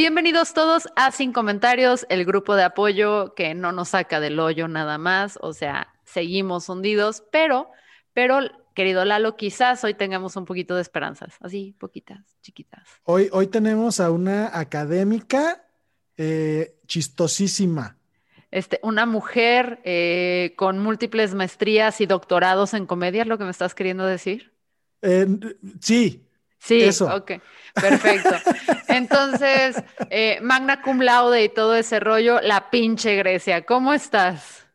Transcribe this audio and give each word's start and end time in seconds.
Bienvenidos 0.00 0.54
todos 0.54 0.88
a 0.96 1.10
Sin 1.10 1.30
Comentarios, 1.30 2.06
el 2.08 2.24
grupo 2.24 2.56
de 2.56 2.62
apoyo 2.62 3.34
que 3.34 3.52
no 3.52 3.70
nos 3.70 3.90
saca 3.90 4.18
del 4.18 4.40
hoyo 4.40 4.66
nada 4.66 4.96
más, 4.96 5.38
o 5.42 5.52
sea, 5.52 5.92
seguimos 6.04 6.70
hundidos, 6.70 7.22
pero, 7.30 7.68
pero, 8.14 8.38
querido 8.74 9.04
Lalo, 9.04 9.36
quizás 9.36 9.84
hoy 9.84 9.92
tengamos 9.92 10.36
un 10.36 10.46
poquito 10.46 10.74
de 10.74 10.80
esperanzas, 10.80 11.34
así, 11.40 11.76
poquitas, 11.78 12.24
chiquitas. 12.40 12.88
Hoy, 13.04 13.28
hoy 13.30 13.48
tenemos 13.48 14.00
a 14.00 14.10
una 14.10 14.58
académica 14.58 15.66
eh, 16.16 16.78
chistosísima. 16.86 17.98
Este, 18.50 18.80
una 18.82 19.04
mujer 19.04 19.82
eh, 19.84 20.54
con 20.56 20.78
múltiples 20.78 21.34
maestrías 21.34 22.00
y 22.00 22.06
doctorados 22.06 22.72
en 22.72 22.86
comedia, 22.86 23.20
¿es 23.20 23.28
lo 23.28 23.36
que 23.36 23.44
me 23.44 23.50
estás 23.50 23.74
queriendo 23.74 24.06
decir? 24.06 24.50
Eh, 25.02 25.26
sí, 25.78 26.26
Sí, 26.60 26.82
Eso. 26.82 27.06
ok, 27.14 27.32
perfecto. 27.74 28.30
Entonces, 28.88 29.82
eh, 30.10 30.38
magna 30.42 30.82
cum 30.82 31.00
laude 31.00 31.42
y 31.42 31.48
todo 31.48 31.74
ese 31.74 31.98
rollo, 32.00 32.40
la 32.42 32.70
pinche 32.70 33.16
Grecia, 33.16 33.64
¿cómo 33.64 33.92
estás? 33.94 34.66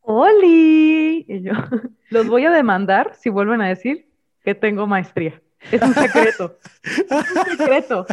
¡Holi! 0.00 1.24
Y 1.28 1.42
yo, 1.42 1.52
los 2.10 2.26
voy 2.26 2.44
a 2.46 2.50
demandar 2.50 3.14
si 3.20 3.30
vuelven 3.30 3.62
a 3.62 3.68
decir 3.68 4.08
que 4.44 4.54
tengo 4.54 4.86
maestría. 4.86 5.40
Es 5.70 5.80
un 5.82 5.94
secreto. 5.94 6.58
Es 6.82 7.04
un 7.10 7.44
secreto. 7.58 8.06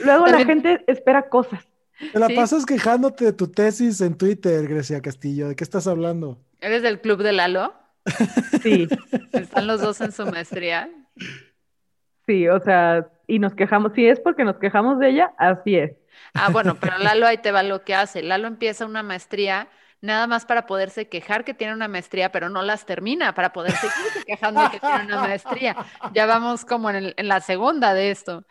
Luego 0.00 0.26
la 0.26 0.44
gente 0.44 0.84
espera 0.86 1.28
cosas. 1.28 1.64
Te 2.12 2.18
la 2.18 2.26
Sí. 2.26 2.34
pasas 2.34 2.66
quejándote 2.66 3.24
de 3.26 3.32
tu 3.32 3.48
tesis 3.48 4.00
en 4.00 4.16
Twitter, 4.18 4.66
Grecia 4.68 5.00
Castillo. 5.00 5.48
¿De 5.48 5.56
qué 5.56 5.64
estás 5.64 5.86
hablando? 5.86 6.38
¿Eres 6.60 6.82
del 6.82 7.00
club 7.00 7.22
de 7.22 7.32
Lalo? 7.32 7.72
Sí, 8.62 8.86
¿Están 9.32 9.66
los 9.66 9.80
dos 9.80 10.00
en 10.00 10.12
su 10.12 10.26
maestría? 10.26 10.90
Sí, 12.26 12.48
o 12.48 12.60
sea, 12.60 13.08
y 13.26 13.38
nos 13.38 13.54
quejamos. 13.54 13.92
Si 13.94 14.06
es 14.06 14.20
porque 14.20 14.44
nos 14.44 14.56
quejamos 14.58 14.98
de 14.98 15.10
ella, 15.10 15.34
así 15.38 15.76
es. 15.76 15.92
Ah, 16.34 16.50
bueno, 16.50 16.78
pero 16.80 16.98
Lalo 16.98 17.26
ahí 17.26 17.38
te 17.38 17.52
va 17.52 17.62
lo 17.62 17.84
que 17.84 17.94
hace. 17.94 18.22
Lalo 18.22 18.46
empieza 18.48 18.86
una 18.86 19.02
maestría 19.02 19.68
nada 20.02 20.26
más 20.26 20.44
para 20.44 20.66
poderse 20.66 21.08
quejar 21.08 21.44
que 21.44 21.54
tiene 21.54 21.72
una 21.74 21.88
maestría, 21.88 22.30
pero 22.30 22.48
no 22.50 22.62
las 22.62 22.84
termina, 22.86 23.34
para 23.34 23.52
poder 23.52 23.76
seguirse 23.76 24.22
quejando 24.24 24.68
que 24.68 24.78
tiene 24.80 25.02
una 25.02 25.18
maestría. 25.18 25.76
Ya 26.08 26.26
vamos 26.26 26.64
como 26.64 26.90
en, 26.90 26.96
el- 26.96 27.14
en 27.16 27.28
la 27.28 27.40
segunda 27.40 27.94
de 27.94 28.10
esto. 28.10 28.46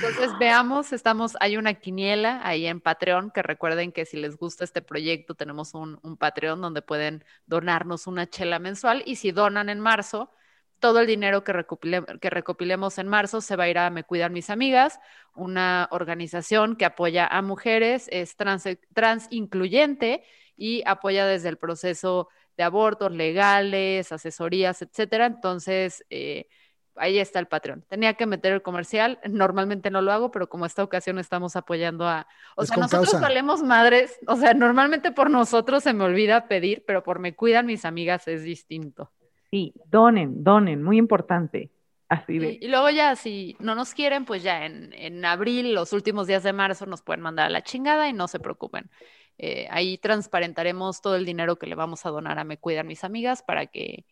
Entonces, 0.00 0.36
veamos, 0.36 0.92
estamos, 0.92 1.36
hay 1.40 1.56
una 1.56 1.74
quiniela 1.74 2.40
ahí 2.44 2.66
en 2.66 2.80
Patreon, 2.80 3.30
que 3.30 3.42
recuerden 3.42 3.92
que 3.92 4.06
si 4.06 4.16
les 4.16 4.36
gusta 4.36 4.64
este 4.64 4.82
proyecto, 4.82 5.34
tenemos 5.34 5.74
un, 5.74 5.98
un 6.02 6.16
Patreon 6.16 6.60
donde 6.60 6.82
pueden 6.82 7.24
donarnos 7.46 8.06
una 8.06 8.26
chela 8.28 8.58
mensual 8.58 9.02
y 9.06 9.16
si 9.16 9.32
donan 9.32 9.68
en 9.68 9.80
marzo, 9.80 10.32
todo 10.78 11.00
el 11.00 11.06
dinero 11.06 11.44
que, 11.44 11.52
recopile- 11.52 12.18
que 12.20 12.30
recopilemos 12.30 12.98
en 12.98 13.08
marzo 13.08 13.40
se 13.40 13.56
va 13.56 13.64
a 13.64 13.68
ir 13.68 13.78
a 13.78 13.90
Me 13.90 14.04
Cuidan 14.04 14.32
Mis 14.32 14.50
Amigas, 14.50 14.98
una 15.34 15.88
organización 15.90 16.76
que 16.76 16.84
apoya 16.84 17.26
a 17.26 17.42
mujeres, 17.42 18.08
es 18.10 18.36
trans, 18.36 18.64
trans 18.94 19.26
incluyente 19.30 20.22
y 20.56 20.82
apoya 20.86 21.26
desde 21.26 21.48
el 21.48 21.58
proceso 21.58 22.28
de 22.56 22.64
abortos 22.64 23.12
legales, 23.12 24.12
asesorías, 24.12 24.80
etcétera. 24.82 25.26
Entonces, 25.26 26.04
eh, 26.10 26.48
ahí 26.94 27.18
está 27.18 27.38
el 27.38 27.46
Patreon. 27.48 27.82
Tenía 27.88 28.14
que 28.14 28.24
meter 28.24 28.52
el 28.54 28.62
comercial, 28.62 29.18
normalmente 29.28 29.90
no 29.90 30.00
lo 30.00 30.12
hago, 30.12 30.30
pero 30.30 30.48
como 30.48 30.64
esta 30.64 30.82
ocasión 30.82 31.18
estamos 31.18 31.56
apoyando 31.56 32.06
a... 32.08 32.26
O 32.56 32.62
Es 32.62 32.68
sea, 32.68 32.78
nosotros 32.78 33.10
causa. 33.10 33.20
valemos 33.20 33.62
madres, 33.62 34.18
o 34.26 34.36
sea, 34.36 34.54
normalmente 34.54 35.12
por 35.12 35.28
nosotros 35.30 35.82
se 35.82 35.92
me 35.92 36.04
olvida 36.04 36.48
pedir, 36.48 36.84
pero 36.86 37.02
por 37.02 37.18
Me 37.18 37.34
Cuidan 37.34 37.66
Mis 37.66 37.84
Amigas 37.84 38.26
es 38.28 38.42
distinto. 38.42 39.12
Sí, 39.50 39.74
donen, 39.86 40.44
donen, 40.44 40.82
muy 40.82 40.98
importante. 40.98 41.72
Así 42.08 42.38
de. 42.38 42.58
Y, 42.60 42.66
y 42.66 42.68
luego 42.68 42.90
ya, 42.90 43.16
si 43.16 43.56
no 43.60 43.74
nos 43.74 43.94
quieren, 43.94 44.24
pues 44.24 44.42
ya 44.42 44.66
en, 44.66 44.92
en 44.92 45.24
abril, 45.24 45.74
los 45.74 45.92
últimos 45.92 46.26
días 46.26 46.42
de 46.42 46.52
marzo, 46.52 46.86
nos 46.86 47.02
pueden 47.02 47.22
mandar 47.22 47.46
a 47.46 47.50
la 47.50 47.62
chingada 47.62 48.08
y 48.08 48.12
no 48.12 48.28
se 48.28 48.40
preocupen. 48.40 48.90
Eh, 49.38 49.68
ahí 49.70 49.98
transparentaremos 49.98 51.00
todo 51.02 51.16
el 51.16 51.24
dinero 51.26 51.56
que 51.58 51.66
le 51.66 51.74
vamos 51.74 52.04
a 52.06 52.10
donar 52.10 52.38
a 52.38 52.44
Me 52.44 52.58
Cuidan 52.58 52.86
Mis 52.86 53.04
Amigas 53.04 53.42
para 53.42 53.66
que, 53.66 54.06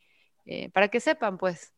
eh, 0.46 0.70
para 0.70 0.88
que 0.88 1.00
sepan, 1.00 1.38
pues, 1.38 1.74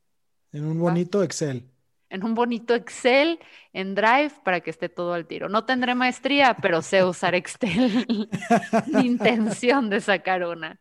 En 0.52 0.64
un 0.66 0.80
bonito 0.80 1.22
Excel. 1.22 1.70
en 2.08 2.24
un 2.24 2.34
bonito 2.34 2.74
Excel, 2.74 3.40
en 3.72 3.94
Drive, 3.94 4.32
para 4.44 4.60
que 4.60 4.70
esté 4.70 4.88
todo 4.88 5.12
al 5.14 5.26
tiro. 5.26 5.48
No 5.48 5.64
tendré 5.64 5.94
maestría, 5.94 6.56
pero 6.62 6.80
sé 6.82 7.04
usar 7.04 7.34
Excel. 7.34 8.06
Mi 8.86 9.06
intención 9.06 9.90
de 9.90 10.00
sacar 10.00 10.44
una. 10.44 10.78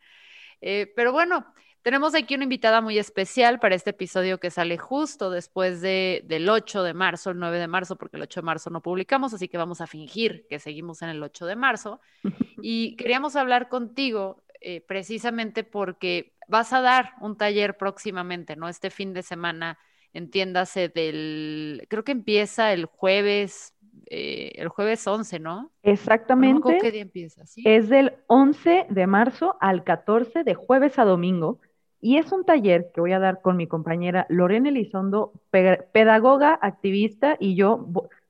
Eh, 0.61 0.91
pero 0.95 1.11
bueno, 1.13 1.45
tenemos 1.85 2.15
aquí 2.15 2.33
una 2.33 2.45
invitada 2.45 2.81
muy 2.81 2.97
especial 2.97 3.59
para 3.59 3.75
este 3.75 3.91
episodio 3.91 4.39
que 4.39 4.49
sale 4.49 4.75
justo 4.75 5.29
después 5.29 5.81
de, 5.81 6.23
del 6.25 6.49
8 6.49 6.81
de 6.81 6.95
marzo, 6.95 7.29
el 7.29 7.37
9 7.37 7.59
de 7.59 7.67
marzo, 7.67 7.95
porque 7.95 8.17
el 8.17 8.23
8 8.23 8.41
de 8.41 8.45
marzo 8.45 8.71
no 8.71 8.81
publicamos, 8.81 9.35
así 9.35 9.47
que 9.47 9.59
vamos 9.59 9.81
a 9.81 9.85
fingir 9.85 10.47
que 10.49 10.57
seguimos 10.57 11.03
en 11.03 11.09
el 11.09 11.21
8 11.21 11.45
de 11.45 11.55
marzo. 11.55 12.01
Y 12.63 12.95
queríamos 12.95 13.35
hablar 13.35 13.69
contigo 13.69 14.41
eh, 14.61 14.81
precisamente 14.81 15.63
porque 15.63 16.33
vas 16.47 16.73
a 16.73 16.81
dar 16.81 17.11
un 17.21 17.37
taller 17.37 17.77
próximamente, 17.77 18.55
¿no? 18.55 18.67
Este 18.67 18.89
fin 18.89 19.13
de 19.13 19.21
semana, 19.21 19.77
entiéndase 20.11 20.89
del, 20.89 21.85
creo 21.87 22.03
que 22.03 22.13
empieza 22.13 22.73
el 22.73 22.85
jueves, 22.85 23.75
eh, 24.07 24.53
el 24.55 24.69
jueves 24.69 25.05
11, 25.05 25.37
¿no? 25.37 25.71
Exactamente. 25.83 26.79
qué 26.81 26.91
día 26.91 27.03
empieza, 27.03 27.45
¿sí? 27.45 27.61
Es 27.63 27.89
del 27.89 28.13
11 28.25 28.87
de 28.89 29.05
marzo 29.05 29.55
al 29.61 29.83
14 29.83 30.43
de 30.43 30.55
jueves 30.55 30.97
a 30.97 31.05
domingo 31.05 31.59
y 32.01 32.17
es 32.17 32.31
un 32.31 32.45
taller 32.45 32.91
que 32.93 33.01
voy 33.01 33.13
a 33.13 33.19
dar 33.19 33.41
con 33.41 33.57
mi 33.57 33.67
compañera 33.67 34.25
Lorena 34.29 34.69
Elizondo, 34.69 35.33
pe- 35.49 35.83
pedagoga, 35.91 36.57
activista 36.61 37.37
y 37.39 37.55
yo, 37.55 37.87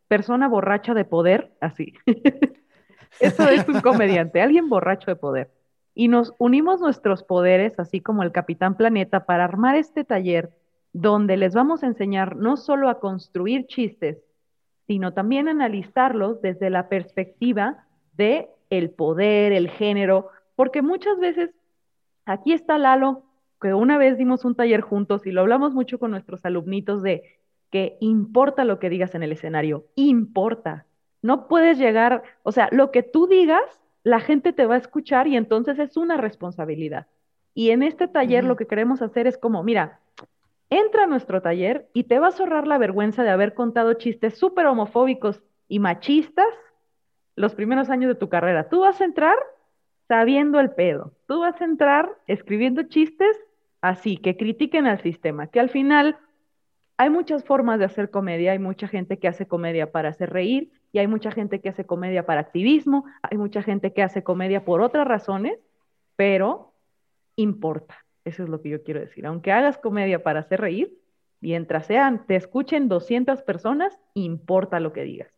persona 0.07 0.47
borracha 0.47 0.93
de 0.93 1.05
poder, 1.05 1.51
así. 1.59 1.93
Eso 3.19 3.49
es 3.49 3.67
un 3.67 3.81
comediante, 3.81 4.41
alguien 4.41 4.69
borracho 4.69 5.11
de 5.11 5.15
poder. 5.15 5.49
Y 5.93 6.09
nos 6.09 6.33
unimos 6.37 6.81
nuestros 6.81 7.23
poderes, 7.23 7.79
así 7.79 8.01
como 8.01 8.23
el 8.23 8.31
Capitán 8.31 8.75
Planeta, 8.75 9.25
para 9.25 9.45
armar 9.45 9.75
este 9.75 10.03
taller 10.03 10.51
donde 10.91 11.37
les 11.37 11.53
vamos 11.53 11.83
a 11.83 11.87
enseñar 11.87 12.35
no 12.35 12.57
solo 12.57 12.89
a 12.89 12.99
construir 12.99 13.67
chistes, 13.67 14.17
sino 14.87 15.13
también 15.13 15.47
a 15.47 15.51
analizarlos 15.51 16.41
desde 16.41 16.69
la 16.69 16.89
perspectiva 16.89 17.85
de 18.15 18.49
el 18.69 18.91
poder, 18.91 19.51
el 19.51 19.69
género, 19.69 20.29
porque 20.55 20.81
muchas 20.81 21.17
veces 21.19 21.51
aquí 22.25 22.53
está 22.53 22.77
Lalo, 22.77 23.23
que 23.61 23.73
una 23.73 23.97
vez 23.97 24.17
dimos 24.17 24.45
un 24.45 24.55
taller 24.55 24.81
juntos 24.81 25.25
y 25.25 25.31
lo 25.31 25.41
hablamos 25.41 25.73
mucho 25.73 25.99
con 25.99 26.11
nuestros 26.11 26.45
alumnitos 26.45 27.01
de 27.01 27.39
que 27.71 27.97
importa 27.99 28.63
lo 28.65 28.79
que 28.79 28.89
digas 28.89 29.15
en 29.15 29.23
el 29.23 29.31
escenario, 29.31 29.85
importa. 29.95 30.85
No 31.21 31.47
puedes 31.47 31.77
llegar, 31.77 32.23
o 32.43 32.51
sea, 32.51 32.69
lo 32.71 32.91
que 32.91 33.03
tú 33.03 33.27
digas, 33.27 33.63
la 34.03 34.19
gente 34.19 34.53
te 34.53 34.65
va 34.65 34.75
a 34.75 34.79
escuchar 34.79 35.27
y 35.27 35.35
entonces 35.35 35.79
es 35.79 35.97
una 35.97 36.17
responsabilidad. 36.17 37.07
Y 37.53 37.71
en 37.71 37.83
este 37.83 38.07
taller 38.07 38.43
lo 38.43 38.55
que 38.55 38.67
queremos 38.67 39.01
hacer 39.01 39.27
es 39.27 39.37
como, 39.37 39.63
mira, 39.63 39.99
entra 40.69 41.05
a 41.05 41.07
nuestro 41.07 41.41
taller 41.41 41.89
y 41.93 42.03
te 42.03 42.19
vas 42.19 42.39
a 42.39 42.43
ahorrar 42.43 42.67
la 42.67 42.77
vergüenza 42.77 43.23
de 43.23 43.29
haber 43.29 43.53
contado 43.53 43.93
chistes 43.93 44.37
súper 44.37 44.67
homofóbicos 44.67 45.41
y 45.67 45.79
machistas 45.79 46.45
los 47.35 47.55
primeros 47.55 47.89
años 47.89 48.09
de 48.09 48.15
tu 48.15 48.29
carrera. 48.29 48.69
Tú 48.69 48.81
vas 48.81 49.01
a 49.01 49.05
entrar 49.05 49.35
sabiendo 50.07 50.59
el 50.59 50.71
pedo. 50.71 51.13
Tú 51.27 51.39
vas 51.39 51.59
a 51.61 51.65
entrar 51.65 52.09
escribiendo 52.27 52.83
chistes 52.83 53.37
así, 53.81 54.17
que 54.17 54.37
critiquen 54.37 54.87
al 54.87 55.01
sistema, 55.01 55.47
que 55.47 55.59
al 55.59 55.69
final 55.69 56.17
hay 56.97 57.09
muchas 57.09 57.43
formas 57.43 57.79
de 57.79 57.85
hacer 57.85 58.09
comedia, 58.09 58.53
hay 58.53 58.59
mucha 58.59 58.87
gente 58.87 59.19
que 59.19 59.27
hace 59.27 59.47
comedia 59.47 59.91
para 59.91 60.09
hacer 60.09 60.31
reír 60.31 60.71
y 60.91 60.99
hay 60.99 61.07
mucha 61.07 61.29
gente 61.31 61.59
que 61.59 61.69
hace 61.69 61.85
comedia 61.85 62.25
para 62.25 62.41
activismo, 62.41 63.05
hay 63.21 63.37
mucha 63.37 63.61
gente 63.61 63.93
que 63.93 64.01
hace 64.01 64.23
comedia 64.23 64.63
por 64.63 64.81
otras 64.81 65.07
razones, 65.07 65.59
pero 66.15 66.73
importa. 67.35 68.05
Eso 68.23 68.43
es 68.43 68.49
lo 68.49 68.61
que 68.61 68.69
yo 68.69 68.83
quiero 68.83 69.01
decir. 69.01 69.25
Aunque 69.25 69.51
hagas 69.51 69.77
comedia 69.77 70.23
para 70.23 70.39
hacer 70.39 70.61
reír, 70.61 70.97
mientras 71.41 71.85
sean, 71.85 72.25
te 72.25 72.35
escuchen 72.35 72.87
200 72.87 73.43
personas, 73.43 73.99
importa 74.13 74.79
lo 74.79 74.93
que 74.93 75.03
digas. 75.03 75.34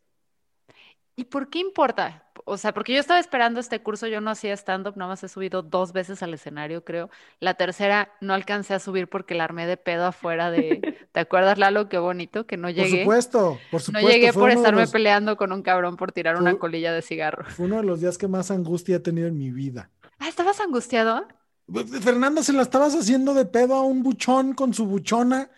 ¿Y 1.20 1.24
por 1.24 1.50
qué 1.50 1.58
importa? 1.58 2.24
O 2.46 2.58
sea, 2.58 2.76
porque 2.76 2.94
yo 2.94 3.00
estaba 3.00 3.20
esperando 3.20 3.60
este 3.60 3.82
curso, 3.82 4.06
yo 4.06 4.22
no 4.22 4.30
hacía 4.30 4.54
stand-up, 4.54 4.96
nada 4.96 5.10
más 5.10 5.24
he 5.24 5.28
subido 5.28 5.64
dos 5.64 5.92
veces 5.92 6.22
al 6.22 6.32
escenario, 6.36 6.84
creo. 6.86 7.10
La 7.40 7.56
tercera 7.56 8.14
no 8.22 8.36
alcancé 8.36 8.76
a 8.76 8.80
subir 8.80 9.10
porque 9.10 9.34
la 9.34 9.44
armé 9.44 9.66
de 9.66 9.78
pedo 9.78 10.06
afuera 10.06 10.52
de... 10.52 10.80
¿Te 11.12 11.20
acuerdas, 11.20 11.58
Lalo? 11.58 11.90
Qué 11.90 11.98
bonito, 11.98 12.46
que 12.46 12.56
no 12.56 12.70
llegué. 12.70 12.90
Por 12.90 13.00
supuesto, 13.00 13.60
por 13.72 13.82
supuesto. 13.82 14.08
No 14.08 14.14
llegué 14.14 14.32
por 14.32 14.52
estarme 14.52 14.88
peleando 14.88 15.38
con 15.38 15.52
un 15.52 15.64
cabrón 15.64 15.98
por 15.98 16.12
tirar 16.12 16.38
una 16.38 16.60
colilla 16.60 16.94
de 16.94 17.02
cigarro. 17.02 17.46
Fue 17.50 17.66
uno 17.66 17.78
de 17.78 17.84
los 17.84 18.00
días 18.00 18.20
que 18.20 18.28
más 18.28 18.52
angustia 18.52 18.98
he 18.98 19.00
tenido 19.00 19.28
en 19.28 19.40
mi 19.40 19.50
vida. 19.50 19.90
Ah, 20.20 20.30
¿estabas 20.30 20.62
angustiado? 20.62 21.28
Fernanda, 22.00 22.44
se 22.44 22.54
la 22.54 22.62
estabas 22.62 22.94
haciendo 22.94 23.34
de 23.34 23.46
pedo 23.46 23.74
a 23.74 23.82
un 23.82 24.04
buchón 24.04 24.54
con 24.54 24.72
su 24.76 24.86
buchona, 24.86 25.50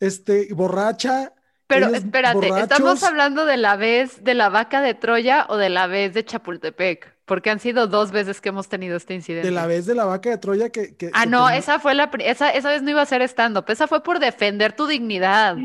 este, 0.00 0.48
borracha 0.54 1.34
pero 1.80 1.94
espérate, 1.94 2.48
¿estamos 2.48 3.02
hablando 3.02 3.44
de 3.44 3.56
la 3.56 3.76
vez 3.76 4.22
de 4.22 4.34
la 4.34 4.48
vaca 4.48 4.80
de 4.80 4.94
Troya 4.94 5.46
o 5.48 5.56
de 5.56 5.68
la 5.68 5.86
vez 5.86 6.14
de 6.14 6.24
Chapultepec? 6.24 7.14
Porque 7.24 7.50
han 7.50 7.58
sido 7.58 7.86
dos 7.86 8.10
veces 8.10 8.40
que 8.40 8.50
hemos 8.50 8.68
tenido 8.68 8.96
este 8.96 9.14
incidente. 9.14 9.48
De 9.48 9.54
la 9.54 9.66
vez 9.66 9.86
de 9.86 9.94
la 9.94 10.04
vaca 10.04 10.30
de 10.30 10.38
Troya 10.38 10.68
que... 10.68 10.94
ah, 11.14 11.24
no, 11.24 11.48
esa 11.48 11.78
fue 11.78 11.94
la... 11.94 12.10
Esa, 12.18 12.50
esa 12.50 12.68
vez 12.68 12.82
no 12.82 12.90
iba 12.90 13.00
a 13.00 13.06
ser 13.06 13.22
stand-up, 13.22 13.64
esa 13.68 13.86
fue 13.86 14.02
por 14.02 14.18
defender 14.18 14.74
tu 14.74 14.86
dignidad. 14.86 15.56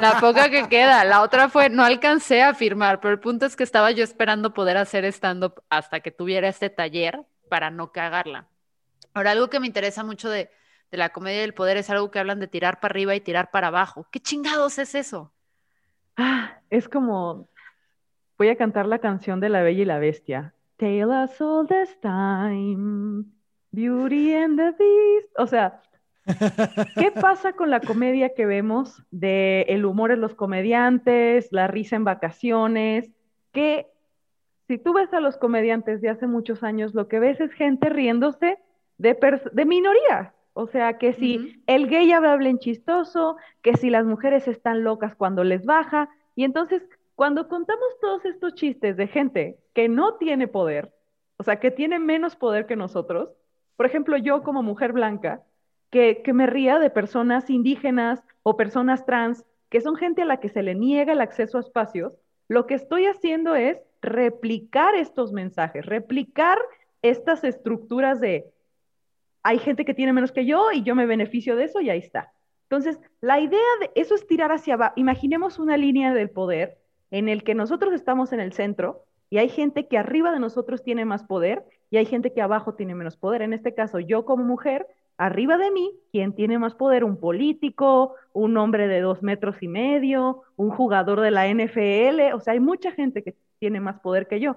la 0.00 0.20
poca 0.20 0.50
que 0.50 0.68
queda. 0.68 1.04
La 1.04 1.22
otra 1.22 1.48
fue, 1.48 1.70
no 1.70 1.82
alcancé 1.82 2.42
a 2.42 2.52
firmar, 2.52 3.00
pero 3.00 3.12
el 3.12 3.20
punto 3.20 3.46
es 3.46 3.56
que 3.56 3.64
estaba 3.64 3.90
yo 3.90 4.04
esperando 4.04 4.52
poder 4.52 4.76
hacer 4.76 5.04
stand-up 5.06 5.62
hasta 5.70 6.00
que 6.00 6.10
tuviera 6.10 6.48
este 6.48 6.68
taller 6.68 7.20
para 7.48 7.70
no 7.70 7.90
cagarla. 7.90 8.46
Ahora, 9.14 9.30
algo 9.30 9.48
que 9.48 9.60
me 9.60 9.66
interesa 9.66 10.04
mucho 10.04 10.28
de 10.28 10.50
de 10.90 10.98
la 10.98 11.10
comedia 11.10 11.40
del 11.40 11.54
poder 11.54 11.76
es 11.76 11.90
algo 11.90 12.10
que 12.10 12.18
hablan 12.18 12.40
de 12.40 12.48
tirar 12.48 12.80
para 12.80 12.92
arriba 12.92 13.14
y 13.14 13.20
tirar 13.20 13.50
para 13.50 13.68
abajo. 13.68 14.06
¿Qué 14.10 14.20
chingados 14.20 14.78
es 14.78 14.94
eso? 14.94 15.32
Ah, 16.16 16.60
es 16.70 16.88
como, 16.88 17.48
voy 18.38 18.48
a 18.48 18.56
cantar 18.56 18.86
la 18.86 18.98
canción 18.98 19.40
de 19.40 19.48
La 19.48 19.62
Bella 19.62 19.82
y 19.82 19.86
la 19.86 19.98
Bestia. 19.98 20.54
Tale 20.76 21.06
us 21.06 21.40
all 21.40 21.66
this 21.66 21.98
time, 22.00 23.24
Beauty 23.70 24.34
and 24.34 24.58
the 24.58 24.72
Beast. 24.72 25.32
O 25.38 25.46
sea, 25.46 25.80
¿qué 26.94 27.10
pasa 27.20 27.54
con 27.54 27.70
la 27.70 27.80
comedia 27.80 28.34
que 28.34 28.46
vemos 28.46 29.02
de 29.10 29.62
el 29.68 29.84
humor 29.84 30.10
en 30.10 30.20
los 30.20 30.34
comediantes, 30.34 31.48
la 31.50 31.66
risa 31.66 31.96
en 31.96 32.04
vacaciones? 32.04 33.10
Que 33.52 33.86
si 34.68 34.78
tú 34.78 34.92
ves 34.92 35.12
a 35.14 35.20
los 35.20 35.36
comediantes 35.36 36.00
de 36.00 36.10
hace 36.10 36.26
muchos 36.26 36.62
años, 36.62 36.94
lo 36.94 37.08
que 37.08 37.20
ves 37.20 37.40
es 37.40 37.52
gente 37.52 37.88
riéndose 37.88 38.58
de, 38.98 39.40
de 39.52 39.64
minorías. 39.64 40.35
O 40.58 40.66
sea, 40.66 40.96
que 40.96 41.12
si 41.12 41.62
el 41.66 41.86
gay 41.86 42.10
habla 42.12 42.48
en 42.48 42.58
chistoso, 42.58 43.36
que 43.60 43.76
si 43.76 43.90
las 43.90 44.06
mujeres 44.06 44.48
están 44.48 44.84
locas 44.84 45.14
cuando 45.14 45.44
les 45.44 45.66
baja. 45.66 46.08
Y 46.34 46.44
entonces, 46.44 46.82
cuando 47.14 47.46
contamos 47.46 47.86
todos 48.00 48.24
estos 48.24 48.54
chistes 48.54 48.96
de 48.96 49.06
gente 49.06 49.58
que 49.74 49.90
no 49.90 50.14
tiene 50.14 50.48
poder, 50.48 50.94
o 51.36 51.42
sea, 51.42 51.60
que 51.60 51.70
tiene 51.70 51.98
menos 51.98 52.36
poder 52.36 52.64
que 52.64 52.74
nosotros, 52.74 53.28
por 53.76 53.84
ejemplo, 53.84 54.16
yo 54.16 54.42
como 54.42 54.62
mujer 54.62 54.94
blanca, 54.94 55.42
que, 55.90 56.22
que 56.22 56.32
me 56.32 56.46
ría 56.46 56.78
de 56.78 56.88
personas 56.88 57.50
indígenas 57.50 58.22
o 58.42 58.56
personas 58.56 59.04
trans, 59.04 59.44
que 59.68 59.82
son 59.82 59.94
gente 59.96 60.22
a 60.22 60.24
la 60.24 60.40
que 60.40 60.48
se 60.48 60.62
le 60.62 60.74
niega 60.74 61.12
el 61.12 61.20
acceso 61.20 61.58
a 61.58 61.60
espacios, 61.60 62.16
lo 62.48 62.66
que 62.66 62.76
estoy 62.76 63.04
haciendo 63.04 63.56
es 63.56 63.76
replicar 64.00 64.94
estos 64.94 65.32
mensajes, 65.32 65.84
replicar 65.84 66.56
estas 67.02 67.44
estructuras 67.44 68.20
de 68.20 68.50
hay 69.46 69.60
gente 69.60 69.84
que 69.84 69.94
tiene 69.94 70.12
menos 70.12 70.32
que 70.32 70.44
yo 70.44 70.72
y 70.72 70.82
yo 70.82 70.96
me 70.96 71.06
beneficio 71.06 71.54
de 71.54 71.64
eso 71.64 71.80
y 71.80 71.88
ahí 71.88 72.00
está. 72.00 72.32
Entonces, 72.64 72.98
la 73.20 73.38
idea 73.38 73.60
de 73.78 73.92
eso 73.94 74.16
es 74.16 74.26
tirar 74.26 74.50
hacia 74.50 74.74
abajo. 74.74 74.94
Imaginemos 74.96 75.60
una 75.60 75.76
línea 75.76 76.12
del 76.12 76.30
poder 76.30 76.78
en 77.12 77.28
el 77.28 77.44
que 77.44 77.54
nosotros 77.54 77.94
estamos 77.94 78.32
en 78.32 78.40
el 78.40 78.52
centro 78.52 79.04
y 79.30 79.38
hay 79.38 79.48
gente 79.48 79.86
que 79.86 79.98
arriba 79.98 80.32
de 80.32 80.40
nosotros 80.40 80.82
tiene 80.82 81.04
más 81.04 81.22
poder 81.22 81.64
y 81.90 81.98
hay 81.98 82.06
gente 82.06 82.32
que 82.32 82.42
abajo 82.42 82.74
tiene 82.74 82.96
menos 82.96 83.16
poder. 83.16 83.42
En 83.42 83.52
este 83.52 83.72
caso, 83.72 84.00
yo 84.00 84.24
como 84.24 84.42
mujer, 84.42 84.88
arriba 85.16 85.58
de 85.58 85.70
mí, 85.70 85.92
¿quién 86.10 86.34
tiene 86.34 86.58
más 86.58 86.74
poder? 86.74 87.04
Un 87.04 87.20
político, 87.20 88.16
un 88.32 88.56
hombre 88.56 88.88
de 88.88 89.00
dos 89.00 89.22
metros 89.22 89.62
y 89.62 89.68
medio, 89.68 90.42
un 90.56 90.70
jugador 90.70 91.20
de 91.20 91.30
la 91.30 91.46
NFL. 91.46 92.34
O 92.34 92.40
sea, 92.40 92.54
hay 92.54 92.60
mucha 92.60 92.90
gente 92.90 93.22
que 93.22 93.36
tiene 93.60 93.78
más 93.78 94.00
poder 94.00 94.26
que 94.26 94.40
yo. 94.40 94.56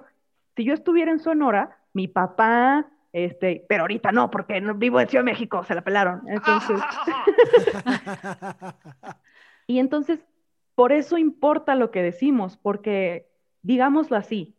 Si 0.55 0.63
yo 0.63 0.73
estuviera 0.73 1.11
en 1.11 1.19
Sonora, 1.19 1.77
mi 1.93 2.07
papá, 2.07 2.89
este, 3.11 3.65
pero 3.67 3.81
ahorita 3.81 4.11
no, 4.11 4.29
porque 4.29 4.61
no, 4.61 4.75
vivo 4.75 4.99
en 4.99 5.07
Ciudad 5.07 5.23
de 5.23 5.31
México, 5.31 5.63
se 5.63 5.75
la 5.75 5.81
pelaron. 5.81 6.21
Entonces, 6.27 6.79
y 9.67 9.79
entonces, 9.79 10.19
por 10.75 10.91
eso 10.91 11.17
importa 11.17 11.75
lo 11.75 11.91
que 11.91 12.03
decimos, 12.03 12.57
porque, 12.57 13.27
digámoslo 13.61 14.15
así, 14.15 14.55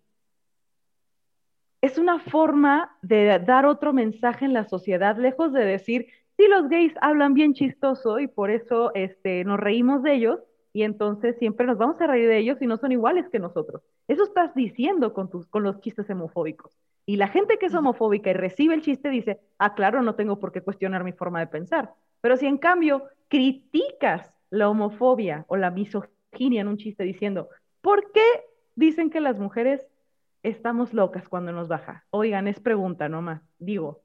es 1.80 1.96
una 1.96 2.18
forma 2.18 2.96
de 3.02 3.38
dar 3.38 3.66
otro 3.66 3.92
mensaje 3.92 4.44
en 4.44 4.52
la 4.52 4.64
sociedad, 4.64 5.16
lejos 5.16 5.52
de 5.52 5.64
decir, 5.64 6.08
sí, 6.36 6.46
los 6.48 6.68
gays 6.68 6.92
hablan 7.00 7.34
bien 7.34 7.54
chistoso 7.54 8.18
y 8.18 8.26
por 8.26 8.50
eso 8.50 8.92
este, 8.94 9.44
nos 9.44 9.58
reímos 9.58 10.02
de 10.02 10.14
ellos 10.14 10.40
y 10.72 10.82
entonces 10.82 11.36
siempre 11.38 11.66
nos 11.66 11.78
vamos 11.78 12.00
a 12.00 12.06
reír 12.06 12.28
de 12.28 12.38
ellos 12.38 12.60
y 12.62 12.66
no 12.66 12.76
son 12.76 12.92
iguales 12.92 13.28
que 13.28 13.38
nosotros. 13.38 13.82
Eso 14.08 14.24
estás 14.24 14.54
diciendo 14.54 15.12
con, 15.12 15.28
tus, 15.28 15.46
con 15.46 15.62
los 15.62 15.80
chistes 15.80 16.08
homofóbicos. 16.10 16.78
Y 17.06 17.16
la 17.16 17.28
gente 17.28 17.58
que 17.58 17.66
es 17.66 17.74
homofóbica 17.74 18.30
y 18.30 18.34
recibe 18.34 18.74
el 18.74 18.82
chiste 18.82 19.08
dice, 19.08 19.40
ah, 19.58 19.74
claro, 19.74 20.02
no 20.02 20.14
tengo 20.14 20.38
por 20.38 20.52
qué 20.52 20.60
cuestionar 20.60 21.02
mi 21.02 21.12
forma 21.12 21.40
de 21.40 21.48
pensar. 21.48 21.92
Pero 22.20 22.36
si 22.36 22.46
en 22.46 22.58
cambio 22.58 23.04
criticas 23.28 24.32
la 24.50 24.68
homofobia 24.68 25.44
o 25.48 25.56
la 25.56 25.70
misoginia 25.70 26.60
en 26.60 26.68
un 26.68 26.76
chiste 26.76 27.02
diciendo, 27.04 27.48
¿por 27.80 28.12
qué 28.12 28.44
dicen 28.74 29.10
que 29.10 29.20
las 29.20 29.38
mujeres 29.38 29.86
estamos 30.42 30.92
locas 30.94 31.28
cuando 31.28 31.52
nos 31.52 31.68
baja? 31.68 32.04
Oigan, 32.10 32.46
es 32.46 32.60
pregunta 32.60 33.08
nomás, 33.08 33.42
digo. 33.58 34.02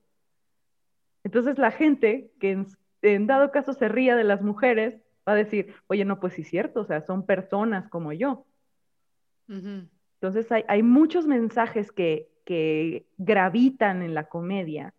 Entonces 1.23 1.57
la 1.57 1.71
gente 1.71 2.31
que 2.39 2.65
en, 3.01 3.27
dado 3.27 3.51
caso 3.51 3.73
se 3.73 3.87
ría 3.89 4.15
de 4.15 4.23
las 4.23 4.41
mujeres 4.41 5.01
va 5.27 5.33
a 5.33 5.35
decir, 5.35 5.73
oye, 5.87 6.05
no, 6.05 6.19
pues 6.19 6.33
sí 6.33 6.41
es 6.41 6.49
cierto, 6.49 6.81
o 6.81 6.85
sea, 6.85 7.01
son 7.01 7.25
personas 7.25 7.87
como 7.89 8.13
yo. 8.13 8.45
Entonces 9.47 10.51
hay, 10.51 10.63
hay 10.67 10.83
muchos 10.83 11.27
mensajes 11.27 11.91
que 11.91 12.29
que 12.45 13.07
gravitan 13.17 14.03
en 14.03 14.13
la 14.13 14.25
comedia, 14.25 14.93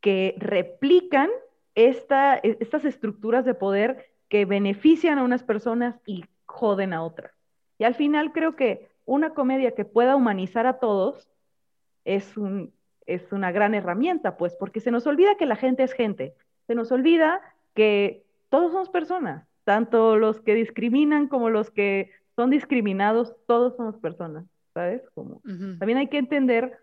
que 0.00 0.34
replican 0.38 1.30
esta, 1.74 2.36
e, 2.36 2.58
estas 2.60 2.84
estructuras 2.84 3.44
de 3.44 3.54
poder 3.54 4.10
que 4.28 4.44
benefician 4.44 5.18
a 5.18 5.22
unas 5.22 5.42
personas 5.42 5.98
y 6.04 6.24
joden 6.44 6.92
a 6.92 7.02
otras. 7.02 7.32
Y 7.78 7.84
al 7.84 7.94
final 7.94 8.32
creo 8.32 8.56
que 8.56 8.90
una 9.06 9.30
comedia 9.30 9.74
que 9.74 9.84
pueda 9.84 10.16
humanizar 10.16 10.66
a 10.66 10.80
todos 10.80 11.30
es, 12.04 12.36
un, 12.36 12.74
es 13.06 13.32
una 13.32 13.52
gran 13.52 13.74
herramienta, 13.74 14.36
pues, 14.36 14.54
porque 14.56 14.80
se 14.80 14.90
nos 14.90 15.06
olvida 15.06 15.36
que 15.36 15.46
la 15.46 15.56
gente 15.56 15.84
es 15.84 15.92
gente, 15.92 16.34
se 16.66 16.74
nos 16.74 16.92
olvida 16.92 17.40
que 17.74 18.24
todos 18.50 18.72
somos 18.72 18.90
personas, 18.90 19.46
tanto 19.68 20.16
los 20.16 20.40
que 20.40 20.54
discriminan 20.54 21.28
como 21.28 21.50
los 21.50 21.70
que 21.70 22.10
son 22.36 22.48
discriminados, 22.48 23.34
todos 23.46 23.76
somos 23.76 23.96
personas, 23.98 24.46
¿sabes? 24.72 25.02
Como, 25.12 25.42
También 25.78 25.98
hay 25.98 26.06
que 26.06 26.16
entender 26.16 26.78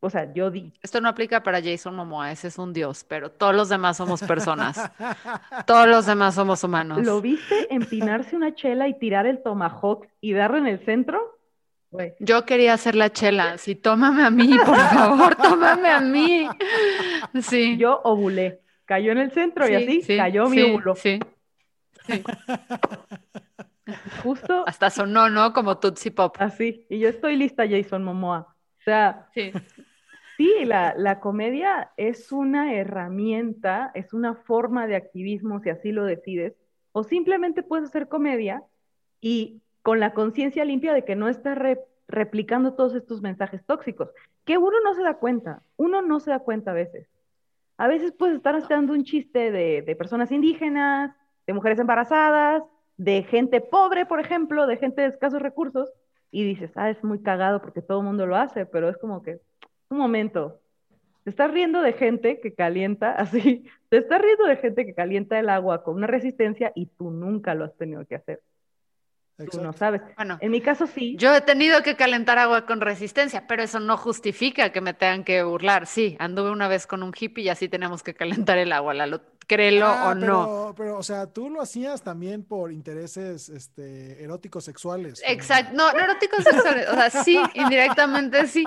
o 0.00 0.10
sea, 0.10 0.32
yo 0.34 0.50
di. 0.50 0.72
Esto 0.82 1.00
no 1.00 1.08
aplica 1.08 1.44
para 1.44 1.62
Jason 1.62 1.94
Momoa, 1.94 2.32
ese 2.32 2.48
es 2.48 2.58
un 2.58 2.72
dios, 2.72 3.04
pero 3.08 3.30
todos 3.30 3.54
los 3.54 3.68
demás 3.68 3.96
somos 3.96 4.20
personas. 4.24 4.76
todos 5.66 5.86
los 5.86 6.04
demás 6.06 6.34
somos 6.34 6.64
humanos. 6.64 7.06
¿Lo 7.06 7.20
viste 7.20 7.72
empinarse 7.72 8.34
una 8.34 8.52
chela 8.56 8.88
y 8.88 8.98
tirar 8.98 9.26
el 9.26 9.40
tomahawk 9.40 10.08
y 10.20 10.32
darle 10.32 10.58
en 10.58 10.66
el 10.66 10.84
centro? 10.84 11.38
Yo 12.18 12.44
quería 12.44 12.74
hacer 12.74 12.96
la 12.96 13.10
chela. 13.10 13.56
Sí, 13.58 13.76
tómame 13.76 14.24
a 14.24 14.30
mí, 14.30 14.50
por 14.66 14.76
favor, 14.76 15.36
tómame 15.42 15.88
a 15.90 16.00
mí. 16.00 16.48
Sí. 17.40 17.76
Yo 17.76 18.00
ovulé. 18.02 18.60
Cayó 18.84 19.12
en 19.12 19.18
el 19.18 19.30
centro 19.30 19.68
y 19.68 19.74
así 19.76 20.16
cayó 20.16 20.48
mi 20.48 20.62
óvulo. 20.62 20.96
Sí. 20.96 21.20
Justo. 24.22 24.64
Hasta 24.66 24.90
sonó, 24.90 25.28
¿no? 25.28 25.52
Como 25.52 25.78
Tootsie 25.78 26.10
Pop. 26.10 26.36
Así. 26.38 26.86
Y 26.88 26.98
yo 26.98 27.08
estoy 27.08 27.36
lista, 27.36 27.68
Jason 27.68 28.02
Momoa. 28.04 28.54
O 28.80 28.82
sea, 28.82 29.28
sí. 29.34 29.52
Sí, 30.36 30.66
la, 30.66 31.20
comedia 31.20 31.92
es 31.96 32.30
una 32.30 32.74
herramienta, 32.74 33.90
es 33.94 34.12
una 34.12 34.34
forma 34.34 34.86
de 34.86 34.96
activismo, 34.96 35.60
si 35.60 35.70
así 35.70 35.92
lo 35.92 36.04
decides, 36.04 36.54
o 36.92 37.04
simplemente 37.04 37.62
puedes 37.62 37.88
hacer 37.88 38.08
comedia 38.08 38.62
y 39.20 39.62
con 39.82 39.98
la 39.98 40.12
conciencia 40.12 40.64
limpia 40.66 40.92
de 40.92 41.06
que 41.06 41.16
no 41.16 41.30
estás 41.30 41.56
replicando 42.06 42.74
todos 42.74 42.94
estos 42.94 43.22
mensajes 43.22 43.64
tóxicos, 43.64 44.10
que 44.44 44.58
uno 44.58 44.76
no 44.84 44.94
se 44.94 45.02
da 45.02 45.14
cuenta, 45.14 45.62
uno 45.78 46.02
no 46.02 46.20
se 46.20 46.30
da 46.30 46.40
cuenta 46.40 46.72
a 46.72 46.74
veces. 46.74 47.08
A 47.78 47.86
veces 47.88 48.12
puedes 48.12 48.36
estar 48.36 48.54
haciendo 48.54 48.92
un 48.92 49.04
chiste 49.04 49.50
de, 49.50 49.80
de 49.80 49.96
personas 49.96 50.30
indígenas, 50.32 51.16
de 51.46 51.52
mujeres 51.52 51.78
embarazadas, 51.78 52.62
de 52.96 53.22
gente 53.24 53.60
pobre, 53.60 54.06
por 54.06 54.20
ejemplo, 54.20 54.66
de 54.66 54.76
gente 54.76 55.02
de 55.02 55.08
escasos 55.08 55.40
recursos, 55.40 55.90
y 56.30 56.44
dices, 56.44 56.70
ah, 56.74 56.90
es 56.90 57.02
muy 57.04 57.22
cagado 57.22 57.60
porque 57.60 57.82
todo 57.82 58.00
el 58.00 58.06
mundo 58.06 58.26
lo 58.26 58.36
hace, 58.36 58.66
pero 58.66 58.88
es 58.88 58.96
como 58.98 59.22
que, 59.22 59.38
un 59.88 59.98
momento, 59.98 60.60
te 61.24 61.30
estás 61.30 61.50
riendo 61.50 61.82
de 61.82 61.92
gente 61.92 62.40
que 62.40 62.54
calienta 62.54 63.12
así, 63.18 63.64
te 63.88 63.98
estás 63.98 64.20
riendo 64.20 64.46
de 64.46 64.56
gente 64.56 64.86
que 64.86 64.94
calienta 64.94 65.38
el 65.38 65.48
agua 65.48 65.82
con 65.82 65.94
una 65.96 66.06
resistencia 66.06 66.72
y 66.74 66.86
tú 66.86 67.10
nunca 67.10 67.54
lo 67.54 67.64
has 67.64 67.76
tenido 67.76 68.04
que 68.06 68.16
hacer. 68.16 68.40
Tú 69.50 69.60
no 69.60 69.74
sabes. 69.74 70.00
Bueno, 70.16 70.38
en 70.40 70.50
mi 70.50 70.62
caso 70.62 70.86
sí. 70.86 71.14
Yo 71.18 71.34
he 71.34 71.42
tenido 71.42 71.82
que 71.82 71.94
calentar 71.94 72.38
agua 72.38 72.64
con 72.64 72.80
resistencia, 72.80 73.46
pero 73.46 73.62
eso 73.62 73.80
no 73.80 73.98
justifica 73.98 74.72
que 74.72 74.80
me 74.80 74.94
tengan 74.94 75.24
que 75.24 75.42
burlar. 75.42 75.86
Sí, 75.86 76.16
anduve 76.18 76.50
una 76.50 76.68
vez 76.68 76.86
con 76.86 77.02
un 77.02 77.12
hippie 77.18 77.44
y 77.44 77.48
así 77.50 77.68
tenemos 77.68 78.02
que 78.02 78.14
calentar 78.14 78.56
el 78.56 78.72
agua. 78.72 78.94
La, 78.94 79.20
créelo 79.46 79.86
ah, 79.86 80.10
o 80.10 80.14
no. 80.14 80.74
Pero, 80.76 80.98
o 80.98 81.02
sea, 81.02 81.26
tú 81.26 81.50
lo 81.50 81.60
hacías 81.60 82.02
también 82.02 82.44
por 82.44 82.72
intereses 82.72 83.48
este, 83.48 84.22
eróticos 84.22 84.64
sexuales. 84.64 85.22
Exacto, 85.26 85.72
no, 85.74 85.92
no 85.92 86.00
eróticos 86.00 86.44
sexuales, 86.44 86.88
o 86.88 86.94
sea, 86.94 87.10
sí, 87.10 87.40
indirectamente 87.54 88.46
sí, 88.46 88.64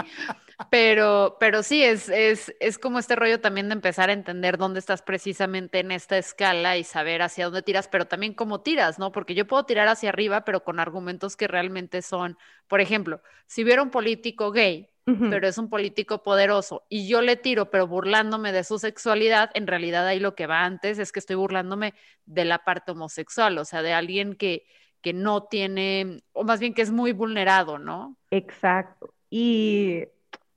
pero, 0.70 1.38
pero 1.40 1.64
sí, 1.64 1.84
es, 1.84 2.10
es, 2.10 2.54
es 2.60 2.78
como 2.78 3.00
este 3.00 3.16
rollo 3.16 3.40
también 3.40 3.70
de 3.70 3.74
empezar 3.74 4.10
a 4.10 4.14
entender 4.14 4.58
dónde 4.58 4.80
estás 4.80 5.02
precisamente 5.02 5.80
en 5.80 5.92
esta 5.92 6.18
escala 6.18 6.78
y 6.78 6.84
saber 6.84 7.22
hacia 7.22 7.46
dónde 7.46 7.62
tiras, 7.62 7.88
pero 7.88 8.08
también 8.08 8.34
cómo 8.34 8.62
tiras, 8.62 9.00
¿no? 9.00 9.12
Porque 9.12 9.36
yo 9.36 9.48
puedo 9.48 9.66
tirar 9.66 9.88
hacia 9.88 10.10
arriba, 10.10 10.46
pero 10.46 10.64
con 10.64 10.80
argumentos 10.80 11.36
que 11.36 11.48
realmente 11.48 12.02
son, 12.02 12.38
por 12.68 12.82
ejemplo, 12.82 13.22
si 13.48 13.64
hubiera 13.64 13.82
un 13.82 13.90
político 13.90 14.52
gay, 14.52 14.90
pero 15.30 15.48
es 15.48 15.58
un 15.58 15.70
político 15.70 16.24
poderoso 16.24 16.84
y 16.90 17.08
yo 17.08 17.22
le 17.22 17.36
tiro, 17.36 17.70
pero 17.70 17.88
burlándome 17.88 18.52
de 18.52 18.64
su 18.64 18.80
sexualidad, 18.80 19.50
en 19.54 19.68
realidad 19.68 20.06
ahí 20.06 20.20
lo 20.20 20.36
que 20.36 20.48
va 20.48 20.66
antes 20.66 21.00
es 21.00 21.12
que 21.12 21.20
estoy 21.20 21.36
burlándome 21.36 21.94
de 22.26 22.46
la 22.46 22.60
parte 22.60 22.92
homosexual, 22.92 23.58
o 23.58 23.66
sea, 23.66 23.82
de 23.82 23.94
alguien 23.94 24.36
que, 24.36 24.66
que 25.02 25.14
no 25.14 25.44
tiene, 25.44 26.22
o 26.34 26.44
más 26.44 26.60
bien 26.60 26.74
que 26.74 26.82
es 26.82 26.92
muy 26.92 27.14
vulnerado, 27.14 27.80
¿no? 27.80 28.16
Exacto. 28.32 29.14
Y 29.30 30.06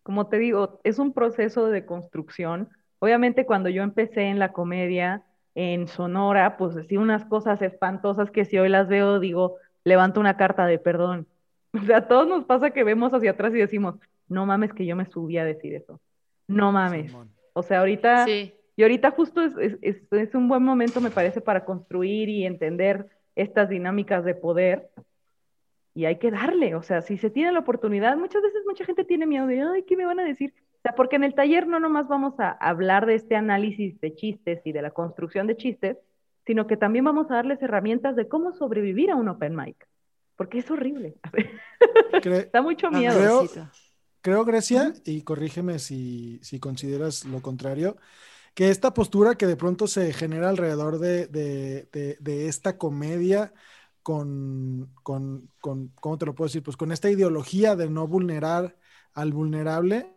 como 0.03 0.27
te 0.27 0.39
digo, 0.39 0.81
es 0.85 0.99
un 0.99 1.13
proceso 1.13 1.67
de 1.67 1.87
construcción. 1.87 2.69
Obviamente 2.99 3.47
cuando 3.47 3.69
yo 3.69 3.83
empecé 3.83 4.23
en 4.23 4.39
la 4.39 4.53
comedia 4.53 5.23
en 5.55 5.89
Sonora, 5.89 6.57
pues 6.57 6.75
decía 6.75 7.01
unas 7.01 7.25
cosas 7.25 7.61
espantosas 7.63 8.31
que 8.31 8.45
si 8.45 8.59
hoy 8.59 8.69
las 8.69 8.89
veo, 8.89 9.21
digo, 9.21 9.57
levanto 9.85 10.21
una 10.21 10.37
carta 10.37 10.67
de 10.67 10.79
perdón. 10.79 11.27
O 11.75 11.87
sea, 11.87 11.99
a 11.99 12.07
todos 12.09 12.29
nos 12.29 12.45
pasa 12.45 12.73
que 12.73 12.85
vemos 12.85 13.15
hacia 13.15 13.31
atrás 13.31 13.55
y 13.55 13.59
decimos, 13.59 13.95
no 14.33 14.47
mames 14.47 14.73
que 14.73 14.87
yo 14.87 14.97
me 14.97 15.07
subí 15.07 15.39
a 15.39 15.45
decir 15.45 15.75
eso. 15.75 16.01
No 16.49 16.73
mames. 16.73 17.15
O 17.53 17.63
sea, 17.63 17.81
ahorita, 17.81 18.27
y 18.29 18.83
ahorita 18.83 19.11
justo 19.11 19.43
es, 19.43 19.79
es, 19.81 20.35
un 20.35 20.49
buen 20.49 20.63
momento, 20.63 21.01
me 21.01 21.11
parece, 21.11 21.41
para 21.41 21.65
construir 21.65 22.29
y 22.29 22.47
entender 22.47 23.09
estas 23.37 23.69
dinámicas 23.69 24.25
de 24.25 24.35
poder. 24.35 24.91
Y 25.95 26.07
hay 26.07 26.17
que 26.17 26.31
darle, 26.31 26.75
o 26.75 26.83
sea, 26.83 27.03
si 27.03 27.19
se 27.19 27.29
tiene 27.29 27.53
la 27.53 27.59
oportunidad, 27.59 28.17
muchas 28.17 28.43
veces 28.43 28.63
mucha 28.67 28.85
gente 28.87 29.05
tiene 29.05 29.27
miedo 29.27 29.47
de, 29.47 29.61
ay, 29.61 29.83
¿qué 29.83 29.95
me 29.95 30.07
van 30.07 30.21
a 30.21 30.25
decir? 30.25 30.55
O 30.79 30.81
sea, 30.83 30.95
porque 30.95 31.17
en 31.17 31.25
el 31.25 31.35
taller 31.35 31.67
no 31.67 31.79
nomás 31.79 32.09
vamos 32.09 32.41
a 32.41 32.51
hablar 32.51 33.05
de 33.05 33.15
este 33.15 33.37
análisis 33.37 34.01
de 34.01 34.15
chistes 34.15 34.63
y 34.65 34.73
de 34.73 34.81
la 34.81 34.91
construcción 34.91 35.47
de 35.47 35.57
chistes, 35.57 35.99
sino 36.47 36.67
que 36.67 36.79
también 36.79 37.05
vamos 37.05 37.31
a 37.31 37.35
darles 37.35 37.63
herramientas 37.63 38.17
de 38.17 38.27
cómo 38.27 38.53
sobrevivir 38.53 39.11
a 39.11 39.17
un 39.17 39.29
open 39.29 39.55
mic, 39.55 39.87
porque 40.37 40.59
es 40.59 40.71
horrible. 40.71 41.15
da 42.53 42.63
mucho 42.63 42.91
miedo. 42.91 43.17
Creo, 43.17 43.69
Grecia, 44.23 44.95
y 45.05 45.23
corrígeme 45.23 45.79
si, 45.79 46.41
consideras 46.61 47.25
lo 47.25 47.43
contrario, 47.43 47.97
que 48.55 48.71
esta 48.71 48.95
postura 48.95 49.35
que 49.37 49.47
de 49.47 49.57
pronto 49.57 49.87
se 49.87 50.13
genera 50.13 50.49
alrededor 50.49 50.99
de, 50.99 51.89
esta 52.49 52.79
comedia 52.79 53.53
con, 54.03 54.93
con, 55.03 55.51
¿cómo 55.61 56.19
te 56.19 56.27
lo 56.27 56.35
puedo 56.35 56.49
decir? 56.49 56.63
Pues 56.63 56.77
con 56.77 56.93
esta 56.93 57.11
ideología 57.11 57.77
de 57.77 57.89
no 57.89 58.07
vulnerar 58.07 58.77
al 59.15 59.33
vulnerable, 59.33 60.15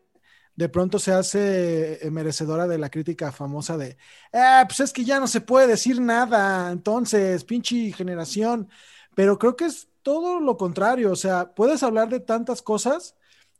de 0.55 0.69
pronto 0.69 0.99
se 0.99 1.11
hace 1.11 1.99
merecedora 2.11 2.67
de 2.67 2.77
la 2.77 2.89
crítica 2.89 3.31
famosa 3.31 3.77
de, 3.77 3.97
eh, 4.31 4.63
pues 4.67 4.79
es 4.79 4.93
que 4.93 5.03
ya 5.03 5.19
no 5.19 5.27
se 5.27 5.41
puede 5.41 5.67
decir 5.67 5.99
nada, 5.99 6.71
entonces, 6.71 7.43
pinche 7.43 7.91
generación, 7.91 8.69
pero 9.15 9.37
creo 9.39 9.55
que 9.55 9.65
es 9.65 9.89
todo 10.01 10.39
lo 10.39 10.57
contrario, 10.57 11.11
o 11.11 11.15
sea, 11.15 11.53
puedes 11.55 11.83
hablar 11.83 12.09
de 12.09 12.19
tantas 12.19 12.61
cosas 12.61 13.15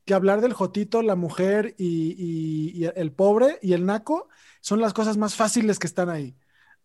que 0.06 0.14
hablar 0.14 0.42
del 0.42 0.54
jotito, 0.54 1.02
la 1.02 1.16
mujer 1.16 1.74
y, 1.78 2.86
el 2.96 3.12
pobre 3.12 3.58
y 3.62 3.74
el 3.74 3.86
naco 3.86 4.30
son 4.62 4.80
las 4.80 4.94
cosas 4.94 5.18
más 5.18 5.36
fáciles 5.36 5.80
que 5.80 5.88
están 5.88 6.10
ahí, 6.10 6.36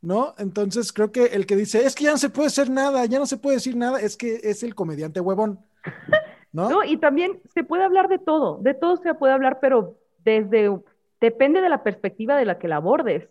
¿no? 0.00 0.34
Entonces 0.38 0.92
creo 0.92 1.12
que 1.12 1.26
el 1.26 1.46
que 1.46 1.56
dice, 1.56 1.84
es 1.84 1.94
que 1.94 2.04
ya 2.04 2.12
no 2.12 2.18
se 2.18 2.30
puede 2.30 2.48
hacer 2.48 2.70
nada, 2.70 3.04
ya 3.04 3.18
no 3.18 3.26
se 3.26 3.36
puede 3.36 3.56
decir 3.56 3.76
nada, 3.76 4.00
es 4.00 4.16
que 4.16 4.40
es 4.42 4.62
el 4.62 4.74
comediante 4.74 5.20
huevón, 5.20 5.60
¿no? 6.52 6.70
no, 6.70 6.84
y 6.84 6.96
también 6.96 7.40
se 7.54 7.62
puede 7.62 7.84
hablar 7.84 8.08
de 8.08 8.18
todo, 8.18 8.58
de 8.62 8.74
todo 8.74 8.96
se 8.96 9.14
puede 9.14 9.34
hablar, 9.34 9.58
pero 9.60 9.98
desde, 10.24 10.80
depende 11.20 11.60
de 11.60 11.68
la 11.68 11.82
perspectiva 11.82 12.36
de 12.36 12.46
la 12.46 12.58
que 12.58 12.68
la 12.68 12.76
abordes, 12.76 13.28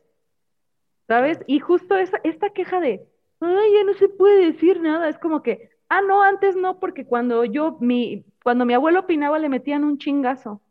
¿sabes? 1.07 1.39
Y 1.47 1.59
justo 1.59 1.97
esa, 1.97 2.19
esta 2.23 2.51
queja 2.51 2.79
de, 2.79 3.07
ay, 3.39 3.73
ya 3.73 3.83
no 3.83 3.93
se 3.95 4.07
puede 4.07 4.51
decir 4.51 4.81
nada, 4.81 5.09
es 5.09 5.17
como 5.17 5.41
que, 5.41 5.71
ah, 5.89 6.01
no, 6.01 6.21
antes 6.21 6.55
no, 6.55 6.79
porque 6.79 7.05
cuando 7.05 7.43
yo, 7.43 7.77
mi, 7.79 8.25
cuando 8.43 8.65
mi 8.65 8.73
abuelo 8.73 9.01
opinaba 9.01 9.39
le 9.39 9.49
metían 9.49 9.83
un 9.83 9.97
chingazo 9.97 10.61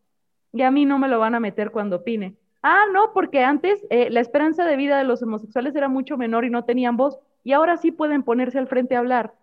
y 0.53 0.63
a 0.63 0.71
mí 0.71 0.85
no 0.85 0.99
me 0.99 1.09
lo 1.09 1.19
van 1.19 1.35
a 1.35 1.41
meter 1.41 1.71
cuando 1.71 1.97
opine. 1.97 2.37
Ah, 2.63 2.85
no, 2.93 3.13
porque 3.13 3.45
antes 3.45 3.87
eh, 3.91 4.11
la 4.11 4.21
esperanza 4.21 4.65
de 4.65 4.77
vida 4.77 4.99
de 4.99 5.05
los 5.05 5.23
homosexuales 5.23 5.77
era 5.77 5.89
mucho 5.89 6.17
menor 6.17 6.45
y 6.45 6.51
no 6.51 6.65
tenían 6.65 6.97
voz 6.97 7.19
y 7.45 7.53
ahora 7.53 7.77
sí 7.77 7.93
pueden 7.93 8.23
ponerse 8.23 8.59
al 8.59 8.67
frente 8.67 8.97
a 8.97 8.99
hablar. 8.99 9.35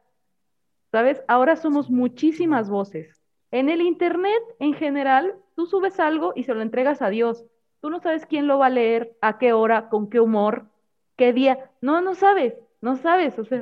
¿Sabes? 0.91 1.24
Ahora 1.27 1.55
somos 1.55 1.89
muchísimas 1.89 2.70
voces. 2.70 3.22
En 3.51 3.70
el 3.70 3.82
Internet, 3.82 4.41
en 4.60 4.74
general, 4.74 5.36
tú 5.55 5.65
subes 5.65 6.00
algo 6.00 6.34
y 6.36 6.44
se 6.44 6.53
lo 6.53 6.62
entregas 6.62 7.01
a 7.01 7.10
Dios. 7.10 7.46
Tú 7.82 7.89
no 7.89 8.00
sabes 8.00 8.25
quién 8.25 8.48
lo 8.48 8.60
va 8.60 8.67
a 8.67 8.70
leer, 8.70 9.15
a 9.22 9.38
qué 9.38 9.53
hora, 9.53 9.89
con 9.89 10.10
qué 10.10 10.20
humor, 10.20 10.67
qué 11.15 11.34
día. 11.34 11.72
No, 11.82 12.01
no 12.01 12.15
sabes, 12.15 12.55
no 12.82 12.96
sabes. 12.96 13.38
O 13.39 13.46
sea, 13.46 13.62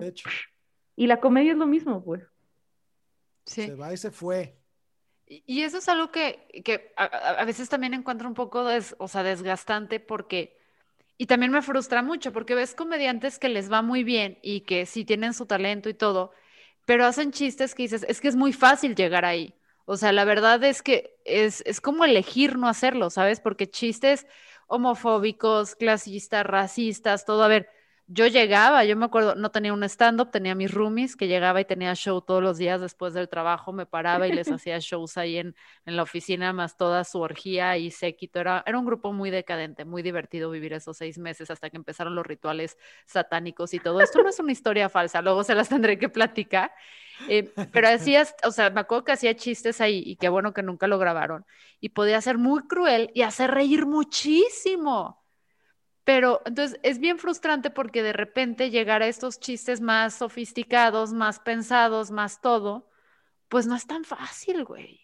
y 0.96 1.08
la 1.08 1.20
comedia 1.20 1.51
es 1.51 1.58
lo 1.58 1.67
mismo, 1.67 2.03
pues. 2.03 2.33
Se 3.45 3.75
va 3.75 3.93
y 3.93 3.97
se 3.97 4.12
fue. 4.12 4.57
Y 5.25 5.63
eso 5.63 5.77
es 5.77 5.89
algo 5.89 6.12
que, 6.12 6.93
a, 6.97 7.45
veces 7.45 7.69
también 7.69 7.93
encuentro 7.93 8.27
un 8.27 8.33
poco 8.33 8.65
o 8.97 9.07
sea, 9.07 9.23
desgastante 9.23 10.00
porque, 10.00 10.57
y 11.17 11.25
también 11.25 11.51
me 11.51 11.62
frustra 11.62 12.03
mucho 12.03 12.33
porque 12.33 12.55
ves 12.55 12.75
comediantes 12.75 13.39
que 13.39 13.50
les 13.50 13.71
va 13.71 13.81
muy 13.81 14.03
bien 14.03 14.38
y 14.41 14.62
que 14.62 14.85
sí 14.85 15.05
tienen 15.05 15.33
su 15.33 15.45
talento 15.45 15.89
y 15.89 15.93
todo, 15.93 16.31
pero 16.85 17.05
hacen 17.05 17.31
chistes 17.31 17.73
que 17.73 17.83
dices, 17.83 18.05
es 18.07 18.21
que 18.21 18.27
es 18.27 18.35
muy 18.35 18.53
fácil 18.53 18.95
llegar 18.95 19.25
ahí. 19.25 19.55
O 19.85 19.97
sea, 19.97 20.12
la 20.12 20.25
verdad 20.25 20.63
es 20.63 20.81
que 20.81 21.17
es, 21.25 21.62
es 21.65 21.81
como 21.81 22.05
elegir 22.05 22.57
no 22.57 22.67
hacerlo, 22.67 23.09
¿sabes? 23.09 23.39
Porque 23.39 23.69
chistes 23.69 24.27
homofóbicos, 24.67 25.75
clasistas, 25.75 26.45
racistas, 26.45 27.25
todo, 27.25 27.43
a 27.43 27.47
ver, 27.47 27.69
yo 28.13 28.27
llegaba, 28.27 28.86
yo 28.86 28.96
me 28.96 29.05
acuerdo, 29.05 29.36
no 29.36 29.50
tenía 29.51 29.74
un 29.74 29.84
stand-up, 29.84 30.29
tenía 30.32 30.55
mis 30.55 30.72
roomies 30.72 31.15
que 31.15 31.27
llegaba 31.27 31.62
y 31.62 31.65
tenía 31.65 31.96
show 31.96 32.22
todos 32.22 32.43
los 32.43 32.58
días 32.58 32.79
después 32.82 33.13
del 33.13 33.29
trabajo, 33.29 33.74
me 33.74 33.86
paraba 33.86 34.27
y 34.27 34.34
les 34.34 34.51
hacía 34.51 34.77
shows 34.79 35.17
ahí 35.17 35.38
en, 35.38 35.55
en 35.86 35.96
la 35.96 36.03
oficina, 36.03 36.53
más 36.53 36.77
toda 36.77 37.03
su 37.05 37.20
orgía 37.20 37.77
y 37.77 37.91
séquito. 37.91 38.39
Era, 38.39 38.63
era 38.67 38.77
un 38.77 38.86
grupo 38.86 39.13
muy 39.13 39.32
decadente, 39.32 39.86
muy 39.86 40.03
divertido 40.03 40.51
vivir 40.51 40.74
esos 40.74 40.98
seis 40.98 41.17
meses 41.17 41.50
hasta 41.50 41.70
que 41.70 41.77
empezaron 41.77 42.15
los 42.15 42.25
rituales 42.25 42.77
satánicos 43.05 43.74
y 43.74 43.79
todo. 43.79 44.01
Esto 44.01 44.22
no 44.22 44.29
es 44.29 44.39
una 44.39 44.51
historia 44.51 44.89
falsa, 44.89 45.22
luego 45.22 45.43
se 45.43 45.55
las 45.55 45.70
tendré 45.70 45.98
que 45.98 46.10
platicar. 46.10 46.72
Eh, 47.25 47.53
pero 47.72 47.88
hacías, 47.89 48.36
o 48.43 48.51
sea, 48.51 48.70
me 48.70 48.82
acuerdo 48.82 49.05
que 49.05 49.12
hacía 49.13 49.36
chistes 49.36 49.82
ahí 49.82 50.03
y 50.05 50.17
qué 50.17 50.29
bueno 50.29 50.53
que 50.53 50.63
nunca 50.63 50.88
lo 50.88 51.00
grabaron. 51.00 51.46
Y 51.79 51.89
podía 51.89 52.22
ser 52.22 52.38
muy 52.38 52.63
cruel 52.67 53.12
y 53.13 53.22
hacer 53.24 53.51
reír 53.51 53.86
muchísimo. 53.86 55.23
Pero 56.03 56.41
entonces 56.45 56.79
es 56.83 57.00
bien 57.00 57.17
frustrante 57.17 57.69
porque 57.69 58.03
de 58.03 58.13
repente 58.13 58.69
llegar 58.69 59.01
a 59.01 59.07
estos 59.07 59.39
chistes 59.39 59.79
más 59.79 60.15
sofisticados, 60.15 61.13
más 61.13 61.39
pensados, 61.39 62.12
más 62.12 62.41
todo, 62.41 62.89
pues 63.48 63.67
no 63.67 63.75
es 63.75 63.88
tan 63.88 64.03
fácil, 64.03 64.65
güey. 64.65 65.01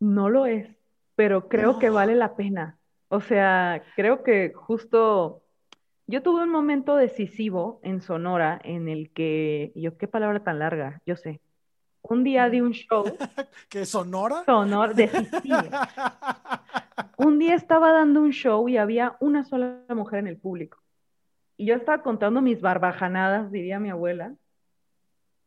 No 0.00 0.30
lo 0.30 0.46
es, 0.46 0.68
pero 1.14 1.48
creo 1.48 1.78
que 1.78 1.90
vale 1.90 2.14
la 2.14 2.34
pena. 2.36 2.78
O 3.08 3.20
sea, 3.20 3.84
creo 3.94 4.22
que 4.22 4.52
justo 4.54 5.42
yo 6.06 6.22
tuve 6.22 6.42
un 6.42 6.50
momento 6.50 6.96
decisivo 6.96 7.80
en 7.82 8.02
Sonora 8.02 8.60
en 8.62 8.88
el 8.88 9.10
que, 9.10 9.72
yo 9.74 9.96
qué 9.96 10.08
palabra 10.08 10.42
tan 10.42 10.58
larga, 10.58 11.00
yo 11.06 11.16
sé. 11.16 11.40
Un 12.06 12.22
día 12.22 12.50
di 12.50 12.60
un 12.60 12.72
show. 12.72 13.04
¿Qué 13.70 13.86
Sonora? 13.86 14.44
Sonora, 14.44 14.92
decisivo. 14.92 15.58
un 17.16 17.38
día 17.38 17.54
estaba 17.54 17.92
dando 17.92 18.20
un 18.20 18.30
show 18.30 18.68
y 18.68 18.76
había 18.76 19.16
una 19.20 19.44
sola 19.44 19.80
mujer 19.88 20.18
en 20.18 20.26
el 20.26 20.36
público. 20.36 20.82
Y 21.56 21.64
yo 21.64 21.74
estaba 21.74 22.02
contando 22.02 22.42
mis 22.42 22.60
barbajanadas, 22.60 23.50
diría 23.50 23.80
mi 23.80 23.88
abuela. 23.88 24.34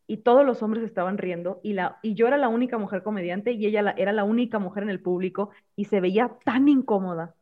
y 0.07 0.17
todos 0.17 0.45
los 0.45 0.63
hombres 0.63 0.83
estaban 0.83 1.17
riendo 1.17 1.59
y, 1.63 1.73
la, 1.73 1.99
y 2.01 2.13
yo 2.13 2.27
era 2.27 2.37
la 2.37 2.47
única 2.47 2.77
mujer 2.77 3.03
comediante 3.03 3.51
y 3.51 3.65
ella 3.65 3.93
era 3.97 4.13
la 4.13 4.23
única 4.23 4.57
mujer 4.57 4.83
en 4.83 4.89
el 4.89 5.01
público 5.01 5.51
y 5.75 5.85
se 5.85 5.99
veía 5.99 6.37
tan 6.45 6.69
incómoda, 6.69 7.35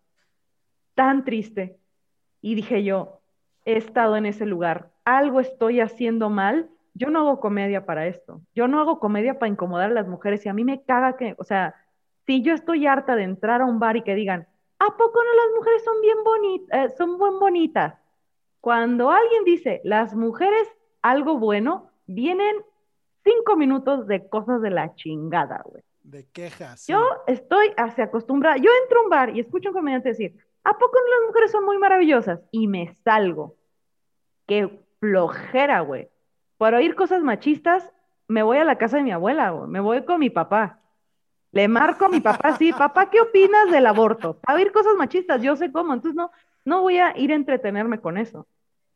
tan 0.95 1.23
triste. 1.23 1.77
Y 2.41 2.55
dije 2.55 2.83
yo, 2.83 3.21
he 3.65 3.77
estado 3.77 4.17
en 4.17 4.25
ese 4.25 4.45
lugar, 4.45 4.91
algo 5.05 5.39
estoy 5.39 5.79
haciendo 5.79 6.29
mal, 6.29 6.69
yo 6.95 7.09
no 7.09 7.19
hago 7.19 7.39
comedia 7.39 7.85
para 7.85 8.07
esto, 8.07 8.41
yo 8.55 8.67
no 8.67 8.79
hago 8.79 8.99
comedia 8.99 9.37
para 9.37 9.51
incomodar 9.51 9.91
a 9.91 9.93
las 9.93 10.07
mujeres 10.07 10.45
y 10.45 10.49
a 10.49 10.53
mí 10.53 10.63
me 10.63 10.81
caga 10.83 11.17
que, 11.17 11.35
o 11.37 11.43
sea, 11.43 11.75
si 12.25 12.41
yo 12.41 12.53
estoy 12.53 12.87
harta 12.87 13.15
de 13.15 13.23
entrar 13.23 13.61
a 13.61 13.65
un 13.65 13.79
bar 13.79 13.97
y 13.97 14.01
que 14.01 14.15
digan, 14.15 14.47
¿a 14.79 14.85
poco 14.85 15.19
no 15.23 15.33
las 15.35 15.55
mujeres 15.55 15.83
son 15.83 16.01
bien 16.01 16.17
bonitas, 16.23 16.79
eh, 16.79 16.93
son 16.97 17.17
buen 17.17 17.39
bonitas? 17.39 17.95
Cuando 18.61 19.11
alguien 19.11 19.43
dice, 19.43 19.81
las 19.83 20.15
mujeres 20.15 20.67
algo 21.01 21.37
bueno, 21.37 21.91
vienen 22.07 22.55
cinco 23.23 23.55
minutos 23.55 24.07
de 24.07 24.27
cosas 24.27 24.61
de 24.61 24.71
la 24.71 24.95
chingada, 24.95 25.61
güey. 25.65 25.83
De 26.01 26.25
quejas. 26.31 26.87
Yo 26.87 26.99
estoy 27.27 27.71
así 27.77 28.01
acostumbrada. 28.01 28.57
Yo 28.57 28.69
entro 28.83 28.99
a 28.99 29.03
un 29.03 29.09
bar 29.09 29.35
y 29.35 29.39
escucho 29.39 29.69
a 29.69 29.71
un 29.71 29.77
comediante 29.77 30.09
decir, 30.09 30.35
¿a 30.63 30.77
poco 30.77 30.97
las 30.97 31.27
mujeres 31.27 31.51
son 31.51 31.65
muy 31.65 31.77
maravillosas? 31.77 32.39
Y 32.51 32.67
me 32.67 32.95
salgo. 33.03 33.55
Qué 34.47 34.69
flojera, 34.99 35.81
güey. 35.81 36.09
Para 36.57 36.77
oír 36.77 36.95
cosas 36.95 37.21
machistas, 37.23 37.91
me 38.27 38.43
voy 38.43 38.57
a 38.57 38.63
la 38.63 38.77
casa 38.77 38.97
de 38.97 39.03
mi 39.03 39.11
abuela, 39.11 39.51
güey. 39.51 39.69
Me 39.69 39.79
voy 39.79 40.03
con 40.03 40.19
mi 40.19 40.29
papá. 40.29 40.79
Le 41.51 41.67
marco 41.67 42.05
a 42.05 42.09
mi 42.09 42.21
papá, 42.21 42.57
sí, 42.57 42.73
papá, 42.77 43.09
¿qué 43.09 43.21
opinas 43.21 43.71
del 43.71 43.85
aborto? 43.85 44.39
Para 44.39 44.57
oír 44.57 44.71
cosas 44.71 44.95
machistas, 44.95 45.41
yo 45.41 45.55
sé 45.55 45.71
cómo. 45.71 45.93
Entonces, 45.93 46.15
no, 46.15 46.31
no 46.65 46.81
voy 46.81 46.97
a 46.97 47.17
ir 47.17 47.31
a 47.31 47.35
entretenerme 47.35 47.99
con 47.99 48.17
eso. 48.17 48.47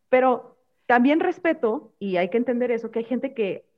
Pero 0.09 0.57
también 0.85 1.19
respeto, 1.19 1.93
y 1.99 2.17
hay 2.17 2.29
que 2.29 2.37
entender 2.37 2.71
eso, 2.71 2.91
que 2.91 2.99
hay 2.99 3.05
gente 3.05 3.33
que 3.33 3.69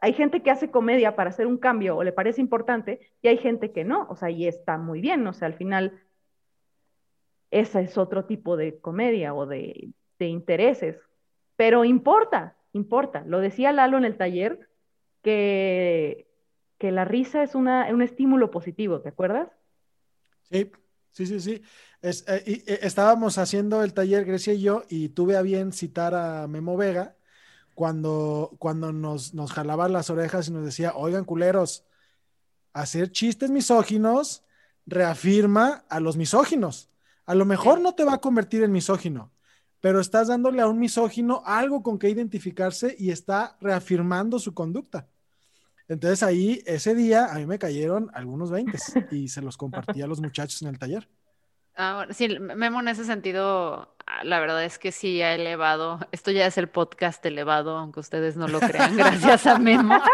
hay 0.00 0.12
gente 0.12 0.42
que 0.42 0.50
hace 0.50 0.70
comedia 0.70 1.16
para 1.16 1.30
hacer 1.30 1.46
un 1.46 1.58
cambio 1.58 1.96
o 1.96 2.04
le 2.04 2.12
parece 2.12 2.40
importante 2.40 3.00
y 3.22 3.28
hay 3.28 3.38
gente 3.38 3.72
que 3.72 3.84
no, 3.84 4.06
o 4.08 4.16
sea, 4.16 4.30
y 4.30 4.46
está 4.46 4.78
muy 4.78 5.00
bien, 5.00 5.26
o 5.26 5.32
sea, 5.32 5.46
al 5.46 5.54
final 5.54 6.00
ese 7.50 7.80
es 7.80 7.98
otro 7.98 8.24
tipo 8.24 8.56
de 8.56 8.78
comedia 8.78 9.34
o 9.34 9.46
de, 9.46 9.90
intereses, 10.18 10.98
pero 11.56 11.84
importa, 11.84 12.55
importa. 12.76 13.24
Lo 13.26 13.40
decía 13.40 13.72
Lalo 13.72 13.98
en 13.98 14.04
el 14.04 14.16
taller, 14.16 14.68
que, 15.22 16.28
que 16.78 16.92
la 16.92 17.04
risa 17.04 17.42
es 17.42 17.54
una, 17.54 17.92
un 17.92 18.02
estímulo 18.02 18.50
positivo, 18.50 19.00
¿te 19.00 19.08
acuerdas? 19.08 19.48
Sí, 20.42 20.70
Sí, 21.16 21.24
sí, 21.24 21.40
sí. 21.40 21.62
Eh, 22.02 22.12
eh, 22.26 22.78
estábamos 22.82 23.38
haciendo 23.38 23.82
el 23.82 23.94
taller 23.94 24.26
Grecia 24.26 24.52
y 24.52 24.60
yo 24.60 24.84
y 24.90 25.08
tuve 25.08 25.38
a 25.38 25.42
bien 25.42 25.72
citar 25.72 26.14
a 26.14 26.46
Memo 26.46 26.76
Vega 26.76 27.16
cuando, 27.74 28.54
cuando 28.58 28.92
nos, 28.92 29.32
nos 29.32 29.50
jalaba 29.50 29.88
las 29.88 30.10
orejas 30.10 30.48
y 30.48 30.52
nos 30.52 30.66
decía, 30.66 30.92
oigan 30.94 31.24
culeros, 31.24 31.86
hacer 32.74 33.12
chistes 33.12 33.50
misóginos 33.50 34.44
reafirma 34.84 35.86
a 35.88 36.00
los 36.00 36.18
misóginos. 36.18 36.90
A 37.24 37.34
lo 37.34 37.46
mejor 37.46 37.80
no 37.80 37.94
te 37.94 38.04
va 38.04 38.16
a 38.16 38.20
convertir 38.20 38.62
en 38.62 38.72
misógino, 38.72 39.32
pero 39.80 40.00
estás 40.00 40.28
dándole 40.28 40.62
a 40.62 40.68
un 40.68 40.78
misógino 40.78 41.42
algo 41.44 41.82
con 41.82 41.98
que 41.98 42.08
identificarse 42.08 42.94
y 42.98 43.10
está 43.10 43.56
reafirmando 43.60 44.38
su 44.38 44.54
conducta. 44.54 45.08
Entonces 45.88 46.22
ahí, 46.22 46.62
ese 46.66 46.94
día, 46.94 47.26
a 47.26 47.34
mí 47.38 47.46
me 47.46 47.58
cayeron 47.58 48.10
algunos 48.12 48.50
20 48.50 48.78
y 49.12 49.28
se 49.28 49.42
los 49.42 49.56
compartí 49.56 50.02
a 50.02 50.06
los 50.06 50.20
muchachos 50.20 50.62
en 50.62 50.68
el 50.68 50.78
taller. 50.78 51.08
Ah, 51.78 52.06
sí, 52.08 52.26
Memo 52.38 52.80
en 52.80 52.88
ese 52.88 53.04
sentido, 53.04 53.94
la 54.22 54.40
verdad 54.40 54.64
es 54.64 54.78
que 54.78 54.92
sí 54.92 55.20
ha 55.20 55.34
elevado, 55.34 55.98
esto 56.12 56.30
ya 56.30 56.46
es 56.46 56.56
el 56.58 56.68
podcast 56.68 57.24
elevado, 57.26 57.76
aunque 57.76 58.00
ustedes 58.00 58.36
no 58.36 58.46
lo 58.46 58.60
crean, 58.60 58.96
gracias 58.96 59.46
a 59.46 59.58
Memo. 59.58 60.00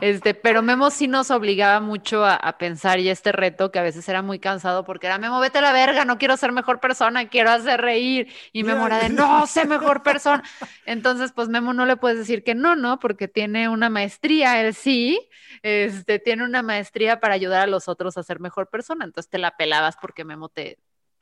Este, 0.00 0.34
pero 0.34 0.62
Memo 0.62 0.90
sí 0.90 1.08
nos 1.08 1.30
obligaba 1.30 1.80
mucho 1.80 2.24
a, 2.24 2.58
pensar 2.58 2.98
y 2.98 3.08
este 3.08 3.32
reto 3.32 3.70
que 3.70 3.78
a 3.78 3.82
veces 3.82 4.08
era 4.08 4.22
muy 4.22 4.38
cansado 4.38 4.84
porque 4.84 5.06
era 5.06 5.18
Memo, 5.18 5.40
vete 5.40 5.58
a 5.58 5.62
la 5.62 5.72
verga, 5.72 6.04
no 6.04 6.18
quiero 6.18 6.36
ser 6.36 6.52
mejor 6.52 6.80
persona, 6.80 7.28
quiero 7.28 7.50
hacer 7.50 7.80
reír. 7.80 8.28
Y 8.52 8.64
Memo 8.64 8.86
era 8.86 8.98
de, 8.98 9.08
no, 9.08 9.46
sé 9.46 9.66
mejor 9.66 10.02
persona. 10.02 10.42
Entonces, 10.86 11.32
pues 11.32 11.48
Memo 11.48 11.72
no 11.74 11.86
le 11.86 11.96
puedes 11.96 12.18
decir 12.18 12.44
que 12.44 12.54
no, 12.54 12.76
¿no? 12.76 12.98
Porque 12.98 13.28
tiene 13.28 13.68
una 13.68 13.88
maestría, 13.88 14.60
él 14.60 14.74
sí, 14.74 15.28
este, 15.62 16.18
tiene 16.18 16.44
una 16.44 16.62
maestría 16.62 17.20
para 17.20 17.34
ayudar 17.34 17.62
a 17.62 17.66
los 17.66 17.88
otros 17.88 18.16
a 18.16 18.22
ser 18.22 18.40
mejor 18.40 18.68
persona. 18.68 19.04
Entonces 19.04 19.30
te 19.30 19.38
la 19.38 19.56
pelabas 19.56 19.96
porque 20.00 20.24
Memo 20.24 20.48
te, 20.48 20.78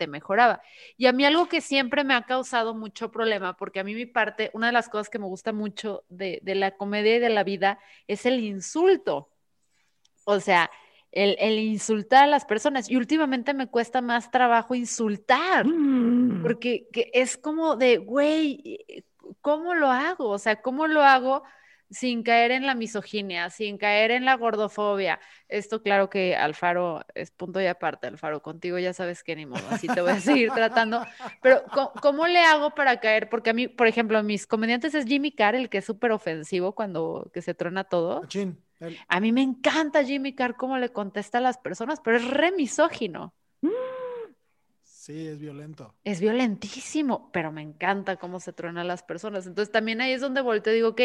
mejoraba. 0.07 0.63
Y 0.97 1.07
a 1.07 1.13
mí 1.13 1.25
algo 1.25 1.49
que 1.49 1.61
siempre 1.61 2.05
me 2.05 2.15
ha 2.15 2.23
causado 2.23 2.75
mucho 2.75 3.11
problema, 3.11 3.57
porque 3.57 3.81
a 3.81 3.85
mí 3.85 3.95
mi 3.95 4.07
parte, 4.07 4.51
una 4.55 4.67
de 4.67 4.73
las 4.73 4.89
cosas 4.89 5.09
que 5.09 5.19
me 5.19 5.27
gusta 5.27 5.53
mucho 5.53 6.05
de, 6.09 6.41
la 6.45 6.73
comedia 6.73 7.17
y 7.17 7.21
de 7.21 7.29
la 7.29 7.45
vida 7.45 7.79
es 8.07 8.27
el 8.27 8.41
insulto. 8.41 9.31
O 10.25 10.41
sea, 10.41 10.71
el, 11.11 11.59
insultar 11.59 12.25
a 12.25 12.27
las 12.27 12.45
personas. 12.45 12.91
Y 12.91 12.97
últimamente 12.97 13.55
me 13.55 13.69
cuesta 13.69 14.01
más 14.01 14.31
trabajo 14.31 14.75
insultar, 14.75 15.67
mm. 15.67 16.43
porque 16.43 16.89
es 17.13 17.37
como 17.37 17.77
de, 17.77 17.99
güey, 17.99 19.05
¿cómo 19.41 19.75
lo 19.75 19.89
hago? 19.89 20.29
O 20.29 20.39
sea, 20.39 20.61
¿cómo 20.63 20.87
lo 20.87 21.03
hago? 21.03 21.43
Sin 21.93 22.23
caer 22.23 22.51
en 22.51 22.67
la 22.67 22.75
misoginia, 22.75 23.51
sin 23.51 23.79
caer 23.79 24.11
en 24.11 24.25
la 24.25 24.37
gordofobia. 24.37 25.21
Esto 25.49 25.83
claro 25.83 26.09
que 26.11 26.35
Alfaro 26.35 27.05
es 27.15 27.31
punto 27.31 27.61
y 27.61 27.67
aparte, 27.67 28.07
Alfaro, 28.07 28.43
contigo 28.43 28.79
ya 28.79 28.93
sabes 28.93 29.23
que 29.23 29.37
ni 29.37 29.47
modo, 29.47 29.63
así 29.71 29.87
te 29.87 30.01
voy 30.01 30.11
a 30.11 30.21
seguir 30.21 30.51
tratando, 30.55 31.05
pero 31.43 31.63
¿cómo, 32.01 32.27
le 32.27 32.41
hago 32.41 32.75
para 32.75 32.99
caer? 33.01 33.29
Porque 33.29 33.51
a 33.51 33.53
mí, 33.53 33.69
por 33.69 33.87
ejemplo, 33.87 34.23
mis 34.23 34.47
comediantes 34.47 34.95
es 34.95 35.05
Jimmy 35.05 35.33
Carr, 35.33 35.55
el 35.55 35.69
que 35.69 35.79
es 35.79 35.85
súper 35.85 36.13
ofensivo 36.13 36.75
cuando 36.75 37.31
que 37.33 37.43
se 37.43 37.55
trona 37.55 37.85
todo. 37.85 38.23
A 39.09 39.21
mí 39.21 39.33
me 39.33 39.43
encanta 39.43 40.05
Jimmy 40.05 40.35
Carr 40.35 40.57
cómo 40.57 40.79
le 40.79 40.89
contesta 40.89 41.39
a 41.39 41.41
las 41.43 41.59
personas, 41.59 42.01
pero 42.01 42.17
es 42.17 42.27
re 42.27 42.53
misógino. 42.53 43.35
Sí, 45.03 45.27
es 45.27 45.41
violento. 45.41 45.93
Es 46.05 46.21
violentísimo, 46.21 47.29
pero 47.33 47.51
me 47.51 47.61
encanta 47.61 48.19
cómo 48.19 48.39
se 48.39 48.53
truenan 48.53 48.87
las 48.87 49.03
personas. 49.03 49.49
Entonces 49.49 49.73
también 49.73 50.01
ahí 50.01 50.13
es 50.13 50.21
donde 50.21 50.43
volteo 50.43 50.73
y 50.73 50.77
digo, 50.77 50.91
ok, 50.91 51.01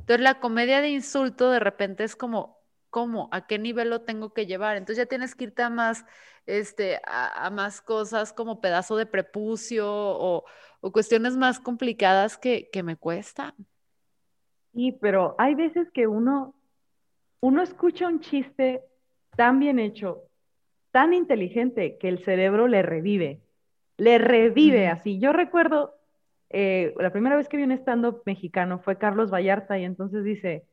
entonces 0.00 0.20
la 0.20 0.38
comedia 0.38 0.82
de 0.82 0.90
insulto 0.90 1.50
de 1.50 1.58
repente 1.58 2.04
es 2.04 2.14
como, 2.14 2.58
¿cómo? 2.90 3.30
¿A 3.32 3.46
qué 3.46 3.58
nivel 3.58 3.88
lo 3.88 4.02
tengo 4.02 4.34
que 4.34 4.44
llevar? 4.44 4.76
Entonces 4.76 4.98
ya 4.98 5.06
tienes 5.06 5.34
que 5.34 5.44
irte 5.44 5.62
a 5.62 5.70
más, 5.70 6.04
este, 6.44 7.00
a, 7.06 7.48
más 7.48 7.80
cosas 7.80 8.34
como 8.34 8.60
pedazo 8.60 8.96
de 8.96 9.06
prepucio 9.06 9.86
o, 9.88 10.44
cuestiones 10.92 11.34
más 11.38 11.58
complicadas 11.58 12.36
que, 12.36 12.68
que 12.70 12.82
me 12.82 12.96
cuestan. 12.96 13.54
Sí, 14.74 14.92
pero 15.00 15.36
hay 15.38 15.54
veces 15.54 15.88
que 15.94 16.06
uno, 16.06 16.54
uno 17.40 17.62
escucha 17.62 18.08
un 18.08 18.20
chiste 18.20 18.82
tan 19.36 19.58
bien 19.58 19.78
hecho 19.78 20.27
tan 20.90 21.14
inteligente 21.14 21.98
que 21.98 22.08
el 22.08 22.24
cerebro 22.24 22.68
le 22.68 22.82
revive, 22.82 23.40
le 23.96 24.18
revive 24.18 24.88
así. 24.88 25.18
Yo 25.18 25.32
recuerdo, 25.32 25.94
eh, 26.50 26.94
la 26.98 27.10
primera 27.10 27.36
vez 27.36 27.48
que 27.48 27.56
vi 27.56 27.64
un 27.64 27.72
stand-up 27.72 28.22
mexicano 28.24 28.78
fue 28.78 28.96
Carlos 28.98 29.30
Vallarta 29.30 29.78
y 29.78 29.84
entonces 29.84 30.24
dice, 30.24 30.64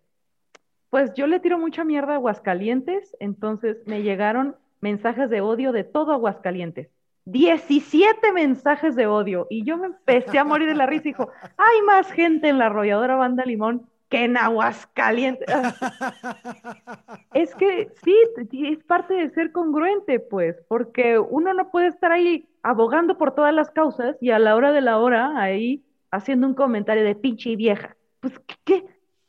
pues 0.90 1.14
yo 1.14 1.28
le 1.28 1.40
tiro 1.40 1.60
mucha 1.60 1.84
mierda 1.84 2.14
a 2.14 2.16
Aguascalientes, 2.16 3.16
entonces 3.20 3.78
me 3.86 4.02
llegaron 4.02 4.56
mensajes 4.82 5.30
de 5.30 5.42
odio 5.42 5.72
de 5.72 5.84
todo 5.84 6.14
Aguascalientes. 6.14 6.90
17 7.26 8.32
mensajes 8.34 8.96
de 8.96 9.08
odio 9.08 9.48
y 9.50 9.64
yo 9.64 9.78
me 9.78 9.88
empecé 9.88 10.38
a 10.38 10.44
morir 10.44 10.68
de 10.68 10.76
la 10.76 10.86
risa 10.86 11.08
y 11.08 11.12
dijo, 11.12 11.30
hay 11.58 11.82
más 11.82 12.12
gente 12.12 12.50
en 12.50 12.60
la 12.60 12.68
arrolladora 12.68 13.16
Banda 13.16 13.44
Limón 13.46 13.90
que 14.10 14.26
en 14.26 14.38
Aguascalientes. 14.38 15.48
es 17.34 17.54
que 17.56 17.90
sí, 18.04 18.16
es 18.52 18.84
parte 18.84 19.14
de 19.14 19.30
ser 19.32 19.52
congruente, 19.52 20.20
pues, 20.20 20.56
porque 20.68 21.20
uno 21.20 21.54
no 21.54 21.72
puede 21.72 21.88
estar 21.88 22.12
ahí 22.12 22.48
abogando 22.64 23.18
por 23.18 23.34
todas 23.34 23.54
las 23.54 23.70
causas 23.72 24.16
y 24.22 24.32
a 24.32 24.40
la 24.40 24.56
hora 24.56 24.72
de 24.72 24.82
la 24.82 24.98
hora 24.98 25.40
ahí 25.40 25.84
haciendo 26.12 26.48
un 26.48 26.54
comentario 26.54 27.04
de 27.04 27.16
pinche 27.16 27.56
vieja. 27.56 27.96
Pues, 28.20 28.40
¿qué? 28.64 28.86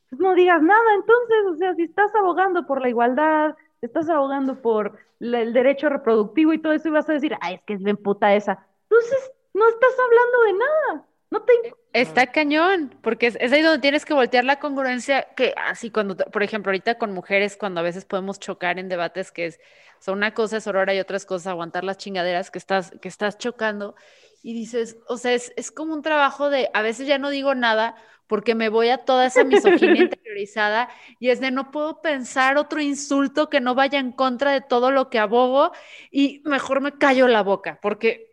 Pues 0.09 0.21
no 0.21 0.35
digas 0.35 0.63
nada, 0.63 0.95
entonces, 0.95 1.39
o 1.51 1.57
sea, 1.57 1.75
si 1.75 1.83
estás 1.83 2.15
abogando 2.15 2.67
por 2.67 2.81
la 2.81 2.89
igualdad, 2.89 3.57
estás 3.83 4.09
abogando 4.09 4.63
por 4.63 4.99
el 5.21 5.53
derecho 5.53 5.89
reproductivo 5.89 6.53
y 6.53 6.59
todo 6.59 6.73
eso, 6.73 6.89
y 6.89 6.93
vas 6.93 7.09
a 7.09 7.15
decir, 7.15 7.35
ay, 7.41 7.55
es 7.55 7.63
que 7.63 7.75
es 7.75 7.83
bien 7.83 7.97
puta 7.97 8.35
esa. 8.35 8.67
Entonces, 8.89 9.33
no 9.55 9.67
estás 9.69 9.91
hablando 9.99 10.43
de 10.43 10.53
nada. 10.53 11.07
No 11.31 11.43
te... 11.43 11.53
Está 11.93 12.27
cañón, 12.27 12.95
porque 13.03 13.29
es, 13.29 13.53
ahí 13.53 13.63
donde 13.63 13.81
tienes 13.81 14.05
que 14.05 14.13
voltear 14.13 14.45
la 14.45 14.61
congruencia, 14.61 15.29
que 15.35 15.55
así 15.57 15.91
cuando, 15.91 16.15
por 16.15 16.43
ejemplo, 16.43 16.71
ahorita 16.71 16.99
con 16.99 17.13
mujeres, 17.13 17.57
cuando 17.57 17.81
a 17.81 17.83
veces 17.83 18.05
podemos 18.05 18.39
chocar 18.39 18.79
en 18.79 18.91
debates 18.91 19.33
que 19.33 19.47
es, 19.47 19.61
una 20.07 20.35
cosa 20.35 20.59
es 20.59 20.67
aurora 20.67 20.95
y 20.95 21.01
otras 21.01 21.25
cosas 21.25 21.47
aguantar 21.49 21.85
las 21.85 21.97
chingaderas 21.97 22.51
que 22.51 22.59
estás, 22.59 22.93
que 23.01 23.09
estás 23.09 23.39
chocando, 23.39 23.97
y 24.43 24.53
dices, 24.53 24.99
o 25.09 25.17
sea, 25.17 25.33
es, 25.33 25.53
es 25.57 25.71
como 25.71 25.95
un 25.95 26.03
trabajo 26.03 26.51
de, 26.51 26.69
a 26.75 26.83
veces 26.83 27.07
ya 27.07 27.17
no 27.19 27.31
digo 27.31 27.55
nada 27.55 27.97
porque 28.27 28.55
me 28.55 28.69
voy 28.69 28.89
a 28.89 28.99
toda 28.99 29.27
esa 29.27 29.45
misoginia 29.45 30.03
interiorizada 30.03 30.89
y 31.19 31.31
es 31.31 31.41
de 31.41 31.51
no 31.51 31.71
puedo 31.71 32.01
pensar 32.03 32.57
otro 32.57 32.81
insulto 32.81 33.49
que 33.49 33.61
no 33.61 33.75
vaya 33.75 33.99
en 33.99 34.13
contra 34.13 34.53
de 34.53 34.61
todo 34.61 34.91
lo 34.91 35.11
que 35.11 35.19
abogo 35.19 35.73
y 36.11 36.43
mejor 36.45 36.81
me 36.81 36.99
callo 36.99 37.29
la 37.29 37.43
boca, 37.43 37.79
porque 37.81 38.26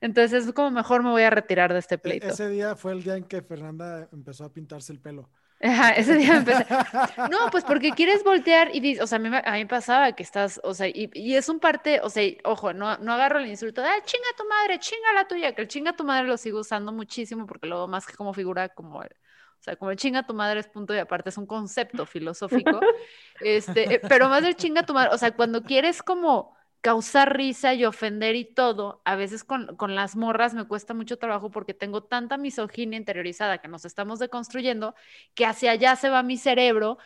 entonces 0.00 0.46
es 0.46 0.52
como 0.52 0.70
mejor 0.70 1.02
me 1.02 1.10
voy 1.10 1.22
a 1.22 1.30
retirar 1.30 1.72
de 1.72 1.78
este 1.78 1.96
e-, 1.96 1.98
pleito. 1.98 2.28
Ese 2.28 2.48
día 2.48 2.76
fue 2.76 2.92
el 2.92 3.02
día 3.02 3.16
en 3.16 3.24
que 3.24 3.42
Fernanda 3.42 4.08
empezó 4.12 4.44
a 4.44 4.52
pintarse 4.52 4.92
el 4.92 5.00
pelo. 5.00 5.28
Ajá, 5.62 5.90
ese 5.90 6.14
día 6.14 6.36
empecé. 6.36 6.66
No, 7.30 7.50
pues 7.50 7.64
porque 7.64 7.90
quieres 7.92 8.24
voltear 8.24 8.74
y 8.74 8.80
dices, 8.80 9.04
o 9.04 9.06
sea, 9.06 9.16
a 9.16 9.18
mí, 9.18 9.28
a 9.44 9.52
mí 9.52 9.64
pasaba 9.66 10.12
que 10.12 10.22
estás, 10.22 10.58
o 10.64 10.72
sea, 10.72 10.88
y, 10.88 11.10
y, 11.12 11.34
es 11.34 11.50
un 11.50 11.60
parte, 11.60 12.00
o 12.02 12.08
sea, 12.08 12.24
ojo, 12.44 12.72
no, 12.72 12.96
no 12.98 13.12
agarro 13.12 13.38
el 13.38 13.46
insulto 13.46 13.82
de, 13.82 13.88
ah, 13.88 14.02
chinga 14.02 14.28
tu 14.38 14.48
madre, 14.48 14.78
chinga 14.78 15.12
la 15.12 15.28
tuya, 15.28 15.54
que 15.54 15.62
el 15.62 15.68
chinga 15.68 15.92
tu 15.92 16.04
madre 16.04 16.26
lo 16.26 16.38
sigo 16.38 16.60
usando 16.60 16.92
muchísimo 16.92 17.46
porque 17.46 17.66
luego 17.66 17.88
más 17.88 18.06
que 18.06 18.14
como 18.14 18.32
figura 18.32 18.70
como, 18.70 19.02
el, 19.02 19.10
o 19.10 19.62
sea, 19.62 19.76
como 19.76 19.90
el 19.90 19.98
chinga 19.98 20.26
tu 20.26 20.32
madre 20.32 20.60
es 20.60 20.68
punto 20.68 20.94
y 20.94 20.98
aparte, 20.98 21.28
es 21.28 21.36
un 21.36 21.46
concepto 21.46 22.06
filosófico, 22.06 22.80
este, 23.40 23.96
eh, 23.96 24.00
pero 24.08 24.30
más 24.30 24.42
del 24.42 24.56
chinga 24.56 24.84
tu 24.84 24.94
madre, 24.94 25.10
o 25.12 25.18
sea, 25.18 25.32
cuando 25.32 25.62
quieres 25.62 26.02
como 26.02 26.56
causar 26.80 27.36
risa 27.36 27.74
y 27.74 27.84
ofender 27.84 28.36
y 28.36 28.44
todo, 28.44 29.02
a 29.04 29.14
veces 29.16 29.44
con, 29.44 29.76
con, 29.76 29.94
las 29.94 30.16
morras 30.16 30.54
me 30.54 30.66
cuesta 30.66 30.94
mucho 30.94 31.18
trabajo 31.18 31.50
porque 31.50 31.74
tengo 31.74 32.02
tanta 32.02 32.38
misoginia 32.38 32.96
interiorizada 32.96 33.58
que 33.58 33.68
nos 33.68 33.84
estamos 33.84 34.18
deconstruyendo 34.18 34.94
que 35.34 35.44
hacia 35.44 35.72
allá 35.72 35.96
se 35.96 36.08
va 36.08 36.22
mi 36.22 36.38
cerebro 36.38 36.98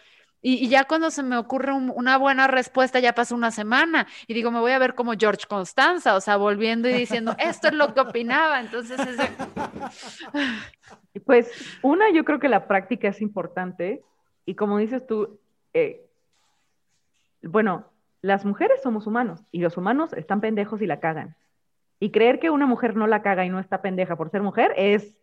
y, 0.47 0.69
ya 0.69 0.85
cuando 0.85 1.11
se 1.11 1.23
me 1.23 1.39
ocurre 1.39 1.73
un, 1.73 1.91
una 1.95 2.19
buena 2.19 2.47
respuesta 2.47 3.01
ya 3.01 3.15
pasa 3.15 3.35
una 3.35 3.51
semana 3.51 4.07
y 4.27 4.35
digo, 4.35 4.51
me 4.51 4.61
voy 4.61 4.73
a 4.73 4.79
ver 4.79 4.95
como 4.95 5.15
George 5.19 5.47
Constanza, 5.49 6.15
o 6.15 6.21
sea, 6.21 6.37
volviendo 6.37 6.87
y 6.87 6.93
diciendo, 6.93 7.35
esto 7.39 7.69
es 7.69 7.75
lo 7.75 7.95
que 7.95 8.01
opinaba, 8.01 8.61
entonces 8.61 9.01
es... 9.01 9.17
Pues 11.25 11.51
una, 11.81 12.11
yo 12.11 12.25
creo 12.25 12.41
que 12.41 12.49
la 12.49 12.67
práctica 12.67 13.09
es 13.09 13.23
importante 13.23 14.03
y 14.45 14.55
como 14.55 14.79
dices 14.79 15.07
tú, 15.07 15.41
eh, 15.73 16.05
bueno, 17.41 17.87
las 18.25 18.47
mujeres 18.47 18.81
somos 18.83 19.07
humanos 19.07 19.45
y 19.53 19.61
los 19.61 19.77
humanos 19.77 20.15
están 20.15 20.41
pendejos 20.41 20.81
y 20.81 20.87
la 20.87 20.99
cagan. 20.99 21.37
Y 22.01 22.11
creer 22.11 22.41
que 22.41 22.49
una 22.49 22.65
mujer 22.65 22.97
no 22.97 23.07
la 23.07 23.21
caga 23.21 23.45
y 23.45 23.51
no 23.51 23.59
está 23.59 23.83
pendeja 23.83 24.17
por 24.17 24.31
ser 24.31 24.41
mujer 24.41 24.73
es 24.79 25.15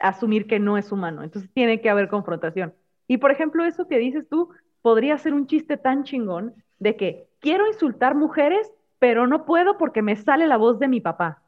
asumir 0.00 0.48
que 0.48 0.58
no 0.58 0.76
es 0.76 0.90
humano. 0.90 1.22
Entonces 1.22 1.48
tiene 1.54 1.80
que 1.80 1.90
haber 1.90 2.08
confrontación. 2.08 2.74
Y 3.06 3.18
por 3.18 3.30
ejemplo, 3.30 3.64
eso 3.64 3.86
que 3.86 3.98
dices 3.98 4.28
tú 4.28 4.50
podría 4.82 5.16
ser 5.16 5.32
un 5.32 5.46
chiste 5.46 5.76
tan 5.76 6.02
chingón 6.02 6.54
de 6.80 6.96
que 6.96 7.28
quiero 7.38 7.68
insultar 7.68 8.16
mujeres, 8.16 8.68
pero 8.98 9.28
no 9.28 9.44
puedo 9.44 9.78
porque 9.78 10.02
me 10.02 10.16
sale 10.16 10.48
la 10.48 10.56
voz 10.56 10.80
de 10.80 10.88
mi 10.88 11.00
papá. 11.00 11.42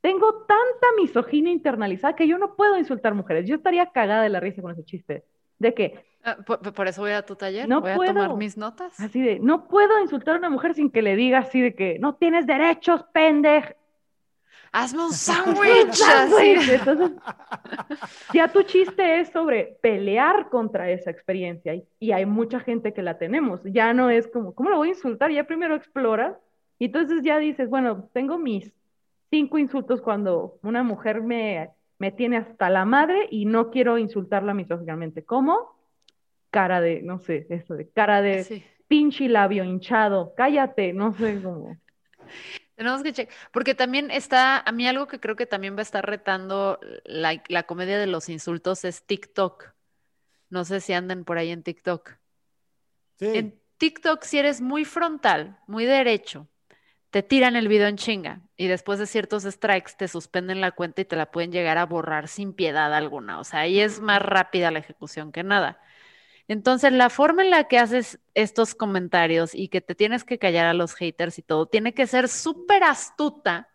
Tengo 0.00 0.32
tanta 0.46 0.86
misoginia 0.96 1.52
internalizada 1.52 2.14
que 2.14 2.28
yo 2.28 2.38
no 2.38 2.54
puedo 2.54 2.78
insultar 2.78 3.14
mujeres. 3.14 3.48
Yo 3.48 3.56
estaría 3.56 3.90
cagada 3.90 4.22
de 4.22 4.28
la 4.28 4.38
risa 4.38 4.62
con 4.62 4.70
ese 4.70 4.84
chiste. 4.84 5.24
De 5.58 5.74
que 5.74 6.04
Ah, 6.24 6.38
por, 6.38 6.88
eso 6.88 7.02
voy 7.02 7.10
a 7.10 7.22
tu 7.22 7.36
taller, 7.36 7.68
no 7.68 7.82
voy 7.82 7.90
a 7.90 7.96
tomar 7.96 8.34
mis 8.34 8.56
notas. 8.56 8.98
Así 8.98 9.20
de, 9.20 9.38
no 9.40 9.68
puedo 9.68 10.00
insultar 10.00 10.36
a 10.36 10.38
una 10.38 10.48
mujer 10.48 10.74
sin 10.74 10.90
que 10.90 11.02
le 11.02 11.16
diga 11.16 11.40
así 11.40 11.60
de 11.60 11.74
que 11.74 11.98
no 11.98 12.14
tienes 12.14 12.46
derechos, 12.46 13.04
pendejo. 13.12 13.74
Hazme 14.72 15.04
un 15.04 15.12
sándwich. 15.12 16.00
Entonces, 16.68 17.12
ya 18.32 18.48
tu 18.48 18.62
chiste 18.62 19.20
es 19.20 19.28
sobre 19.28 19.78
pelear 19.82 20.48
contra 20.48 20.90
esa 20.90 21.10
experiencia 21.10 21.74
y, 21.74 21.84
y, 22.00 22.12
hay 22.12 22.26
mucha 22.26 22.58
gente 22.58 22.92
que 22.92 23.02
la 23.02 23.18
tenemos. 23.18 23.60
Ya 23.64 23.92
no 23.92 24.10
es 24.10 24.26
como, 24.26 24.54
¿cómo 24.54 24.70
lo 24.70 24.78
voy 24.78 24.88
a 24.88 24.92
insultar? 24.92 25.30
Ya 25.30 25.44
primero 25.44 25.76
exploras 25.76 26.36
y 26.78 26.86
entonces 26.86 27.22
ya 27.22 27.38
dices, 27.38 27.68
bueno, 27.68 28.08
tengo 28.12 28.38
mis 28.38 28.72
cinco 29.30 29.58
insultos 29.58 30.00
cuando 30.00 30.58
una 30.62 30.82
mujer 30.82 31.20
me, 31.20 31.70
me 31.98 32.10
tiene 32.10 32.38
hasta 32.38 32.70
la 32.70 32.84
madre 32.84 33.28
y 33.30 33.44
no 33.44 33.70
quiero 33.70 33.98
insultarla 33.98 34.54
misóginamente. 34.54 35.22
¿Cómo? 35.22 35.73
Cara 36.54 36.80
de, 36.80 37.02
no 37.02 37.18
sé, 37.18 37.48
eso 37.50 37.74
de 37.74 37.90
cara 37.90 38.22
de 38.22 38.64
pinche 38.86 39.28
labio 39.28 39.64
hinchado, 39.64 40.34
cállate, 40.36 40.92
no 40.92 41.12
sé 41.12 41.42
cómo. 41.42 41.76
Tenemos 42.76 43.02
que 43.02 43.12
checar, 43.12 43.34
porque 43.52 43.74
también 43.74 44.12
está, 44.12 44.60
a 44.60 44.70
mí 44.70 44.86
algo 44.86 45.08
que 45.08 45.18
creo 45.18 45.34
que 45.34 45.46
también 45.46 45.74
va 45.74 45.80
a 45.80 45.82
estar 45.82 46.06
retando 46.06 46.78
la, 47.04 47.42
la 47.48 47.64
comedia 47.64 47.98
de 47.98 48.06
los 48.06 48.28
insultos 48.28 48.84
es 48.84 49.04
TikTok. 49.04 49.72
No 50.48 50.64
sé 50.64 50.80
si 50.80 50.92
anden 50.92 51.24
por 51.24 51.38
ahí 51.38 51.50
en 51.50 51.64
TikTok. 51.64 52.12
Sí. 53.18 53.26
En 53.34 53.60
TikTok, 53.78 54.22
si 54.22 54.38
eres 54.38 54.60
muy 54.60 54.84
frontal, 54.84 55.58
muy 55.66 55.84
derecho, 55.86 56.46
te 57.10 57.24
tiran 57.24 57.56
el 57.56 57.66
video 57.66 57.88
en 57.88 57.96
chinga 57.96 58.42
y 58.56 58.68
después 58.68 59.00
de 59.00 59.06
ciertos 59.06 59.42
strikes 59.42 59.92
te 59.98 60.06
suspenden 60.06 60.60
la 60.60 60.70
cuenta 60.70 61.00
y 61.00 61.04
te 61.04 61.16
la 61.16 61.32
pueden 61.32 61.50
llegar 61.50 61.78
a 61.78 61.86
borrar 61.86 62.28
sin 62.28 62.52
piedad 62.52 62.94
alguna. 62.94 63.40
O 63.40 63.44
sea, 63.44 63.60
ahí 63.60 63.80
es 63.80 64.00
más 64.00 64.22
rápida 64.22 64.70
la 64.70 64.78
ejecución 64.78 65.32
que 65.32 65.42
nada. 65.42 65.80
Entonces, 66.48 66.92
la 66.92 67.10
forma 67.10 67.42
en 67.42 67.50
la 67.50 67.64
que 67.64 67.78
haces 67.78 68.20
estos 68.34 68.74
comentarios 68.74 69.54
y 69.54 69.68
que 69.68 69.80
te 69.80 69.94
tienes 69.94 70.24
que 70.24 70.38
callar 70.38 70.66
a 70.66 70.74
los 70.74 70.94
haters 70.94 71.38
y 71.38 71.42
todo, 71.42 71.66
tiene 71.66 71.94
que 71.94 72.06
ser 72.06 72.28
súper 72.28 72.84
astuta, 72.84 73.68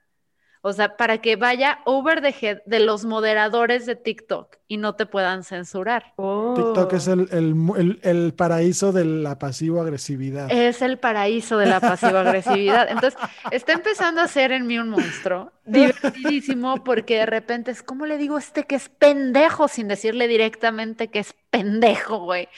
o 0.61 0.73
sea, 0.73 0.97
para 0.97 1.19
que 1.19 1.37
vaya 1.37 1.79
over 1.85 2.21
the 2.21 2.35
head 2.41 2.61
de 2.65 2.81
los 2.81 3.05
moderadores 3.05 3.85
de 3.85 3.95
TikTok 3.95 4.57
y 4.67 4.77
no 4.77 4.95
te 4.95 5.05
puedan 5.05 5.43
censurar. 5.43 6.13
TikTok 6.17 6.93
es 6.93 7.07
el, 7.07 7.29
el, 7.31 7.99
el, 8.03 8.33
paraíso 8.33 8.91
de 8.91 9.05
la 9.05 9.39
pasivo-agresividad. 9.39 10.51
Es 10.51 10.81
el 10.81 10.99
paraíso 10.99 11.57
de 11.57 11.65
la 11.65 11.79
pasivo-agresividad. 11.79 12.89
Entonces, 12.89 13.19
está 13.51 13.73
empezando 13.73 14.21
a 14.21 14.27
ser 14.27 14.51
en 14.51 14.67
mí 14.67 14.77
un 14.77 14.89
monstruo 14.89 15.51
divertidísimo 15.65 16.83
porque 16.83 17.19
de 17.19 17.25
repente 17.25 17.71
es, 17.71 17.81
¿cómo 17.81 18.05
le 18.05 18.17
digo 18.17 18.35
a 18.35 18.39
este 18.39 18.65
que 18.65 18.75
es 18.75 18.89
pendejo 18.89 19.69
sin 19.69 19.87
decirle 19.87 20.27
directamente 20.27 21.07
que 21.07 21.19
es 21.19 21.33
pendejo, 21.49 22.19
güey? 22.19 22.49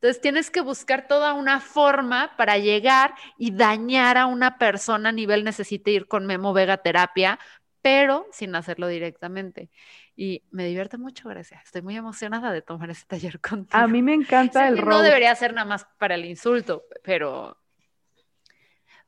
Entonces 0.00 0.20
tienes 0.20 0.48
que 0.50 0.60
buscar 0.60 1.08
toda 1.08 1.32
una 1.32 1.58
forma 1.58 2.36
para 2.36 2.56
llegar 2.56 3.14
y 3.36 3.50
dañar 3.50 4.16
a 4.16 4.26
una 4.26 4.56
persona 4.56 5.08
a 5.08 5.12
nivel 5.12 5.42
necesite 5.42 5.90
ir 5.90 6.06
con 6.06 6.24
Memo 6.24 6.52
Vega 6.52 6.76
terapia, 6.76 7.40
pero 7.82 8.28
sin 8.30 8.54
hacerlo 8.54 8.86
directamente. 8.86 9.70
Y 10.14 10.44
me 10.52 10.64
divierte 10.66 10.98
mucho, 10.98 11.28
gracias. 11.28 11.64
Estoy 11.64 11.82
muy 11.82 11.96
emocionada 11.96 12.52
de 12.52 12.62
tomar 12.62 12.90
este 12.90 13.06
taller 13.06 13.40
contigo. 13.40 13.76
A 13.76 13.88
mí 13.88 14.00
me 14.00 14.14
encanta 14.14 14.68
el 14.68 14.78
roast. 14.78 14.88
No 14.88 15.02
debería 15.02 15.34
ser 15.34 15.52
nada 15.52 15.66
más 15.66 15.84
para 15.98 16.14
el 16.14 16.24
insulto, 16.24 16.84
pero 17.02 17.58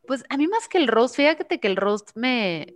pues 0.08 0.24
a 0.28 0.36
mí 0.36 0.48
más 0.48 0.66
que 0.66 0.78
el 0.78 0.88
roast, 0.88 1.14
fíjate 1.14 1.60
que 1.60 1.68
el 1.68 1.76
roast 1.76 2.16
me, 2.16 2.74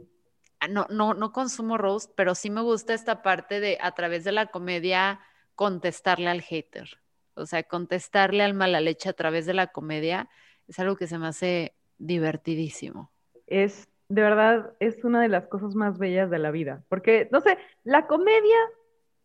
no, 0.71 0.87
no, 0.89 1.15
no 1.15 1.33
consumo 1.33 1.79
roast, 1.79 2.13
pero 2.15 2.37
sí 2.37 2.49
me 2.49 2.61
gusta 2.61 2.95
esta 2.95 3.23
parte 3.23 3.59
de 3.59 3.77
a 3.81 3.91
través 3.91 4.23
de 4.23 4.31
la 4.31 4.47
comedia 4.47 5.19
contestarle 5.57 6.29
al 6.29 6.43
hater. 6.43 7.01
O 7.35 7.47
sea, 7.47 7.63
contestarle 7.63 8.43
al 8.43 8.55
mala 8.55 8.81
leche 8.81 9.09
a 9.09 9.13
través 9.13 9.47
de 9.47 9.55
la 9.55 9.69
comedia 9.69 10.29
es 10.69 10.79
algo 10.79 10.97
que 10.97 11.07
se 11.07 11.19
me 11.19 11.27
hace 11.27 11.75
divertidísimo. 11.99 13.11
Es, 13.47 13.89
de 14.09 14.23
verdad, 14.23 14.73
es 14.81 15.05
una 15.05 15.21
de 15.21 15.29
las 15.29 15.47
cosas 15.47 15.75
más 15.75 15.99
bellas 15.99 16.31
de 16.31 16.39
la 16.39 16.51
vida. 16.51 16.83
Porque, 16.89 17.29
no 17.31 17.41
sé, 17.41 17.59
la 17.83 18.07
comedia 18.07 18.59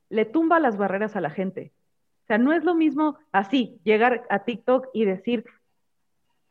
le 0.10 0.26
tumba 0.26 0.60
las 0.60 0.78
barreras 0.78 1.16
a 1.16 1.22
la 1.22 1.30
gente. 1.30 1.72
O 2.24 2.28
sea, 2.28 2.38
no 2.38 2.54
es 2.54 2.64
lo 2.64 2.76
mismo 2.76 3.18
así, 3.32 3.80
llegar 3.84 4.26
a 4.30 4.40
TikTok 4.40 4.90
y 4.94 5.06
decir, 5.06 5.46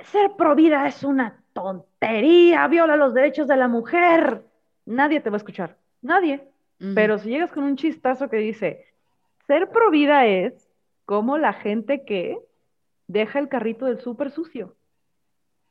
ser 0.00 0.32
pro 0.36 0.54
vida 0.54 0.86
es 0.86 1.04
una 1.04 1.42
tontería, 1.52 2.66
viola 2.68 2.96
los 2.96 3.14
derechos 3.14 3.46
de 3.46 3.56
la 3.56 3.68
mujer. 3.68 4.42
Nadie 4.86 5.20
te 5.20 5.30
va 5.30 5.36
a 5.36 5.38
escuchar, 5.38 5.76
nadie. 6.02 6.48
Pero 6.94 7.18
si 7.18 7.28
llegas 7.28 7.50
con 7.50 7.64
un 7.64 7.74
chistazo 7.74 8.30
que 8.30 8.36
dice, 8.36 8.86
ser 9.48 9.68
pro 9.70 9.90
vida 9.90 10.26
es 10.26 10.67
como 11.08 11.38
la 11.38 11.54
gente 11.54 12.04
que 12.04 12.38
deja 13.06 13.38
el 13.38 13.48
carrito 13.48 13.86
del 13.86 13.98
súper 13.98 14.30
sucio. 14.30 14.76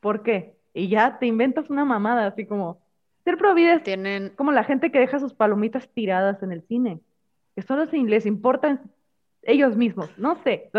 ¿Por 0.00 0.24
qué? 0.24 0.56
Y 0.74 0.88
ya 0.88 1.20
te 1.20 1.26
inventas 1.26 1.70
una 1.70 1.84
mamada, 1.84 2.26
así 2.26 2.44
como, 2.44 2.80
ser 3.22 3.38
provides 3.38 3.84
tienen 3.84 4.30
como 4.30 4.50
la 4.50 4.64
gente 4.64 4.90
que 4.90 4.98
deja 4.98 5.20
sus 5.20 5.34
palomitas 5.34 5.88
tiradas 5.90 6.42
en 6.42 6.50
el 6.50 6.62
cine, 6.62 6.98
que 7.54 7.62
solo 7.62 7.84
les 7.84 8.26
importan 8.26 8.90
ellos 9.42 9.76
mismos, 9.76 10.10
no 10.18 10.42
sé, 10.42 10.72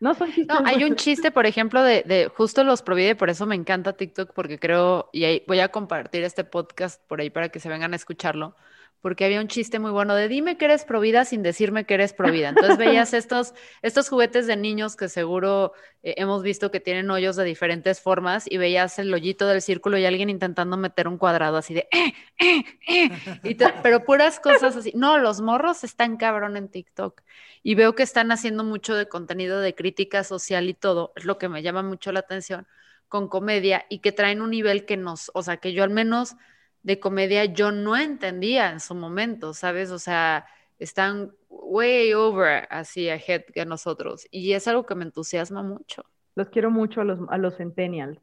no 0.00 0.14
son 0.14 0.30
No, 0.48 0.62
hay 0.64 0.84
un 0.84 0.96
chiste, 0.96 1.30
por 1.30 1.44
ejemplo, 1.44 1.82
de, 1.82 2.02
de, 2.06 2.28
justo 2.34 2.64
los 2.64 2.80
Provide, 2.80 3.14
por 3.14 3.28
eso 3.28 3.44
me 3.44 3.56
encanta 3.56 3.92
TikTok, 3.92 4.32
porque 4.32 4.58
creo, 4.58 5.10
y 5.12 5.24
ahí 5.24 5.44
voy 5.46 5.60
a 5.60 5.68
compartir 5.68 6.24
este 6.24 6.44
podcast 6.44 7.06
por 7.08 7.20
ahí 7.20 7.28
para 7.28 7.50
que 7.50 7.60
se 7.60 7.68
vengan 7.68 7.92
a 7.92 7.96
escucharlo, 7.96 8.56
porque 9.02 9.24
había 9.24 9.40
un 9.40 9.48
chiste 9.48 9.80
muy 9.80 9.90
bueno 9.90 10.14
de 10.14 10.28
dime 10.28 10.56
que 10.56 10.64
eres 10.64 10.84
provida 10.84 11.24
sin 11.24 11.42
decirme 11.42 11.84
que 11.84 11.94
eres 11.94 12.12
provida. 12.12 12.50
Entonces 12.50 12.78
veías 12.78 13.12
estos, 13.12 13.52
estos 13.82 14.08
juguetes 14.08 14.46
de 14.46 14.56
niños 14.56 14.96
que 14.96 15.08
seguro 15.08 15.72
eh, 16.04 16.14
hemos 16.18 16.44
visto 16.44 16.70
que 16.70 16.78
tienen 16.78 17.10
hoyos 17.10 17.34
de 17.34 17.44
diferentes 17.44 18.00
formas 18.00 18.44
y 18.48 18.58
veías 18.58 19.00
el 19.00 19.12
hoyito 19.12 19.46
del 19.48 19.60
círculo 19.60 19.98
y 19.98 20.06
alguien 20.06 20.30
intentando 20.30 20.76
meter 20.76 21.08
un 21.08 21.18
cuadrado 21.18 21.56
así 21.56 21.74
de, 21.74 21.88
eh, 21.90 22.14
eh, 22.38 22.64
eh 22.86 23.10
pero 23.82 24.04
puras 24.04 24.38
cosas 24.38 24.76
así. 24.76 24.92
No, 24.94 25.18
los 25.18 25.40
morros 25.40 25.82
están 25.82 26.16
cabrón 26.16 26.56
en 26.56 26.68
TikTok 26.68 27.22
y 27.64 27.74
veo 27.74 27.96
que 27.96 28.04
están 28.04 28.30
haciendo 28.30 28.62
mucho 28.62 28.94
de 28.94 29.08
contenido 29.08 29.60
de 29.60 29.74
crítica 29.74 30.22
social 30.22 30.68
y 30.68 30.74
todo, 30.74 31.12
es 31.16 31.24
lo 31.24 31.38
que 31.38 31.48
me 31.48 31.62
llama 31.62 31.82
mucho 31.82 32.12
la 32.12 32.20
atención 32.20 32.68
con 33.08 33.28
comedia 33.28 33.84
y 33.90 33.98
que 33.98 34.12
traen 34.12 34.40
un 34.40 34.50
nivel 34.50 34.86
que 34.86 34.96
nos, 34.96 35.30
o 35.34 35.42
sea, 35.42 35.58
que 35.58 35.72
yo 35.72 35.84
al 35.84 35.90
menos 35.90 36.36
de 36.82 37.00
comedia 37.00 37.44
yo 37.44 37.72
no 37.72 37.96
entendía 37.96 38.70
en 38.70 38.80
su 38.80 38.94
momento, 38.94 39.54
¿sabes? 39.54 39.90
O 39.90 39.98
sea, 39.98 40.46
están 40.78 41.32
way 41.48 42.12
over 42.12 42.66
así 42.70 43.08
ahead 43.08 43.42
que 43.52 43.64
nosotros 43.64 44.26
y 44.30 44.52
es 44.52 44.66
algo 44.66 44.84
que 44.84 44.94
me 44.94 45.04
entusiasma 45.04 45.62
mucho. 45.62 46.04
Los 46.34 46.48
quiero 46.48 46.70
mucho 46.70 47.00
a 47.00 47.04
los, 47.04 47.20
a 47.28 47.38
los 47.38 47.56
centennials, 47.56 48.18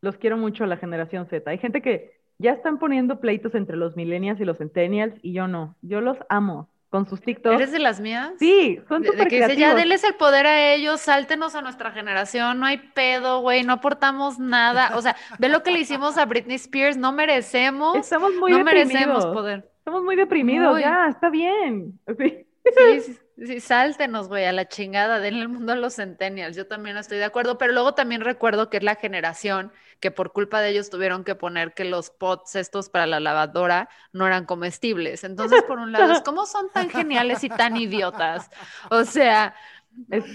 los 0.00 0.16
quiero 0.16 0.36
mucho 0.36 0.64
a 0.64 0.66
la 0.66 0.76
generación 0.76 1.26
Z. 1.26 1.50
Hay 1.50 1.58
gente 1.58 1.82
que 1.82 2.18
ya 2.38 2.52
están 2.52 2.78
poniendo 2.78 3.20
pleitos 3.20 3.54
entre 3.54 3.76
los 3.76 3.96
millennials 3.96 4.40
y 4.40 4.44
los 4.44 4.58
centennials 4.58 5.14
y 5.22 5.32
yo 5.32 5.48
no, 5.48 5.76
yo 5.82 6.00
los 6.00 6.18
amo 6.28 6.68
con 6.94 7.08
sus 7.08 7.20
TikToks. 7.20 7.56
¿Eres 7.56 7.72
de 7.72 7.80
las 7.80 7.98
mías? 7.98 8.34
Sí, 8.38 8.78
son 8.88 9.02
De, 9.02 9.08
de 9.08 9.12
súper 9.14 9.26
que 9.26 9.40
dice, 9.40 9.56
ya 9.56 9.74
denles 9.74 10.04
el 10.04 10.14
poder 10.14 10.46
a 10.46 10.72
ellos, 10.74 11.00
sáltenos 11.00 11.56
a 11.56 11.60
nuestra 11.60 11.90
generación, 11.90 12.60
no 12.60 12.66
hay 12.66 12.76
pedo, 12.78 13.40
güey, 13.40 13.64
no 13.64 13.72
aportamos 13.72 14.38
nada. 14.38 14.92
O 14.94 15.02
sea, 15.02 15.16
ve 15.40 15.48
lo 15.48 15.64
que 15.64 15.72
le 15.72 15.80
hicimos 15.80 16.16
a 16.18 16.24
Britney 16.24 16.54
Spears, 16.54 16.96
no 16.96 17.10
merecemos, 17.10 17.96
Estamos 17.96 18.32
muy 18.34 18.52
no 18.52 18.58
deprimidos. 18.58 18.92
merecemos 18.92 19.26
poder. 19.26 19.68
Estamos 19.78 20.04
muy 20.04 20.14
deprimidos, 20.14 20.72
Muy. 20.72 20.82
ya, 20.82 21.08
está 21.08 21.30
bien. 21.30 21.98
Sí. 22.16 22.46
Sí, 22.64 23.00
sí, 23.00 23.18
sí, 23.44 23.60
sáltenos, 23.60 24.28
güey, 24.28 24.44
a 24.44 24.52
la 24.52 24.68
chingada, 24.68 25.18
denle 25.18 25.40
el 25.40 25.48
mundo 25.48 25.72
a 25.72 25.76
los 25.76 25.96
centennials. 25.96 26.56
Yo 26.56 26.68
también 26.68 26.96
estoy 26.96 27.18
de 27.18 27.24
acuerdo, 27.24 27.58
pero 27.58 27.72
luego 27.72 27.94
también 27.94 28.20
recuerdo 28.20 28.70
que 28.70 28.76
es 28.76 28.84
la 28.84 28.94
generación 28.94 29.72
que 30.04 30.10
por 30.10 30.32
culpa 30.32 30.60
de 30.60 30.68
ellos 30.68 30.90
tuvieron 30.90 31.24
que 31.24 31.34
poner 31.34 31.72
que 31.72 31.86
los 31.86 32.10
pots 32.10 32.56
estos 32.56 32.90
para 32.90 33.06
la 33.06 33.20
lavadora 33.20 33.88
no 34.12 34.26
eran 34.26 34.44
comestibles. 34.44 35.24
Entonces, 35.24 35.62
por 35.62 35.78
un 35.78 35.92
lado, 35.92 36.22
cómo 36.22 36.44
son 36.44 36.68
tan 36.68 36.90
geniales 36.90 37.42
y 37.42 37.48
tan 37.48 37.74
idiotas. 37.78 38.50
O 38.90 39.04
sea, 39.04 39.54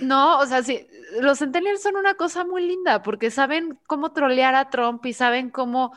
no, 0.01 0.39
o 0.39 0.45
sea, 0.47 0.63
sí, 0.63 0.88
los 1.21 1.38
centennials 1.38 1.84
son 1.84 1.97
una 1.97 2.15
cosa 2.15 2.45
muy 2.45 2.65
linda 2.65 3.03
porque 3.03 3.29
saben 3.29 3.77
cómo 3.86 4.12
trolear 4.12 4.55
a 4.55 4.71
Trump 4.71 5.05
y 5.05 5.13
saben 5.13 5.51
cómo 5.51 5.93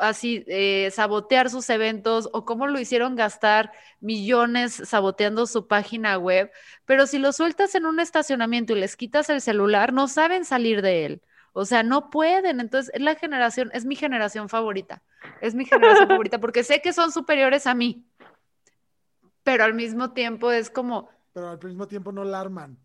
así 0.00 0.44
eh, 0.46 0.90
sabotear 0.92 1.48
sus 1.48 1.70
eventos 1.70 2.28
o 2.34 2.44
cómo 2.44 2.66
lo 2.66 2.78
hicieron 2.78 3.16
gastar 3.16 3.72
millones 4.00 4.74
saboteando 4.84 5.46
su 5.46 5.66
página 5.66 6.18
web, 6.18 6.50
pero 6.84 7.06
si 7.06 7.18
lo 7.18 7.32
sueltas 7.32 7.74
en 7.76 7.86
un 7.86 7.98
estacionamiento 7.98 8.74
y 8.74 8.80
les 8.80 8.94
quitas 8.94 9.30
el 9.30 9.40
celular, 9.40 9.94
no 9.94 10.06
saben 10.06 10.44
salir 10.44 10.82
de 10.82 11.06
él. 11.06 11.22
O 11.58 11.64
sea, 11.64 11.82
no 11.82 12.10
pueden. 12.10 12.60
Entonces, 12.60 12.92
es 12.94 13.00
la 13.00 13.14
generación, 13.14 13.70
es 13.72 13.86
mi 13.86 13.96
generación 13.96 14.50
favorita. 14.50 15.02
Es 15.40 15.54
mi 15.54 15.64
generación 15.64 16.06
favorita 16.08 16.38
porque 16.38 16.62
sé 16.62 16.82
que 16.82 16.92
son 16.92 17.10
superiores 17.12 17.66
a 17.66 17.74
mí. 17.74 18.04
Pero 19.42 19.64
al 19.64 19.72
mismo 19.72 20.12
tiempo 20.12 20.52
es 20.52 20.68
como, 20.68 21.08
Pero 21.32 21.48
al 21.48 21.58
mismo 21.64 21.86
tiempo 21.88 22.12
no 22.12 22.24
la 22.24 22.40
arman. 22.40 22.76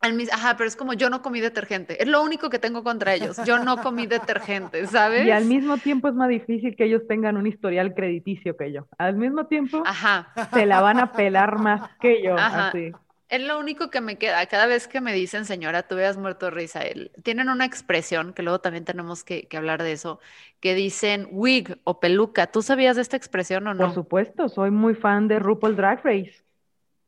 al 0.00 0.12
mis- 0.12 0.32
ajá, 0.32 0.56
pero 0.56 0.68
es 0.68 0.76
como 0.76 0.92
yo 0.92 1.10
no 1.10 1.22
comí 1.22 1.40
detergente. 1.40 2.00
Es 2.00 2.06
lo 2.08 2.22
único 2.22 2.50
que 2.50 2.60
tengo 2.60 2.84
contra 2.84 3.14
ellos. 3.14 3.36
Yo 3.44 3.58
no 3.58 3.78
comí 3.82 4.06
detergente, 4.06 4.86
¿sabes? 4.86 5.26
Y 5.26 5.30
al 5.32 5.46
mismo 5.46 5.78
tiempo 5.78 6.06
es 6.06 6.14
más 6.14 6.28
difícil 6.28 6.76
que 6.76 6.84
ellos 6.84 7.02
tengan 7.08 7.36
un 7.36 7.48
historial 7.48 7.94
crediticio 7.94 8.56
que 8.56 8.70
yo. 8.70 8.86
Al 8.96 9.16
mismo 9.16 9.46
tiempo 9.46 9.82
Ajá. 9.84 10.32
se 10.52 10.66
la 10.66 10.80
van 10.80 11.00
a 11.00 11.10
pelar 11.10 11.58
más 11.58 11.90
que 12.00 12.22
yo. 12.22 12.36
Ajá. 12.38 12.68
Así. 12.68 12.92
Es 13.28 13.40
lo 13.42 13.58
único 13.58 13.90
que 13.90 14.00
me 14.00 14.18
queda. 14.18 14.46
Cada 14.46 14.66
vez 14.66 14.86
que 14.88 15.00
me 15.00 15.12
dicen, 15.12 15.44
señora, 15.46 15.86
tú 15.88 15.94
hubieras 15.96 16.16
muerto 16.16 16.50
risa. 16.50 16.82
Tienen 17.22 17.48
una 17.48 17.64
expresión, 17.64 18.32
que 18.34 18.42
luego 18.42 18.60
también 18.60 18.84
tenemos 18.84 19.24
que, 19.24 19.48
que 19.48 19.56
hablar 19.56 19.82
de 19.82 19.92
eso, 19.92 20.20
que 20.60 20.74
dicen 20.74 21.28
wig 21.32 21.80
o 21.84 22.00
peluca. 22.00 22.46
¿Tú 22.52 22.62
sabías 22.62 22.96
de 22.96 23.02
esta 23.02 23.16
expresión 23.16 23.66
o 23.66 23.74
Por 23.76 23.90
no? 23.90 23.92
supuesto, 23.92 24.48
soy 24.48 24.72
muy 24.72 24.94
fan 24.96 25.28
de 25.28 25.38
RuPaul 25.38 25.76
Drag 25.76 26.02
Race. 26.04 26.42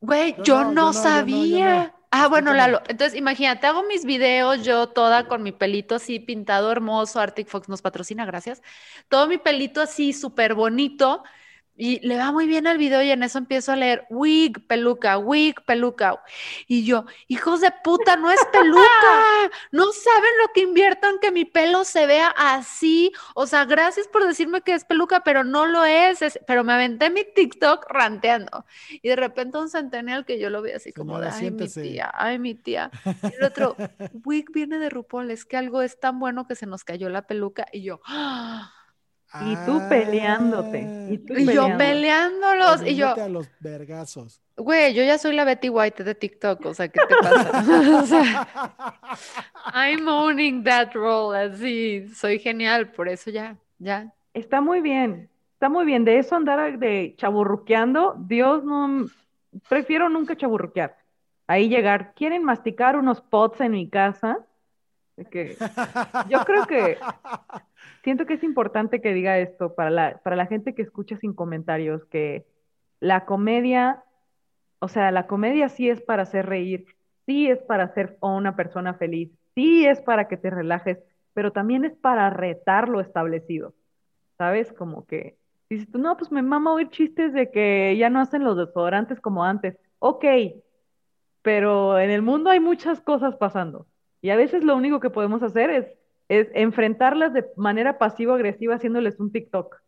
Güey, 0.00 0.36
Yo 0.36 0.44
yo 0.44 0.64
no, 0.64 0.74
yo 0.74 0.92
no, 0.92 0.92
no, 0.92 1.10
yo 1.10 1.26
no, 1.26 1.46
yo 1.46 1.58
sabía. 1.62 1.68
no. 1.68 1.96
Ah, 2.10 2.28
bueno. 2.28 2.54
Lalo. 2.54 2.82
Entonces, 2.88 3.18
imagínate, 3.18 3.66
hago 3.66 3.82
mis 3.84 4.04
videos 4.04 4.62
yo 4.64 4.88
toda 4.88 5.26
con 5.26 5.42
mi 5.42 5.52
pelito 5.52 5.96
así 5.96 6.20
pintado 6.20 6.70
hermoso. 6.70 7.20
Arctic 7.20 7.48
Fox 7.48 7.68
nos 7.68 7.82
patrocina, 7.82 8.24
gracias. 8.26 8.62
Todo 9.08 9.26
mi 9.26 9.38
pelito 9.38 9.80
así 9.80 10.12
súper 10.12 10.54
bonito. 10.54 11.22
Y 11.78 12.00
le 12.06 12.16
va 12.16 12.32
muy 12.32 12.46
bien 12.46 12.66
al 12.66 12.78
video 12.78 13.02
y 13.02 13.10
en 13.10 13.22
eso 13.22 13.38
empiezo 13.38 13.72
a 13.72 13.76
leer 13.76 14.06
wig, 14.08 14.66
peluca, 14.66 15.18
wig, 15.18 15.54
peluca. 15.66 16.22
Y 16.66 16.84
yo, 16.84 17.04
hijos 17.28 17.60
de 17.60 17.70
puta, 17.84 18.16
no 18.16 18.30
es 18.30 18.40
peluca. 18.52 18.80
No 19.72 19.92
saben 19.92 20.30
lo 20.42 20.52
que 20.54 20.60
invierto 20.62 21.08
en 21.08 21.18
que 21.18 21.30
mi 21.30 21.44
pelo 21.44 21.84
se 21.84 22.06
vea 22.06 22.28
así. 22.36 23.12
O 23.34 23.46
sea, 23.46 23.64
gracias 23.64 24.08
por 24.08 24.26
decirme 24.26 24.62
que 24.62 24.74
es 24.74 24.84
peluca, 24.84 25.20
pero 25.24 25.44
no 25.44 25.66
lo 25.66 25.84
es. 25.84 26.22
es- 26.22 26.40
pero 26.46 26.64
me 26.64 26.72
aventé 26.72 27.10
mi 27.10 27.24
TikTok 27.24 27.86
ranteando. 27.90 28.64
Y 29.02 29.08
de 29.08 29.16
repente 29.16 29.58
un 29.58 29.68
centennial 29.68 30.24
que 30.24 30.38
yo 30.38 30.50
lo 30.50 30.62
vi 30.62 30.72
así 30.72 30.92
como 30.92 31.20
de, 31.20 31.28
ay, 31.28 31.32
siéntese". 31.32 31.80
mi 31.82 31.88
tía, 31.90 32.10
ay, 32.14 32.38
mi 32.38 32.54
tía. 32.54 32.90
Y 33.26 33.34
el 33.34 33.44
otro, 33.44 33.76
wig 34.24 34.50
viene 34.52 34.78
de 34.78 34.88
RuPaul, 34.90 35.30
es 35.30 35.44
que 35.44 35.56
algo 35.56 35.82
es 35.82 35.98
tan 36.00 36.18
bueno 36.18 36.46
que 36.46 36.54
se 36.56 36.66
nos 36.66 36.84
cayó 36.84 37.08
la 37.10 37.26
peluca. 37.26 37.66
Y 37.72 37.82
yo, 37.82 38.00
¡ah! 38.06 38.72
Y 39.44 39.56
tú 39.66 39.82
peleándote, 39.88 41.06
y 41.10 41.18
tú 41.18 41.34
y 41.34 41.44
yo 41.46 41.66
Peleando. 41.66 41.78
peleándolos. 41.78 42.82
Y 42.86 42.96
yo, 42.96 43.08
a 43.12 43.28
los 43.28 43.48
vergazos. 43.60 44.40
güey, 44.56 44.94
yo 44.94 45.02
ya 45.04 45.18
soy 45.18 45.34
la 45.34 45.44
Betty 45.44 45.68
White 45.68 46.04
de 46.04 46.14
TikTok, 46.14 46.64
o 46.64 46.72
sea, 46.74 46.88
¿qué 46.88 47.00
te 47.08 47.14
pasa? 47.16 47.62
O 48.02 48.06
sea, 48.06 48.48
I'm 49.74 50.06
owning 50.08 50.64
that 50.64 50.92
role, 50.94 51.36
así, 51.38 52.08
soy 52.14 52.38
genial, 52.38 52.92
por 52.92 53.08
eso 53.08 53.30
ya, 53.30 53.56
ya. 53.78 54.12
Está 54.32 54.60
muy 54.60 54.80
bien, 54.80 55.28
está 55.54 55.68
muy 55.68 55.84
bien. 55.84 56.04
De 56.04 56.18
eso 56.18 56.36
andar 56.36 56.78
de 56.78 57.14
chaburruqueando, 57.18 58.14
Dios 58.18 58.64
no, 58.64 59.06
prefiero 59.68 60.08
nunca 60.08 60.36
chaburruquear. 60.36 60.96
Ahí 61.48 61.68
llegar, 61.68 62.14
¿quieren 62.14 62.42
masticar 62.44 62.96
unos 62.96 63.20
pots 63.20 63.60
en 63.60 63.72
mi 63.72 63.88
casa? 63.88 64.38
Que 65.30 65.56
yo 66.28 66.44
creo 66.44 66.66
que 66.66 66.98
siento 68.06 68.24
que 68.24 68.34
es 68.34 68.44
importante 68.44 69.00
que 69.00 69.12
diga 69.12 69.36
esto 69.40 69.74
para 69.74 69.90
la, 69.90 70.18
para 70.18 70.36
la 70.36 70.46
gente 70.46 70.76
que 70.76 70.82
escucha 70.82 71.16
sin 71.16 71.34
comentarios, 71.34 72.04
que 72.04 72.46
la 73.00 73.24
comedia, 73.24 74.04
o 74.78 74.86
sea, 74.86 75.10
la 75.10 75.26
comedia 75.26 75.68
sí 75.68 75.90
es 75.90 76.00
para 76.02 76.22
hacer 76.22 76.46
reír, 76.46 76.86
sí 77.26 77.50
es 77.50 77.60
para 77.64 77.82
hacer 77.82 78.16
a 78.20 78.28
una 78.28 78.54
persona 78.54 78.94
feliz, 78.94 79.32
sí 79.56 79.84
es 79.86 80.00
para 80.00 80.28
que 80.28 80.36
te 80.36 80.50
relajes, 80.50 80.98
pero 81.34 81.50
también 81.50 81.84
es 81.84 81.96
para 81.96 82.30
retar 82.30 82.88
lo 82.88 83.00
establecido. 83.00 83.74
¿Sabes? 84.38 84.72
Como 84.72 85.04
que 85.04 85.36
dices 85.68 85.90
tú, 85.90 85.98
no, 85.98 86.16
pues 86.16 86.30
me 86.30 86.42
mama 86.42 86.74
oír 86.74 86.90
chistes 86.90 87.32
de 87.32 87.50
que 87.50 87.96
ya 87.98 88.08
no 88.08 88.20
hacen 88.20 88.44
los 88.44 88.56
desodorantes 88.56 89.20
como 89.20 89.42
antes. 89.42 89.76
Ok, 89.98 90.24
pero 91.42 91.98
en 91.98 92.10
el 92.10 92.22
mundo 92.22 92.50
hay 92.50 92.60
muchas 92.60 93.00
cosas 93.00 93.34
pasando. 93.34 93.88
Y 94.22 94.30
a 94.30 94.36
veces 94.36 94.62
lo 94.62 94.76
único 94.76 95.00
que 95.00 95.10
podemos 95.10 95.42
hacer 95.42 95.70
es, 95.70 95.86
es 96.28 96.48
enfrentarlas 96.54 97.32
de 97.32 97.46
manera 97.56 97.98
pasivo-agresiva 97.98 98.74
haciéndoles 98.74 99.20
un 99.20 99.32
TikTok. 99.32 99.80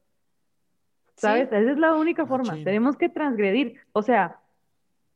¿Sabes? 1.17 1.49
Sí. 1.49 1.57
Esa 1.57 1.73
es 1.73 1.79
la 1.79 1.95
única 1.95 2.27
forma. 2.27 2.51
Machín. 2.51 2.65
Tenemos 2.65 2.97
que 2.97 3.09
transgredir. 3.09 3.81
O 3.93 4.03
sea, 4.03 4.39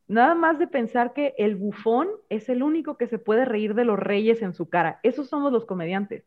nada 0.09 0.35
más 0.35 0.59
de 0.59 0.67
pensar 0.67 1.13
que 1.13 1.35
el 1.39 1.55
bufón 1.55 2.09
es 2.29 2.49
el 2.49 2.63
único 2.63 2.97
que 2.97 3.07
se 3.07 3.19
puede 3.19 3.45
reír 3.45 3.75
de 3.75 3.85
los 3.85 3.99
reyes 3.99 4.43
en 4.43 4.53
su 4.53 4.69
cara. 4.69 4.99
Esos 5.03 5.29
somos 5.29 5.53
los 5.53 5.65
comediantes. 5.65 6.25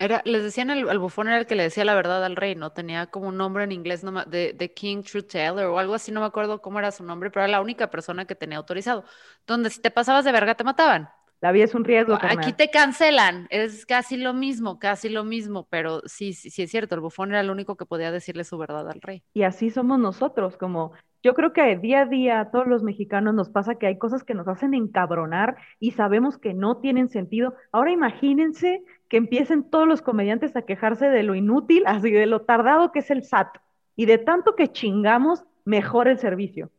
Era, 0.00 0.22
les 0.24 0.44
decían 0.44 0.70
el, 0.70 0.88
el 0.88 0.98
bufón 1.00 1.26
era 1.26 1.38
el 1.38 1.46
que 1.46 1.56
le 1.56 1.64
decía 1.64 1.84
la 1.84 1.96
verdad 1.96 2.24
al 2.24 2.36
rey, 2.36 2.54
¿no? 2.54 2.70
Tenía 2.70 3.06
como 3.06 3.28
un 3.28 3.36
nombre 3.36 3.64
en 3.64 3.72
inglés, 3.72 4.04
no 4.04 4.24
de, 4.26 4.52
de 4.52 4.72
King 4.72 5.02
Truth 5.02 5.26
Teller 5.26 5.64
o 5.66 5.78
algo 5.80 5.94
así, 5.94 6.12
no 6.12 6.20
me 6.20 6.26
acuerdo 6.26 6.62
cómo 6.62 6.78
era 6.78 6.92
su 6.92 7.02
nombre, 7.02 7.30
pero 7.30 7.44
era 7.44 7.50
la 7.50 7.60
única 7.60 7.90
persona 7.90 8.24
que 8.24 8.36
tenía 8.36 8.58
autorizado. 8.58 9.04
Donde 9.44 9.70
si 9.70 9.80
te 9.80 9.90
pasabas 9.90 10.24
de 10.24 10.30
verga 10.30 10.54
te 10.54 10.62
mataban. 10.62 11.08
La 11.40 11.52
vida 11.52 11.64
es 11.64 11.74
un 11.74 11.84
riesgo, 11.84 12.18
Aquí 12.20 12.52
te 12.52 12.68
cancelan, 12.68 13.46
es 13.50 13.86
casi 13.86 14.16
lo 14.16 14.34
mismo, 14.34 14.78
casi 14.78 15.08
lo 15.08 15.22
mismo, 15.22 15.68
pero 15.70 16.00
sí, 16.06 16.32
sí, 16.32 16.50
sí 16.50 16.62
es 16.62 16.70
cierto, 16.70 16.96
el 16.96 17.00
bufón 17.00 17.30
era 17.30 17.40
el 17.40 17.50
único 17.50 17.76
que 17.76 17.86
podía 17.86 18.10
decirle 18.10 18.42
su 18.42 18.58
verdad 18.58 18.88
al 18.90 19.00
rey. 19.00 19.22
Y 19.34 19.44
así 19.44 19.70
somos 19.70 20.00
nosotros, 20.00 20.56
como 20.56 20.92
yo 21.22 21.34
creo 21.34 21.52
que 21.52 21.76
día 21.76 22.02
a 22.02 22.06
día 22.06 22.40
a 22.40 22.50
todos 22.50 22.66
los 22.66 22.82
mexicanos 22.82 23.34
nos 23.34 23.50
pasa 23.50 23.76
que 23.76 23.86
hay 23.86 23.98
cosas 23.98 24.24
que 24.24 24.34
nos 24.34 24.46
hacen 24.48 24.74
encabronar 24.74 25.56
y 25.80 25.92
sabemos 25.92 26.38
que 26.38 26.54
no 26.54 26.78
tienen 26.78 27.08
sentido. 27.08 27.54
Ahora 27.72 27.90
imagínense 27.90 28.82
que 29.08 29.16
empiecen 29.16 29.68
todos 29.68 29.88
los 29.88 30.02
comediantes 30.02 30.54
a 30.56 30.62
quejarse 30.62 31.08
de 31.08 31.22
lo 31.22 31.34
inútil, 31.34 31.84
así 31.86 32.10
de 32.10 32.26
lo 32.26 32.42
tardado 32.42 32.92
que 32.92 33.00
es 33.00 33.10
el 33.10 33.24
SAT 33.24 33.48
y 33.96 34.06
de 34.06 34.18
tanto 34.18 34.54
que 34.54 34.68
chingamos, 34.68 35.44
mejor 35.64 36.06
el 36.06 36.18
servicio. 36.18 36.70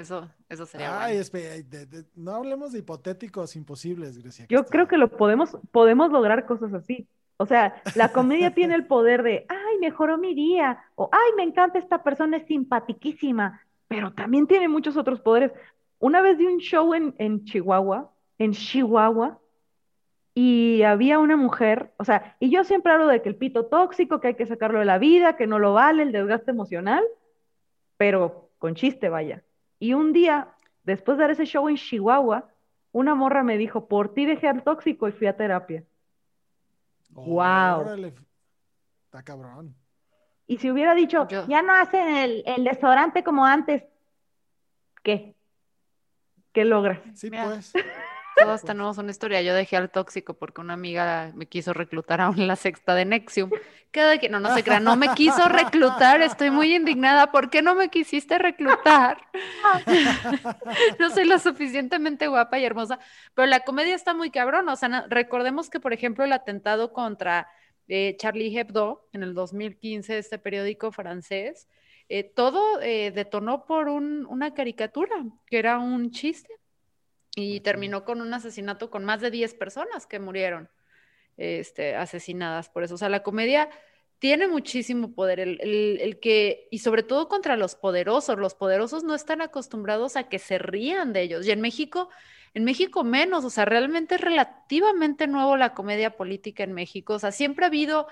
Eso, 0.00 0.30
eso 0.48 0.64
sería 0.64 1.02
Ay, 1.02 1.12
bueno. 1.18 1.24
espe- 1.24 1.64
de- 1.68 1.84
de- 1.86 2.04
no 2.14 2.32
hablemos 2.32 2.72
de 2.72 2.78
hipotéticos 2.78 3.54
imposibles, 3.54 4.16
Grecia. 4.16 4.46
Yo 4.48 4.64
creo 4.64 4.88
que 4.88 4.96
lo 4.96 5.10
podemos, 5.10 5.58
podemos 5.72 6.10
lograr 6.10 6.46
cosas 6.46 6.72
así. 6.72 7.06
O 7.36 7.44
sea, 7.44 7.82
la 7.94 8.08
comedia 8.12 8.54
tiene 8.54 8.74
el 8.76 8.86
poder 8.86 9.22
de, 9.22 9.44
ay, 9.48 9.78
mejoró 9.78 10.16
mi 10.16 10.34
día, 10.34 10.78
o 10.94 11.10
ay, 11.12 11.32
me 11.36 11.42
encanta 11.42 11.78
esta 11.78 12.02
persona, 12.02 12.38
es 12.38 12.46
simpatiquísima, 12.46 13.60
pero 13.88 14.12
también 14.12 14.46
tiene 14.46 14.68
muchos 14.68 14.96
otros 14.96 15.20
poderes. 15.20 15.52
Una 15.98 16.22
vez 16.22 16.38
di 16.38 16.46
un 16.46 16.58
show 16.60 16.94
en, 16.94 17.14
en 17.18 17.44
Chihuahua, 17.44 18.10
en 18.38 18.52
Chihuahua, 18.52 19.38
y 20.34 20.82
había 20.82 21.18
una 21.18 21.36
mujer, 21.36 21.92
o 21.98 22.04
sea, 22.04 22.36
y 22.40 22.50
yo 22.50 22.64
siempre 22.64 22.92
hablo 22.92 23.06
de 23.08 23.20
que 23.20 23.28
el 23.28 23.36
pito 23.36 23.66
tóxico, 23.66 24.20
que 24.20 24.28
hay 24.28 24.34
que 24.34 24.46
sacarlo 24.46 24.78
de 24.78 24.84
la 24.86 24.96
vida, 24.96 25.36
que 25.36 25.46
no 25.46 25.58
lo 25.58 25.74
vale, 25.74 26.04
el 26.04 26.12
desgaste 26.12 26.52
emocional, 26.52 27.04
pero 27.98 28.48
con 28.58 28.74
chiste, 28.74 29.10
vaya. 29.10 29.42
Y 29.80 29.94
un 29.94 30.12
día, 30.12 30.48
después 30.84 31.18
de 31.18 31.22
dar 31.24 31.30
ese 31.32 31.46
show 31.46 31.68
en 31.68 31.76
Chihuahua, 31.76 32.48
una 32.92 33.14
morra 33.16 33.42
me 33.42 33.56
dijo, 33.56 33.88
por 33.88 34.14
ti 34.14 34.26
dejé 34.26 34.46
al 34.46 34.62
tóxico 34.62 35.08
y 35.08 35.12
fui 35.12 35.26
a 35.26 35.36
terapia. 35.36 35.82
Guau. 37.10 37.80
Órale. 37.80 38.14
Está 39.06 39.22
cabrón. 39.24 39.74
Y 40.46 40.58
si 40.58 40.70
hubiera 40.70 40.94
dicho, 40.94 41.26
Yo- 41.28 41.46
ya 41.48 41.62
no 41.62 41.72
hacen 41.74 42.08
el, 42.16 42.42
el 42.46 42.64
desodorante 42.64 43.24
como 43.24 43.44
antes, 43.46 43.84
¿qué? 45.02 45.34
¿Qué 46.52 46.64
logras? 46.64 47.00
Sí, 47.14 47.30
Mira. 47.30 47.44
pues. 47.44 47.72
Todas 48.36 48.62
tenemos 48.62 48.98
una 48.98 49.10
historia. 49.10 49.42
Yo 49.42 49.54
dejé 49.54 49.76
al 49.76 49.90
tóxico 49.90 50.34
porque 50.34 50.60
una 50.60 50.74
amiga 50.74 51.32
me 51.34 51.46
quiso 51.46 51.72
reclutar 51.72 52.20
aún 52.20 52.46
la 52.46 52.56
sexta 52.56 52.94
de 52.94 53.04
Nexium. 53.04 53.50
Cada 53.90 54.18
que 54.18 54.28
no, 54.28 54.38
no 54.38 54.54
se 54.54 54.62
crean, 54.62 54.84
no 54.84 54.96
me 54.96 55.08
quiso 55.14 55.48
reclutar. 55.48 56.22
Estoy 56.22 56.50
muy 56.50 56.74
indignada. 56.74 57.32
¿Por 57.32 57.50
qué 57.50 57.60
no 57.60 57.74
me 57.74 57.88
quisiste 57.88 58.38
reclutar? 58.38 59.18
no 60.98 61.10
soy 61.10 61.24
lo 61.24 61.38
suficientemente 61.38 62.28
guapa 62.28 62.58
y 62.58 62.64
hermosa. 62.64 62.98
Pero 63.34 63.46
la 63.46 63.60
comedia 63.60 63.94
está 63.94 64.14
muy 64.14 64.30
cabrón. 64.30 64.68
O 64.68 64.76
sea, 64.76 65.06
recordemos 65.08 65.70
que, 65.70 65.80
por 65.80 65.92
ejemplo, 65.92 66.24
el 66.24 66.32
atentado 66.32 66.92
contra 66.92 67.48
eh, 67.88 68.16
Charlie 68.18 68.56
Hebdo 68.56 69.08
en 69.12 69.24
el 69.24 69.34
2015, 69.34 70.18
este 70.18 70.38
periódico 70.38 70.92
francés, 70.92 71.66
eh, 72.08 72.22
todo 72.22 72.80
eh, 72.80 73.10
detonó 73.10 73.66
por 73.66 73.88
una 73.88 74.54
caricatura 74.54 75.14
que 75.46 75.58
era 75.58 75.78
un 75.78 76.10
chiste 76.12 76.59
y 77.36 77.60
terminó 77.60 78.04
con 78.04 78.20
un 78.20 78.34
asesinato 78.34 78.90
con 78.90 79.04
más 79.04 79.20
de 79.20 79.30
10 79.30 79.54
personas 79.54 80.06
que 80.06 80.18
murieron 80.18 80.68
este, 81.36 81.96
asesinadas 81.96 82.68
por 82.68 82.84
eso. 82.84 82.94
O 82.94 82.98
sea, 82.98 83.08
la 83.08 83.22
comedia 83.22 83.70
tiene 84.18 84.48
muchísimo 84.48 85.14
poder, 85.14 85.40
el, 85.40 85.58
el, 86.00 86.20
que, 86.20 86.68
y 86.70 86.80
sobre 86.80 87.02
todo 87.02 87.28
contra 87.28 87.56
los 87.56 87.74
poderosos, 87.74 88.38
los 88.38 88.54
poderosos 88.54 89.02
no 89.02 89.14
están 89.14 89.40
acostumbrados 89.40 90.16
a 90.16 90.28
que 90.28 90.38
se 90.38 90.58
rían 90.58 91.14
de 91.14 91.22
ellos. 91.22 91.46
Y 91.46 91.52
en 91.52 91.62
México, 91.62 92.10
en 92.52 92.64
México 92.64 93.02
menos, 93.02 93.44
o 93.44 93.50
sea, 93.50 93.64
realmente 93.64 94.16
es 94.16 94.20
relativamente 94.20 95.26
nuevo 95.26 95.56
la 95.56 95.72
comedia 95.72 96.16
política 96.16 96.64
en 96.64 96.74
México. 96.74 97.14
O 97.14 97.18
sea, 97.18 97.32
siempre 97.32 97.64
ha 97.64 97.68
habido, 97.68 98.08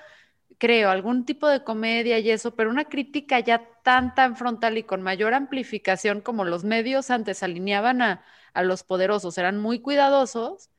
creo, 0.57 0.89
algún 0.91 1.27
tipo 1.27 1.47
de 1.49 1.63
comedia 1.63 2.19
y 2.19 2.31
eso, 2.31 2.55
pero 2.57 2.71
una 2.71 2.87
crítica 2.87 3.41
ya 3.41 3.69
tan, 3.83 4.15
tan 4.15 4.37
frontal 4.37 4.79
y 4.79 4.85
con 4.85 5.03
mayor 5.03 5.35
amplificación 5.35 6.23
como 6.23 6.45
los 6.45 6.65
medios 6.65 7.11
antes 7.11 7.43
alineaban 7.43 8.01
a, 8.01 8.25
a 8.55 8.63
los 8.63 8.85
poderosos, 8.85 9.39
eran 9.39 9.59
muy 9.59 9.81
cuidadosos, 9.81 10.71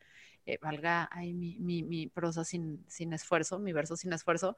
eh, 0.46 0.58
valga 0.62 1.10
ahí 1.12 1.34
mi, 1.34 1.60
mi, 1.60 1.84
mi 1.84 2.08
prosa 2.08 2.44
sin, 2.44 2.84
sin 2.88 3.14
esfuerzo, 3.14 3.60
mi 3.60 3.74
verso 3.74 3.96
sin 3.98 4.14
esfuerzo, 4.14 4.58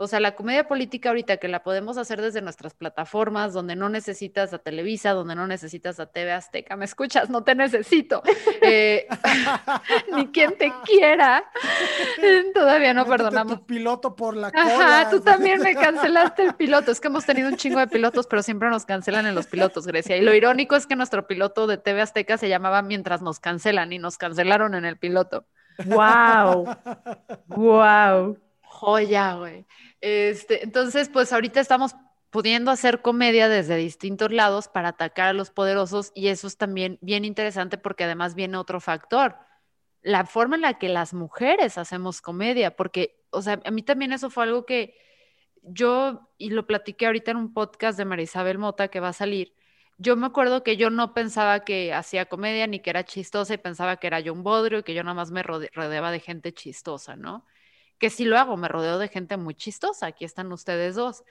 o 0.00 0.06
sea, 0.06 0.20
la 0.20 0.36
comedia 0.36 0.68
política 0.68 1.08
ahorita 1.08 1.38
que 1.38 1.48
la 1.48 1.64
podemos 1.64 1.98
hacer 1.98 2.22
desde 2.22 2.40
nuestras 2.40 2.72
plataformas, 2.72 3.52
donde 3.52 3.74
no 3.74 3.88
necesitas 3.88 4.54
a 4.54 4.58
Televisa, 4.58 5.10
donde 5.10 5.34
no 5.34 5.48
necesitas 5.48 5.98
a 5.98 6.06
TV 6.06 6.30
Azteca, 6.30 6.76
¿me 6.76 6.84
escuchas? 6.84 7.30
No 7.30 7.42
te 7.42 7.56
necesito. 7.56 8.22
Eh, 8.62 9.08
ni 10.14 10.28
quien 10.28 10.56
te 10.56 10.72
quiera. 10.84 11.44
Todavía 12.54 12.94
no 12.94 13.06
perdonamos. 13.06 13.58
Tu 13.58 13.66
piloto 13.66 14.14
por 14.14 14.36
la 14.36 14.52
Ajá, 14.54 15.10
tú 15.10 15.20
también 15.20 15.60
me 15.60 15.74
cancelaste 15.74 16.44
el 16.44 16.54
piloto. 16.54 16.92
Es 16.92 17.00
que 17.00 17.08
hemos 17.08 17.26
tenido 17.26 17.48
un 17.48 17.56
chingo 17.56 17.80
de 17.80 17.88
pilotos, 17.88 18.28
pero 18.28 18.44
siempre 18.44 18.70
nos 18.70 18.84
cancelan 18.84 19.26
en 19.26 19.34
los 19.34 19.48
pilotos, 19.48 19.84
Grecia. 19.84 20.16
Y 20.16 20.20
lo 20.20 20.32
irónico 20.32 20.76
es 20.76 20.86
que 20.86 20.94
nuestro 20.94 21.26
piloto 21.26 21.66
de 21.66 21.76
TV 21.76 22.02
Azteca 22.02 22.38
se 22.38 22.48
llamaba 22.48 22.82
Mientras 22.82 23.20
nos 23.20 23.40
cancelan 23.40 23.92
y 23.92 23.98
nos 23.98 24.16
cancelaron 24.16 24.76
en 24.76 24.84
el 24.84 24.96
piloto. 24.96 25.44
¡Wow! 25.86 26.68
¡Wow! 27.48 28.38
Joya, 28.78 29.34
güey. 29.34 29.66
Este, 30.00 30.64
entonces, 30.64 31.08
pues 31.08 31.32
ahorita 31.32 31.60
estamos 31.60 31.94
pudiendo 32.30 32.70
hacer 32.70 33.02
comedia 33.02 33.48
desde 33.48 33.76
distintos 33.76 34.30
lados 34.32 34.68
para 34.68 34.90
atacar 34.90 35.28
a 35.28 35.32
los 35.32 35.50
poderosos 35.50 36.12
y 36.14 36.28
eso 36.28 36.46
es 36.46 36.56
también 36.56 36.98
bien 37.00 37.24
interesante 37.24 37.78
porque 37.78 38.04
además 38.04 38.34
viene 38.34 38.58
otro 38.58 38.80
factor, 38.80 39.36
la 40.02 40.26
forma 40.26 40.56
en 40.56 40.62
la 40.62 40.78
que 40.78 40.88
las 40.88 41.14
mujeres 41.14 41.78
hacemos 41.78 42.20
comedia, 42.20 42.76
porque, 42.76 43.24
o 43.30 43.42
sea, 43.42 43.60
a 43.64 43.70
mí 43.70 43.82
también 43.82 44.12
eso 44.12 44.30
fue 44.30 44.44
algo 44.44 44.66
que 44.66 44.94
yo, 45.62 46.30
y 46.38 46.50
lo 46.50 46.66
platiqué 46.66 47.06
ahorita 47.06 47.32
en 47.32 47.38
un 47.38 47.52
podcast 47.52 47.98
de 47.98 48.04
Marisabel 48.04 48.58
Mota 48.58 48.88
que 48.88 49.00
va 49.00 49.08
a 49.08 49.12
salir, 49.12 49.54
yo 49.98 50.14
me 50.16 50.26
acuerdo 50.26 50.62
que 50.62 50.76
yo 50.76 50.90
no 50.90 51.12
pensaba 51.12 51.64
que 51.64 51.92
hacía 51.92 52.26
comedia 52.26 52.66
ni 52.68 52.80
que 52.80 52.90
era 52.90 53.04
chistosa 53.04 53.54
y 53.54 53.58
pensaba 53.58 53.96
que 53.96 54.06
era 54.06 54.20
yo 54.20 54.32
un 54.32 54.44
bodrio 54.44 54.78
y 54.78 54.82
que 54.84 54.94
yo 54.94 55.02
nada 55.02 55.14
más 55.14 55.32
me 55.32 55.42
rodeaba 55.42 56.12
de 56.12 56.20
gente 56.20 56.52
chistosa, 56.52 57.16
¿no? 57.16 57.44
Que 57.98 58.10
sí 58.10 58.24
lo 58.24 58.38
hago, 58.38 58.56
me 58.56 58.68
rodeo 58.68 58.98
de 58.98 59.08
gente 59.08 59.36
muy 59.36 59.54
chistosa, 59.54 60.06
aquí 60.06 60.24
están 60.24 60.52
ustedes 60.52 60.94
dos. 60.94 61.24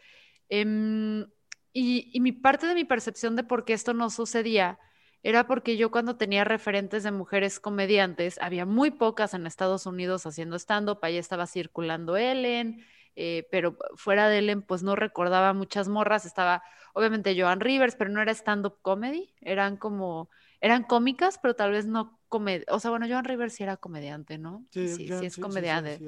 Em, 0.50 1.26
y, 1.74 2.20
mi 2.20 2.32
parte 2.32 2.68
de 2.68 2.76
mi 2.76 2.86
percepción 2.86 3.36
de 3.36 3.44
por 3.44 3.66
qué 3.66 3.74
esto 3.74 3.94
no 3.94 4.10
sucedía 4.10 4.80
era 5.24 5.48
porque 5.48 5.78
yo 5.78 5.92
cuando 5.92 6.18
tenía 6.18 6.44
referentes 6.44 7.04
de 7.04 7.12
mujeres 7.12 7.60
comediantes, 7.60 8.40
había 8.42 8.66
muy 8.66 8.92
pocas 8.92 9.34
en 9.34 9.48
Estados 9.48 9.86
Unidos 9.86 10.26
haciendo 10.26 10.58
stand-up, 10.58 11.00
ahí 11.02 11.18
estaba 11.18 11.48
circulando 11.48 12.18
Ellen, 12.18 12.86
eh, 13.16 13.48
pero 13.52 13.78
fuera 13.96 14.30
de 14.30 14.40
Ellen 14.40 14.62
pues 14.62 14.84
no 14.84 14.96
recordaba 14.96 15.54
muchas 15.54 15.88
morras, 15.90 16.26
estaba 16.26 16.64
obviamente 16.94 17.40
Joan 17.40 17.60
Rivers, 17.60 17.96
pero 17.96 18.12
no 18.12 18.22
era 18.22 18.32
stand-up 18.32 18.80
comedy, 18.82 19.34
eran 19.42 19.78
como, 19.78 20.30
eran 20.62 20.84
cómicas, 20.84 21.40
pero 21.40 21.56
tal 21.56 21.72
vez 21.72 21.86
no 21.88 22.17
comedia, 22.28 22.66
o 22.70 22.80
sea, 22.80 22.92
bueno, 22.92 23.08
Joan 23.08 23.26
Rivers 23.26 23.54
sí 23.54 23.64
era 23.64 23.78
comediante, 23.78 24.38
¿no? 24.38 24.66
Sí, 24.72 24.88
sí, 24.88 25.08
es 25.26 25.38
comediante. 25.38 26.00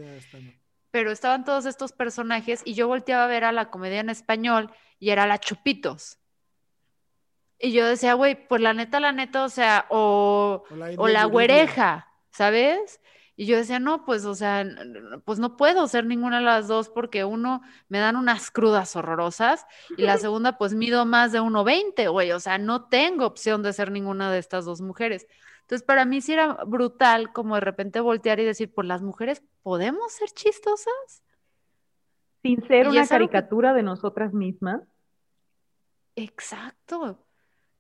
Pero 0.92 1.12
estaban 1.12 1.46
todos 1.46 1.66
estos 1.66 1.92
personajes 1.92 2.62
y 2.66 2.74
yo 2.74 2.88
volteaba 2.88 3.26
a 3.26 3.28
ver 3.28 3.44
a 3.44 3.52
la 3.52 3.70
comedia 3.70 4.00
en 4.00 4.10
español 4.10 4.72
y 4.98 5.12
era 5.12 5.28
la 5.28 5.40
Chupitos. 5.40 6.18
Y 7.60 7.74
yo 7.74 7.86
decía, 7.86 8.14
güey, 8.14 8.48
pues 8.48 8.62
la 8.62 8.74
neta, 8.74 9.00
la 9.00 9.12
neta, 9.12 9.44
o 9.44 9.50
sea, 9.50 9.86
o, 9.90 10.64
o 10.98 11.08
la, 11.08 11.26
güereja, 11.26 12.08
¿sabes? 12.32 13.02
Y 13.36 13.46
yo 13.46 13.58
decía, 13.58 13.80
no, 13.80 14.06
pues, 14.06 14.26
o 14.26 14.34
sea, 14.36 14.66
pues 15.26 15.40
no 15.40 15.58
puedo 15.58 15.88
ser 15.88 16.06
ninguna 16.06 16.40
de 16.40 16.46
las 16.46 16.68
dos 16.68 16.90
porque 16.90 17.24
uno, 17.24 17.62
me 17.88 18.00
dan 18.00 18.16
unas 18.16 18.50
crudas 18.50 18.96
horrorosas 18.96 19.66
y 19.98 20.02
la 20.04 20.18
segunda, 20.18 20.58
pues 20.58 20.74
mido 20.74 21.06
más 21.06 21.32
de 21.32 21.40
1,20, 21.42 22.12
güey, 22.12 22.32
o 22.32 22.40
sea, 22.40 22.58
no 22.58 22.90
tengo 22.90 23.26
opción 23.26 23.64
de 23.64 23.74
ser 23.74 23.92
ninguna 23.92 24.32
de 24.32 24.40
estas 24.40 24.66
dos 24.66 24.82
mujeres. 24.82 25.26
Entonces, 25.70 25.86
para 25.86 26.04
mí 26.04 26.20
sí 26.20 26.34
era 26.34 26.56
brutal 26.66 27.32
como 27.32 27.54
de 27.54 27.62
repente 27.62 28.00
voltear 28.00 28.40
y 28.40 28.44
decir, 28.44 28.74
pues 28.74 28.88
las 28.88 29.04
mujeres 29.04 29.44
podemos 29.62 30.12
ser 30.12 30.30
chistosas. 30.32 31.24
Sin 32.42 32.68
ser 32.68 32.88
una 32.88 33.06
caricatura 33.06 33.76
de 33.76 33.84
nosotras 33.84 34.34
mismas. 34.34 34.82
Exacto, 36.16 37.24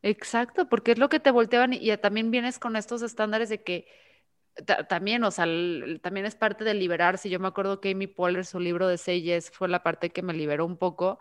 exacto, 0.04 0.70
porque 0.70 0.92
es 0.92 1.00
lo 1.00 1.10
que 1.10 1.20
te 1.20 1.32
volteaban 1.32 1.74
y, 1.74 1.98
también 1.98 2.30
vienes 2.30 2.60
con 2.60 2.76
estos 2.76 3.02
estándares 3.02 3.50
de 3.50 3.64
que 3.64 3.88
también, 4.88 5.24
o 5.24 5.32
sea, 5.32 5.46
también 6.04 6.28
es 6.28 6.36
parte 6.36 6.64
de 6.64 6.76
liberarse. 6.76 7.28
Yo 7.32 7.40
me 7.40 7.48
acuerdo 7.48 7.82
que 7.82 7.90
Amy 7.90 8.06
Poehler, 8.06 8.46
su 8.46 8.60
libro 8.60 8.88
de 8.88 9.00
Seyes, 9.00 9.50
fue 9.50 9.68
la 9.68 9.82
parte 9.82 10.12
que 10.12 10.22
me 10.22 10.36
liberó 10.36 10.68
un 10.68 10.78
poco, 10.78 11.18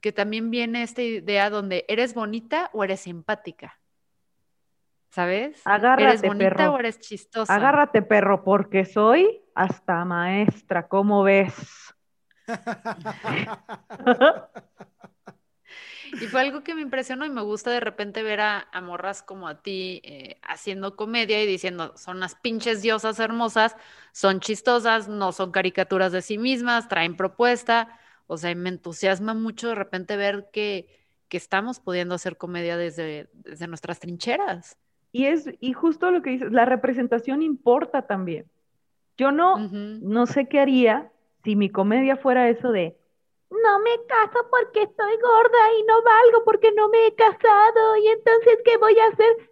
que 0.00 0.12
también 0.12 0.50
viene 0.50 0.84
esta 0.84 1.02
idea 1.02 1.50
donde 1.50 1.84
eres 1.86 2.14
bonita 2.14 2.70
o 2.72 2.82
eres 2.82 3.00
simpática. 3.00 3.78
¿Sabes? 5.10 5.60
Agárrate, 5.64 6.04
¿Eres 6.04 6.22
bonita 6.22 6.54
perro. 6.56 6.72
o 6.74 6.78
eres 6.78 7.00
chistosa? 7.00 7.54
Agárrate, 7.54 8.02
perro, 8.02 8.44
porque 8.44 8.84
soy 8.84 9.42
hasta 9.54 10.04
maestra, 10.04 10.86
¿cómo 10.86 11.22
ves? 11.22 11.54
y 16.20 16.26
fue 16.26 16.40
algo 16.40 16.62
que 16.62 16.74
me 16.74 16.80
impresionó 16.80 17.26
y 17.26 17.30
me 17.30 17.42
gusta 17.42 17.70
de 17.70 17.80
repente 17.80 18.22
ver 18.22 18.40
a, 18.40 18.68
morras 18.82 19.22
como 19.22 19.48
a 19.48 19.62
ti 19.62 20.00
eh, 20.04 20.38
haciendo 20.42 20.96
comedia 20.96 21.42
y 21.42 21.46
diciendo, 21.46 21.94
son 21.96 22.18
unas 22.18 22.34
pinches 22.36 22.82
diosas 22.82 23.18
hermosas, 23.18 23.76
son 24.12 24.40
chistosas, 24.40 25.08
no 25.08 25.32
son 25.32 25.50
caricaturas 25.50 26.12
de 26.12 26.22
sí 26.22 26.38
mismas, 26.38 26.88
traen 26.88 27.16
propuesta. 27.16 27.98
O 28.26 28.36
sea, 28.36 28.54
me 28.54 28.68
entusiasma 28.68 29.34
mucho 29.34 29.68
de 29.68 29.74
repente 29.74 30.16
ver 30.16 30.50
que, 30.52 31.06
que 31.28 31.36
estamos 31.36 31.80
pudiendo 31.80 32.14
hacer 32.14 32.36
comedia 32.36 32.76
desde, 32.76 33.30
desde 33.32 33.66
nuestras 33.66 34.00
trincheras. 34.00 34.76
Y 35.12 35.26
es, 35.26 35.50
y 35.60 35.72
justo 35.72 36.10
lo 36.10 36.22
que 36.22 36.30
dices, 36.30 36.52
la 36.52 36.64
representación 36.64 37.42
importa 37.42 38.02
también. 38.02 38.46
Yo 39.16 39.32
no, 39.32 39.58
no 39.58 40.26
sé 40.26 40.48
qué 40.48 40.60
haría 40.60 41.10
si 41.42 41.56
mi 41.56 41.70
comedia 41.70 42.16
fuera 42.16 42.48
eso 42.48 42.70
de 42.70 42.96
no 43.50 43.78
me 43.80 43.90
caso 44.06 44.46
porque 44.50 44.82
estoy 44.82 45.16
gorda 45.16 45.72
y 45.78 45.82
no 45.84 45.94
valgo 46.02 46.44
porque 46.44 46.70
no 46.72 46.88
me 46.88 47.06
he 47.06 47.14
casado 47.14 47.96
y 47.96 48.08
entonces 48.08 48.58
¿qué 48.64 48.76
voy 48.76 48.98
a 48.98 49.06
hacer? 49.06 49.50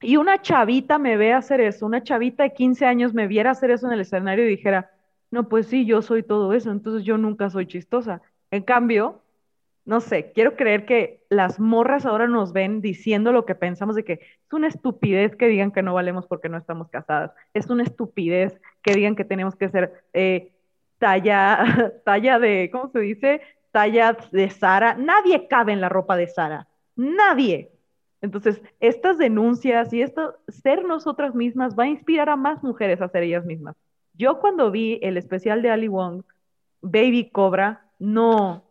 Y 0.00 0.16
una 0.16 0.40
chavita 0.40 0.98
me 0.98 1.18
ve 1.18 1.34
hacer 1.34 1.60
eso, 1.60 1.84
una 1.84 2.02
chavita 2.02 2.44
de 2.44 2.54
15 2.54 2.86
años 2.86 3.12
me 3.12 3.26
viera 3.26 3.50
hacer 3.50 3.70
eso 3.70 3.86
en 3.86 3.92
el 3.92 4.00
escenario 4.00 4.46
y 4.46 4.48
dijera, 4.48 4.90
no, 5.30 5.48
pues 5.48 5.66
sí, 5.66 5.84
yo 5.84 6.00
soy 6.00 6.22
todo 6.22 6.54
eso, 6.54 6.70
entonces 6.70 7.04
yo 7.04 7.18
nunca 7.18 7.50
soy 7.50 7.66
chistosa. 7.66 8.22
En 8.50 8.62
cambio, 8.62 9.20
no 9.90 10.00
sé, 10.00 10.30
quiero 10.30 10.54
creer 10.54 10.86
que 10.86 11.24
las 11.30 11.58
morras 11.58 12.06
ahora 12.06 12.28
nos 12.28 12.52
ven 12.52 12.80
diciendo 12.80 13.32
lo 13.32 13.44
que 13.44 13.56
pensamos 13.56 13.96
de 13.96 14.04
que 14.04 14.12
es 14.12 14.52
una 14.52 14.68
estupidez 14.68 15.34
que 15.34 15.48
digan 15.48 15.72
que 15.72 15.82
no 15.82 15.94
valemos 15.94 16.28
porque 16.28 16.48
no 16.48 16.56
estamos 16.56 16.88
casadas, 16.90 17.32
es 17.54 17.68
una 17.70 17.82
estupidez 17.82 18.60
que 18.82 18.94
digan 18.94 19.16
que 19.16 19.24
tenemos 19.24 19.56
que 19.56 19.68
ser 19.68 20.04
eh, 20.12 20.52
talla, 20.98 21.92
talla 22.04 22.38
de, 22.38 22.70
¿cómo 22.70 22.88
se 22.92 23.00
dice? 23.00 23.40
Talla 23.72 24.16
de 24.30 24.48
Sara. 24.50 24.94
Nadie 24.94 25.48
cabe 25.48 25.72
en 25.72 25.80
la 25.80 25.88
ropa 25.88 26.16
de 26.16 26.28
Sara, 26.28 26.68
nadie. 26.94 27.72
Entonces, 28.20 28.62
estas 28.78 29.18
denuncias 29.18 29.92
y 29.92 30.02
esto, 30.02 30.36
ser 30.46 30.84
nosotras 30.84 31.34
mismas 31.34 31.76
va 31.76 31.82
a 31.82 31.88
inspirar 31.88 32.28
a 32.28 32.36
más 32.36 32.62
mujeres 32.62 33.02
a 33.02 33.08
ser 33.08 33.24
ellas 33.24 33.44
mismas. 33.44 33.74
Yo 34.14 34.38
cuando 34.38 34.70
vi 34.70 35.00
el 35.02 35.16
especial 35.16 35.62
de 35.62 35.70
Ali 35.70 35.88
Wong, 35.88 36.22
Baby 36.80 37.30
Cobra, 37.32 37.86
no, 37.98 38.70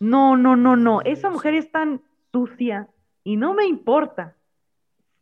no, 0.00 0.36
no, 0.36 0.56
no, 0.56 0.76
no. 0.76 1.00
Esa 1.02 1.30
mujer 1.30 1.54
es 1.54 1.70
tan 1.70 2.02
sucia 2.32 2.88
y 3.22 3.36
no 3.36 3.54
me 3.54 3.66
importa. 3.66 4.36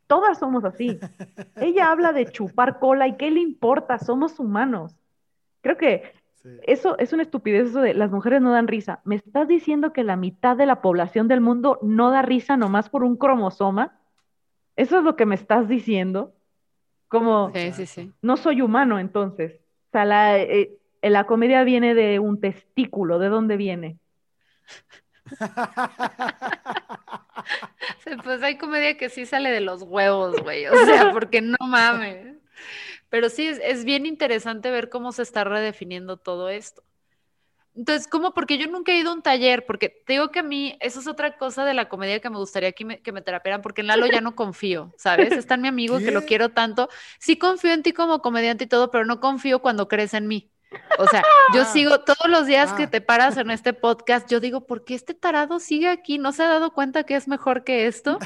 todas 0.07 0.39
somos 0.39 0.65
así. 0.65 0.99
Ella 1.57 1.91
habla 1.91 2.13
de 2.13 2.27
chupar 2.27 2.79
cola 2.79 3.09
y 3.09 3.17
qué 3.17 3.31
le 3.31 3.41
importa, 3.41 3.99
somos 3.99 4.39
humanos. 4.39 4.97
Creo 5.61 5.77
que 5.77 6.03
Sí. 6.43 6.49
eso 6.65 6.99
es 6.99 7.13
una 7.13 7.23
estupidez, 7.23 7.69
eso 7.71 7.81
de 7.81 7.95
las 7.95 8.11
mujeres 8.11 8.43
no 8.43 8.51
dan 8.51 8.67
risa. 8.67 9.01
¿Me 9.05 9.15
estás 9.15 9.47
diciendo 9.47 9.93
que 9.93 10.03
la 10.03 10.17
mitad 10.17 10.57
de 10.57 10.67
la 10.67 10.83
población 10.83 11.29
del 11.29 11.41
mundo 11.41 11.79
no 11.83 12.11
da 12.11 12.21
risa 12.23 12.57
nomás 12.57 12.91
por 12.91 13.05
un 13.05 13.17
cromosoma? 13.17 14.01
¿Eso 14.75 14.99
es 14.99 15.05
lo 15.05 15.15
que 15.15 15.25
me 15.25 15.37
estás 15.37 15.69
diciendo? 15.69 16.35
Como, 17.07 17.53
Sí, 17.55 17.71
sí, 17.73 17.87
sí. 17.87 18.13
no 18.23 18.37
soy 18.37 18.61
humano 18.61 18.99
entonces. 18.99 19.61
O 19.87 19.91
sea, 19.93 20.05
la, 20.05 20.37
eh, 20.41 20.77
la 21.01 21.27
comedia 21.29 21.63
viene 21.63 21.95
de 21.95 22.19
un 22.19 22.41
testículo, 22.41 23.21
¿de 23.21 23.29
dónde 23.29 23.57
viene? 23.57 23.99
Pues 28.25 28.43
hay 28.43 28.59
comedia 28.59 28.97
que 28.97 29.09
sí 29.09 29.27
sale 29.27 29.51
de 29.51 29.61
los 29.61 29.83
huevos, 29.83 30.41
güey. 30.43 30.67
O 30.67 30.85
sea, 30.85 31.13
porque 31.13 31.41
no 31.41 31.57
mames. 31.61 32.37
Pero 33.09 33.29
sí, 33.29 33.47
es, 33.47 33.61
es 33.63 33.85
bien 33.85 34.07
interesante 34.07 34.71
ver 34.71 34.91
cómo 34.91 35.13
se 35.13 35.23
está 35.23 35.45
redefiniendo 35.45 36.17
todo 36.17 36.49
esto. 36.49 36.83
Entonces, 37.75 38.07
¿cómo? 38.07 38.35
Porque 38.35 38.59
yo 38.59 38.69
nunca 38.69 38.93
he 38.93 38.99
ido 38.99 39.11
a 39.11 39.15
un 39.15 39.23
taller, 39.23 39.65
porque 39.65 39.89
te 39.89 40.15
digo 40.15 40.31
que 40.31 40.41
a 40.41 40.43
mí, 40.43 40.77
eso 40.81 41.01
es 41.01 41.07
otra 41.07 41.39
cosa 41.39 41.65
de 41.65 41.73
la 41.73 41.89
comedia 41.89 42.21
que 42.21 42.29
me 42.29 42.37
gustaría 42.37 42.73
que 42.73 42.85
me, 42.85 43.01
que 43.01 43.13
me 43.13 43.23
terapiaran, 43.23 43.63
porque 43.63 43.81
en 43.81 43.87
Lalo 43.87 44.07
ya 44.07 44.21
no 44.21 44.37
confío, 44.37 44.93
¿sabes? 44.99 45.33
Está 45.33 45.55
en 45.55 45.63
mi 45.63 45.69
amigo 45.69 45.99
que 45.99 46.11
lo 46.11 46.23
quiero 46.23 46.51
tanto. 46.51 46.91
Sí 47.19 47.39
confío 47.39 47.73
en 47.73 47.83
ti 47.83 47.93
como 47.93 48.21
comediante 48.21 48.65
y 48.65 48.67
todo, 48.67 48.91
pero 48.91 49.07
no 49.07 49.21
confío 49.21 49.61
cuando 49.61 49.89
crees 49.89 50.13
en 50.13 50.29
mí. 50.29 50.52
O 50.99 51.07
sea, 51.07 51.23
yo 51.55 51.63
Ah. 51.63 51.65
sigo 51.67 52.01
todos 52.01 52.29
los 52.29 52.47
días 52.47 52.73
que 52.75 52.85
Ah. 52.85 52.91
te 52.91 53.01
paras 53.01 53.37
en 53.37 53.51
este 53.51 53.73
podcast, 53.73 54.31
yo 54.31 54.41
digo, 54.41 54.67
¿por 54.67 54.85
qué 54.85 54.95
este 54.95 55.15
tarado 55.15 55.59
sigue 55.61 55.89
aquí? 55.89 56.19
¿No 56.19 56.33
se 56.33 56.43
ha 56.43 56.49
dado 56.49 56.73
cuenta 56.73 57.05
que 57.05 57.15
es 57.17 57.29
mejor 57.29 57.65
que 57.65 57.87
esto? 57.87 58.19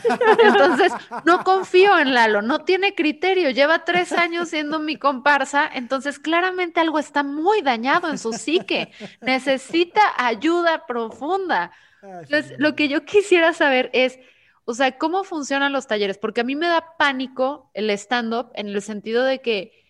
Entonces, 0.43 0.93
no 1.25 1.45
confío 1.45 1.99
en 1.99 2.15
Lalo, 2.15 2.43
no 2.43 2.65
tiene 2.65 2.95
criterio, 2.95 3.51
lleva 3.51 3.85
tres 3.85 4.13
años 4.13 4.49
siendo 4.49 4.79
mi 4.79 4.97
comparsa, 4.97 5.69
entonces 5.73 6.19
claramente 6.19 6.81
algo 6.81 6.99
está 6.99 7.23
muy 7.23 7.63
dañado 7.63 8.09
en 8.11 8.19
su 8.19 8.33
psique, 8.33 8.91
necesita 9.21 10.01
ayuda 10.17 10.87
profunda. 10.87 11.71
Entonces, 12.03 12.55
lo 12.59 12.75
que 12.77 12.89
yo 12.89 13.05
quisiera 13.05 13.53
saber 13.53 13.91
es, 13.93 14.19
o 14.65 14.75
sea, 14.75 14.97
¿cómo 14.99 15.25
funcionan 15.25 15.73
los 15.73 15.87
talleres? 15.87 16.19
Porque 16.19 16.41
a 16.41 16.45
mí 16.45 16.55
me 16.57 16.67
da 16.69 16.97
pánico 16.99 17.71
el 17.75 17.91
stand-up 17.91 18.51
en 18.55 18.69
el 18.69 18.83
sentido 18.83 19.25
de 19.25 19.41
que, 19.41 19.86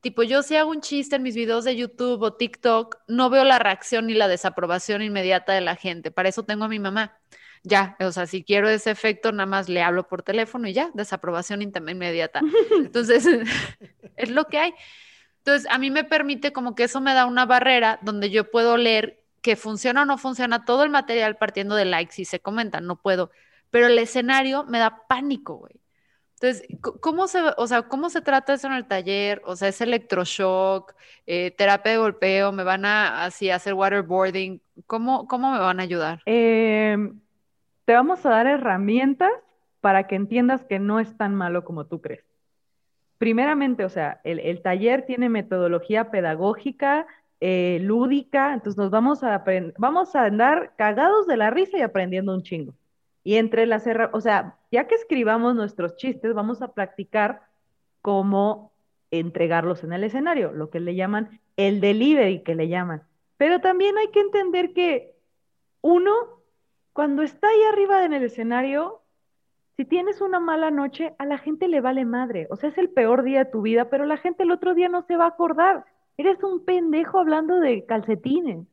tipo, 0.00 0.22
yo 0.22 0.42
si 0.42 0.56
hago 0.56 0.70
un 0.70 0.80
chiste 0.80 1.16
en 1.16 1.22
mis 1.22 1.34
videos 1.34 1.64
de 1.64 1.76
YouTube 1.76 2.22
o 2.22 2.34
TikTok, 2.34 2.98
no 3.08 3.30
veo 3.30 3.44
la 3.44 3.58
reacción 3.58 4.06
ni 4.06 4.14
la 4.14 4.28
desaprobación 4.28 5.02
inmediata 5.02 5.52
de 5.52 5.60
la 5.60 5.76
gente. 5.76 6.10
Para 6.10 6.28
eso 6.28 6.44
tengo 6.44 6.64
a 6.64 6.68
mi 6.68 6.78
mamá. 6.78 7.18
Ya, 7.64 7.96
o 8.00 8.10
sea, 8.10 8.26
si 8.26 8.42
quiero 8.42 8.68
ese 8.68 8.90
efecto, 8.90 9.30
nada 9.30 9.46
más 9.46 9.68
le 9.68 9.82
hablo 9.82 10.08
por 10.08 10.22
teléfono 10.22 10.66
y 10.66 10.72
ya, 10.72 10.90
desaprobación 10.94 11.62
inmediata. 11.62 12.40
Entonces, 12.76 13.26
es 14.16 14.30
lo 14.30 14.46
que 14.46 14.58
hay. 14.58 14.74
Entonces, 15.38 15.68
a 15.70 15.78
mí 15.78 15.90
me 15.90 16.04
permite 16.04 16.52
como 16.52 16.74
que 16.74 16.84
eso 16.84 17.00
me 17.00 17.14
da 17.14 17.26
una 17.26 17.46
barrera 17.46 17.98
donde 18.02 18.30
yo 18.30 18.50
puedo 18.50 18.76
leer 18.76 19.24
que 19.42 19.56
funciona 19.56 20.02
o 20.02 20.04
no 20.04 20.18
funciona 20.18 20.64
todo 20.64 20.84
el 20.84 20.90
material 20.90 21.36
partiendo 21.36 21.74
de 21.74 21.84
likes 21.84 22.22
y 22.22 22.24
se 22.24 22.40
comentan, 22.40 22.86
no 22.86 23.00
puedo. 23.00 23.30
Pero 23.70 23.88
el 23.88 23.98
escenario 23.98 24.64
me 24.64 24.78
da 24.78 25.06
pánico, 25.08 25.56
güey. 25.56 25.81
Entonces, 26.42 26.66
¿cómo 27.00 27.28
se, 27.28 27.38
o 27.56 27.66
sea, 27.68 27.82
¿cómo 27.82 28.10
se 28.10 28.20
trata 28.20 28.54
eso 28.54 28.66
en 28.66 28.72
el 28.72 28.86
taller? 28.86 29.40
O 29.44 29.54
sea, 29.54 29.68
¿es 29.68 29.80
electroshock, 29.80 30.92
eh, 31.24 31.52
terapia 31.52 31.92
de 31.92 31.98
golpeo? 31.98 32.50
¿Me 32.50 32.64
van 32.64 32.84
a 32.84 33.24
así 33.24 33.48
hacer 33.48 33.74
waterboarding? 33.74 34.60
¿Cómo, 34.88 35.28
cómo 35.28 35.52
me 35.52 35.60
van 35.60 35.78
a 35.78 35.84
ayudar? 35.84 36.20
Eh, 36.26 36.96
te 37.84 37.92
vamos 37.92 38.26
a 38.26 38.30
dar 38.30 38.48
herramientas 38.48 39.30
para 39.80 40.08
que 40.08 40.16
entiendas 40.16 40.64
que 40.64 40.80
no 40.80 40.98
es 40.98 41.16
tan 41.16 41.32
malo 41.32 41.62
como 41.62 41.86
tú 41.86 42.00
crees. 42.00 42.24
Primeramente, 43.18 43.84
o 43.84 43.88
sea, 43.88 44.20
el, 44.24 44.62
taller 44.62 45.06
tiene 45.06 45.28
metodología 45.28 46.10
pedagógica, 46.10 47.06
eh, 47.38 47.78
lúdica, 47.82 48.52
entonces 48.52 48.76
nos 48.76 48.90
vamos 48.90 49.22
a 49.22 49.44
vamos 49.78 50.16
a 50.16 50.24
andar 50.24 50.72
cagados 50.74 51.28
de 51.28 51.36
la 51.36 51.50
risa 51.50 51.78
y 51.78 51.82
aprendiendo 51.82 52.34
un 52.34 52.42
chingo. 52.42 52.74
Y 53.24 53.36
entre 53.36 53.66
las 53.66 53.86
o 54.12 54.20
sea, 54.20 54.58
ya 54.70 54.86
que 54.86 54.94
escribamos 54.94 55.54
nuestros 55.54 55.96
chistes, 55.96 56.34
vamos 56.34 56.60
a 56.62 56.72
practicar 56.72 57.42
cómo 58.00 58.72
entregarlos 59.10 59.84
en 59.84 59.92
el 59.92 60.04
escenario, 60.04 60.52
lo 60.52 60.70
que 60.70 60.80
le 60.80 60.94
llaman 60.94 61.40
el 61.56 61.80
delivery, 61.80 62.42
que 62.42 62.54
le 62.54 62.68
llaman. 62.68 63.02
Pero 63.36 63.60
también 63.60 63.96
hay 63.98 64.08
que 64.08 64.20
entender 64.20 64.72
que 64.72 65.14
uno, 65.80 66.12
cuando 66.92 67.22
está 67.22 67.48
ahí 67.48 67.62
arriba 67.70 68.04
en 68.04 68.14
el 68.14 68.24
escenario, 68.24 69.02
si 69.76 69.84
tienes 69.84 70.20
una 70.20 70.40
mala 70.40 70.70
noche, 70.70 71.14
a 71.18 71.26
la 71.26 71.38
gente 71.38 71.68
le 71.68 71.80
vale 71.80 72.04
madre. 72.04 72.46
O 72.50 72.56
sea, 72.56 72.70
es 72.70 72.78
el 72.78 72.90
peor 72.90 73.22
día 73.22 73.44
de 73.44 73.50
tu 73.50 73.62
vida, 73.62 73.88
pero 73.88 74.06
la 74.06 74.16
gente 74.16 74.42
el 74.42 74.50
otro 74.50 74.74
día 74.74 74.88
no 74.88 75.02
se 75.02 75.16
va 75.16 75.24
a 75.24 75.28
acordar. 75.28 75.84
Eres 76.16 76.42
un 76.42 76.64
pendejo 76.64 77.18
hablando 77.18 77.58
de 77.58 77.84
calcetines. 77.86 78.66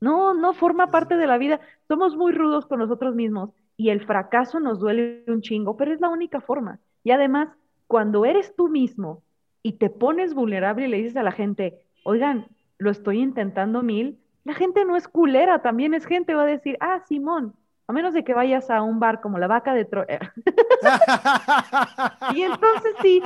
No, 0.00 0.34
no 0.34 0.52
forma 0.52 0.90
parte 0.90 1.16
de 1.16 1.26
la 1.26 1.38
vida. 1.38 1.60
Somos 1.88 2.16
muy 2.16 2.32
rudos 2.32 2.66
con 2.66 2.78
nosotros 2.78 3.14
mismos 3.14 3.50
y 3.76 3.90
el 3.90 4.04
fracaso 4.04 4.60
nos 4.60 4.80
duele 4.80 5.24
un 5.28 5.40
chingo, 5.40 5.76
pero 5.76 5.92
es 5.92 6.00
la 6.00 6.08
única 6.08 6.40
forma. 6.40 6.80
Y 7.04 7.10
además, 7.10 7.48
cuando 7.86 8.24
eres 8.24 8.54
tú 8.56 8.68
mismo 8.68 9.22
y 9.62 9.74
te 9.74 9.90
pones 9.90 10.34
vulnerable 10.34 10.86
y 10.86 10.90
le 10.90 10.98
dices 10.98 11.16
a 11.16 11.22
la 11.22 11.32
gente, 11.32 11.80
oigan, 12.04 12.46
lo 12.78 12.90
estoy 12.90 13.20
intentando 13.20 13.82
mil, 13.82 14.18
la 14.44 14.54
gente 14.54 14.84
no 14.84 14.96
es 14.96 15.08
culera, 15.08 15.60
también 15.60 15.94
es 15.94 16.06
gente, 16.06 16.34
va 16.34 16.42
a 16.42 16.46
decir, 16.46 16.76
ah, 16.80 17.00
Simón, 17.06 17.54
a 17.86 17.92
menos 17.92 18.14
de 18.14 18.24
que 18.24 18.34
vayas 18.34 18.70
a 18.70 18.82
un 18.82 19.00
bar 19.00 19.20
como 19.20 19.38
la 19.38 19.46
vaca 19.46 19.74
de 19.74 19.84
Troya. 19.84 20.34
y 22.34 22.42
entonces 22.42 22.94
sí, 23.00 23.22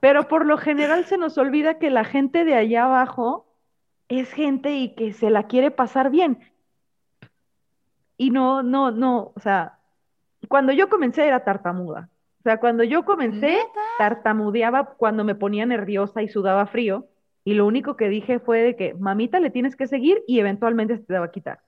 pero 0.00 0.28
por 0.28 0.44
lo 0.44 0.58
general 0.58 1.04
se 1.06 1.18
nos 1.18 1.38
olvida 1.38 1.78
que 1.78 1.90
la 1.90 2.04
gente 2.04 2.44
de 2.44 2.54
allá 2.54 2.84
abajo 2.84 3.46
es 4.20 4.32
gente 4.32 4.72
y 4.74 4.94
que 4.94 5.12
se 5.12 5.30
la 5.30 5.46
quiere 5.46 5.70
pasar 5.70 6.10
bien. 6.10 6.38
Y 8.16 8.30
no, 8.30 8.62
no, 8.62 8.90
no, 8.90 9.32
o 9.34 9.40
sea, 9.40 9.78
cuando 10.48 10.72
yo 10.72 10.88
comencé 10.88 11.26
era 11.26 11.44
tartamuda. 11.44 12.08
O 12.40 12.42
sea, 12.42 12.58
cuando 12.58 12.82
yo 12.82 13.04
comencé, 13.04 13.52
¿Neta? 13.52 13.80
tartamudeaba 13.98 14.94
cuando 14.96 15.22
me 15.22 15.36
ponía 15.36 15.64
nerviosa 15.64 16.22
y 16.22 16.28
sudaba 16.28 16.66
frío. 16.66 17.06
Y 17.44 17.54
lo 17.54 17.66
único 17.66 17.96
que 17.96 18.08
dije 18.08 18.40
fue 18.40 18.62
de 18.62 18.76
que, 18.76 18.94
mamita, 18.94 19.40
le 19.40 19.50
tienes 19.50 19.76
que 19.76 19.86
seguir 19.86 20.22
y 20.26 20.40
eventualmente 20.40 20.96
se 20.96 21.04
te 21.04 21.18
va 21.18 21.26
a 21.26 21.30
quitar. 21.30 21.60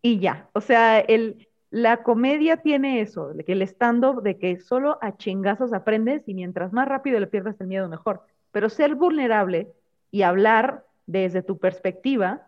Y 0.00 0.20
ya, 0.20 0.48
o 0.52 0.60
sea, 0.60 1.00
el, 1.00 1.48
la 1.70 2.04
comedia 2.04 2.58
tiene 2.58 3.00
eso, 3.00 3.34
de 3.34 3.44
que 3.44 3.52
el 3.52 3.62
stand-up, 3.62 4.22
de 4.22 4.38
que 4.38 4.60
solo 4.60 4.98
a 5.00 5.16
chingazos 5.16 5.72
aprendes 5.72 6.22
y 6.28 6.34
mientras 6.34 6.72
más 6.72 6.86
rápido 6.86 7.18
le 7.18 7.26
pierdas 7.26 7.60
el 7.60 7.66
miedo, 7.66 7.88
mejor. 7.88 8.22
Pero 8.52 8.68
ser 8.68 8.94
vulnerable 8.94 9.72
y 10.12 10.22
hablar 10.22 10.84
desde 11.06 11.42
tu 11.42 11.58
perspectiva 11.58 12.46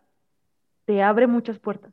te 0.85 1.03
abre 1.03 1.27
muchas 1.27 1.59
puertas. 1.59 1.93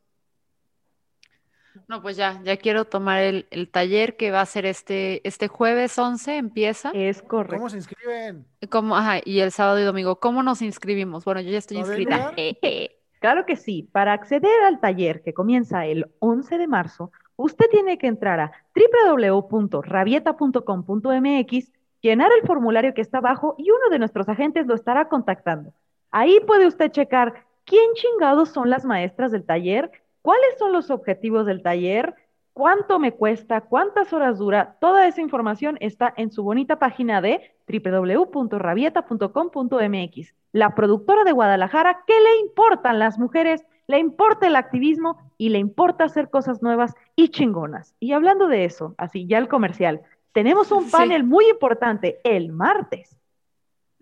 No, 1.88 2.00
pues 2.00 2.16
ya, 2.16 2.40
ya 2.44 2.56
quiero 2.56 2.84
tomar 2.84 3.20
el, 3.20 3.48
el 3.50 3.68
taller 3.68 4.16
que 4.16 4.30
va 4.30 4.40
a 4.40 4.46
ser 4.46 4.64
este, 4.64 5.26
este 5.26 5.48
jueves 5.48 5.98
11, 5.98 6.36
empieza. 6.36 6.92
Es 6.94 7.20
¿Cómo 7.20 7.42
correcto. 7.42 7.70
se 7.70 7.76
inscriben? 7.78 8.46
¿Cómo? 8.70 8.96
Ajá, 8.96 9.20
y 9.24 9.40
el 9.40 9.50
sábado 9.50 9.80
y 9.80 9.82
domingo, 9.82 10.20
¿cómo 10.20 10.44
nos 10.44 10.62
inscribimos? 10.62 11.24
Bueno, 11.24 11.40
yo 11.40 11.50
ya 11.50 11.58
estoy 11.58 11.80
¿Todavía 11.80 12.32
hay 12.36 12.48
inscrita. 12.48 12.94
Claro 13.24 13.46
que 13.46 13.56
sí. 13.56 13.88
Para 13.90 14.12
acceder 14.12 14.60
al 14.66 14.80
taller 14.80 15.22
que 15.22 15.32
comienza 15.32 15.86
el 15.86 16.10
11 16.18 16.58
de 16.58 16.66
marzo, 16.66 17.10
usted 17.36 17.64
tiene 17.70 17.96
que 17.96 18.06
entrar 18.06 18.38
a 18.38 18.52
www.rabieta.com.mx, 18.74 21.72
llenar 22.02 22.30
el 22.38 22.46
formulario 22.46 22.92
que 22.92 23.00
está 23.00 23.16
abajo 23.18 23.54
y 23.56 23.70
uno 23.70 23.88
de 23.90 23.98
nuestros 23.98 24.28
agentes 24.28 24.66
lo 24.66 24.74
estará 24.74 25.08
contactando. 25.08 25.72
Ahí 26.16 26.38
puede 26.46 26.68
usted 26.68 26.92
checar 26.92 27.44
quién 27.64 27.92
chingados 27.94 28.50
son 28.50 28.70
las 28.70 28.84
maestras 28.84 29.32
del 29.32 29.44
taller, 29.44 29.90
cuáles 30.22 30.56
son 30.60 30.72
los 30.72 30.92
objetivos 30.92 31.44
del 31.44 31.60
taller, 31.60 32.14
cuánto 32.52 33.00
me 33.00 33.10
cuesta, 33.10 33.62
cuántas 33.62 34.12
horas 34.12 34.38
dura. 34.38 34.76
Toda 34.80 35.08
esa 35.08 35.20
información 35.20 35.76
está 35.80 36.14
en 36.16 36.30
su 36.30 36.44
bonita 36.44 36.78
página 36.78 37.20
de 37.20 37.40
www.rabieta.com.mx. 37.66 40.34
La 40.52 40.76
productora 40.76 41.24
de 41.24 41.32
Guadalajara, 41.32 42.04
¿qué 42.06 42.14
le 42.20 42.36
importan 42.42 43.00
las 43.00 43.18
mujeres? 43.18 43.66
Le 43.88 43.98
importa 43.98 44.46
el 44.46 44.54
activismo 44.54 45.18
y 45.36 45.48
le 45.48 45.58
importa 45.58 46.04
hacer 46.04 46.30
cosas 46.30 46.62
nuevas 46.62 46.94
y 47.16 47.30
chingonas. 47.30 47.96
Y 47.98 48.12
hablando 48.12 48.46
de 48.46 48.64
eso, 48.64 48.94
así 48.98 49.26
ya 49.26 49.38
el 49.38 49.48
comercial, 49.48 50.02
tenemos 50.32 50.70
un 50.70 50.84
Sí. 50.84 50.92
panel 50.92 51.24
muy 51.24 51.50
importante 51.50 52.20
el 52.22 52.52
martes. 52.52 53.18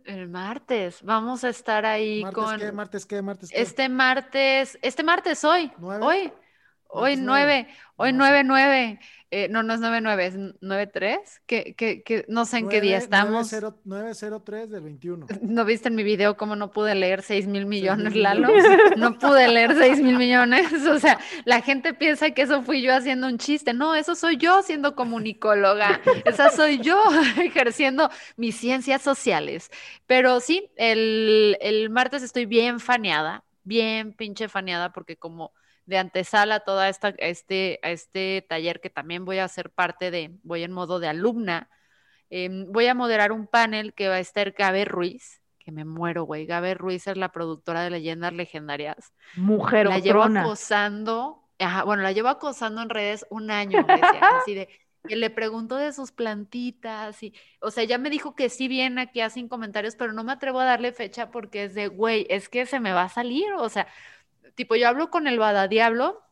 El 0.05 0.29
martes, 0.29 1.03
vamos 1.03 1.45
a 1.45 1.49
estar 1.49 1.87
ahí 1.87 2.23
¿Martes 2.23 2.45
con 2.45 2.59
qué? 2.59 2.73
¿Martes 2.73 3.07
qué? 3.07 3.23
¿Martes 3.23 3.51
qué? 3.51 3.61
este 3.61 3.89
martes, 3.89 4.79
este 4.83 5.03
martes 5.03 5.45
hoy, 5.45 5.71
¿Nueve? 5.79 6.05
hoy, 6.05 6.33
Hoy 6.95 7.13
Martes 7.13 7.25
nueve, 7.25 7.69
hoy 7.97 8.13
No 8.13 8.19
nueve, 8.19 8.45
nueve. 8.45 9.01
Eh, 9.35 9.49
no, 9.49 9.63
no 9.63 9.73
es 9.73 9.81
nueve, 9.81 10.03
nueve, 10.03 10.27
es 10.27 10.35
nueve 10.61 10.87
tres. 10.87 11.41
Que, 11.47 11.75
que, 11.75 12.03
que 12.03 12.27
no 12.29 12.45
sé 12.45 12.59
en 12.59 12.69
qué 12.69 12.83
día 12.83 12.99
estamos. 12.99 13.51
90 13.51 13.79
903 13.83 14.69
del 14.69 14.83
21. 14.83 15.27
¿No 15.41 15.65
viste 15.65 15.89
en 15.89 15.95
mi 15.95 16.03
video 16.03 16.37
cómo 16.37 16.55
no 16.55 16.71
pude 16.71 16.95
leer 16.95 17.23
6 17.23 17.47
mil 17.47 17.65
millones, 17.65 18.13
mil 18.13 18.23
Lalo? 18.23 18.49
No 18.99 19.19
pude 19.19 19.49
leer 19.49 19.75
6 19.75 20.03
mil 20.03 20.19
millones. 20.19 20.71
O 20.93 20.99
sea, 20.99 21.19
la 21.47 21.63
gente 21.63 21.95
piensa 21.95 22.33
que 22.33 22.43
eso 22.43 22.63
fui 22.63 22.83
yo 22.83 22.95
haciendo 22.95 23.27
un 23.27 23.39
chiste. 23.39 23.73
No, 23.73 23.95
eso 23.95 24.15
soy 24.15 24.37
yo 24.37 24.61
siendo 24.61 24.95
comunicóloga. 24.95 26.03
Esa 26.27 26.51
soy 26.51 26.79
yo 26.81 27.03
ejerciendo 27.43 28.11
mis 28.37 28.57
ciencias 28.57 29.01
sociales. 29.01 29.71
Pero 30.07 30.41
sí, 30.41 30.71
el, 30.77 31.57
el 31.63 31.89
martes 31.89 32.23
estoy 32.23 32.45
bien 32.45 32.79
faneada, 32.81 33.45
bien 33.65 34.13
pinche 34.13 34.49
faneada, 34.51 34.93
porque 34.93 35.17
como 35.17 35.53
de 35.93 35.99
antesala 35.99 36.61
toda 36.61 36.89
esta, 36.89 37.11
este, 37.19 37.79
a 37.83 37.91
este 37.91 38.47
taller 38.49 38.81
que 38.81 38.89
también 38.89 39.27
voy 39.27 39.39
a 39.39 39.49
ser 39.49 39.71
parte 39.71 40.11
de, 40.11 40.31
voy 40.43 40.63
en 40.63 40.73
modo 40.73 41.01
de 41.01 41.09
alumna. 41.09 41.69
Em, 42.31 42.73
voy 42.73 42.87
a 42.87 42.95
moderar 42.95 43.31
un 43.31 43.47
panel 43.47 43.93
que 43.93 44.09
va 44.09 44.15
a 44.15 44.21
estar 44.21 44.53
Gabe 44.53 44.87
Ruiz, 44.87 45.43
que 45.59 45.71
me 45.71 45.85
muero, 45.85 46.25
güey. 46.25 46.47
Gabe 46.47 46.73
Ruiz 46.73 47.07
es 47.07 47.19
la 47.19 47.31
productora 47.31 47.83
de 47.83 47.91
Leyendas 47.91 48.33
Legendarias. 48.33 49.13
Mujer 49.37 49.87
La 49.87 49.99
llevo 49.99 50.23
acosando, 50.23 51.45
ajá, 51.59 51.85
bueno, 51.85 52.03
la 52.03 52.13
llevo 52.13 52.29
acosando 52.29 52.81
en 52.81 52.89
redes 52.89 53.27
un 53.29 53.51
año, 53.51 53.85
así 54.41 54.55
de 54.55 54.71
que 55.07 55.17
le 55.17 55.29
pregunto 55.29 55.77
de 55.77 55.93
sus 55.93 56.11
plantitas 56.11 57.23
y, 57.23 57.35
o 57.61 57.71
sea, 57.71 57.85
ya 57.85 57.99
me 57.99 58.09
dijo 58.09 58.35
que 58.35 58.49
sí 58.49 58.67
viene 58.67 59.03
aquí 59.03 59.21
a 59.21 59.29
sin 59.29 59.49
comentarios, 59.49 59.95
pero 59.97 60.15
no 60.15 60.25
me 60.25 60.33
atrevo 60.33 60.61
a 60.61 60.65
darle 60.65 60.93
fecha 60.93 61.31
porque 61.31 61.65
es 61.65 61.75
de, 61.75 61.89
güey, 61.89 62.27
es 62.31 62.49
que 62.49 62.65
se 62.65 62.81
me 62.81 62.93
va 62.93 63.03
a 63.03 63.09
salir, 63.11 63.53
o 63.59 63.69
sea, 63.69 63.89
tipo, 64.55 64.75
yo 64.77 64.89
hablo 64.89 65.11
con 65.11 65.27
el 65.27 65.41
Diablo, 65.69 66.23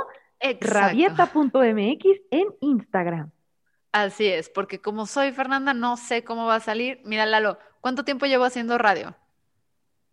rabieta.mx 0.59 2.05
en 2.32 2.47
Instagram. 2.61 3.32
Así 3.91 4.26
es, 4.26 4.49
porque 4.49 4.82
como 4.82 5.05
soy 5.05 5.32
Fernanda, 5.32 5.76
no 5.76 5.97
sé 5.97 6.24
cómo 6.24 6.47
va 6.47 6.55
a 6.55 6.59
salir. 6.59 6.99
Mira, 7.05 7.28
Lalo, 7.28 7.59
¿cuánto 7.80 8.03
tiempo 8.03 8.26
llevo 8.26 8.43
haciendo 8.43 8.80
radio? 8.80 9.16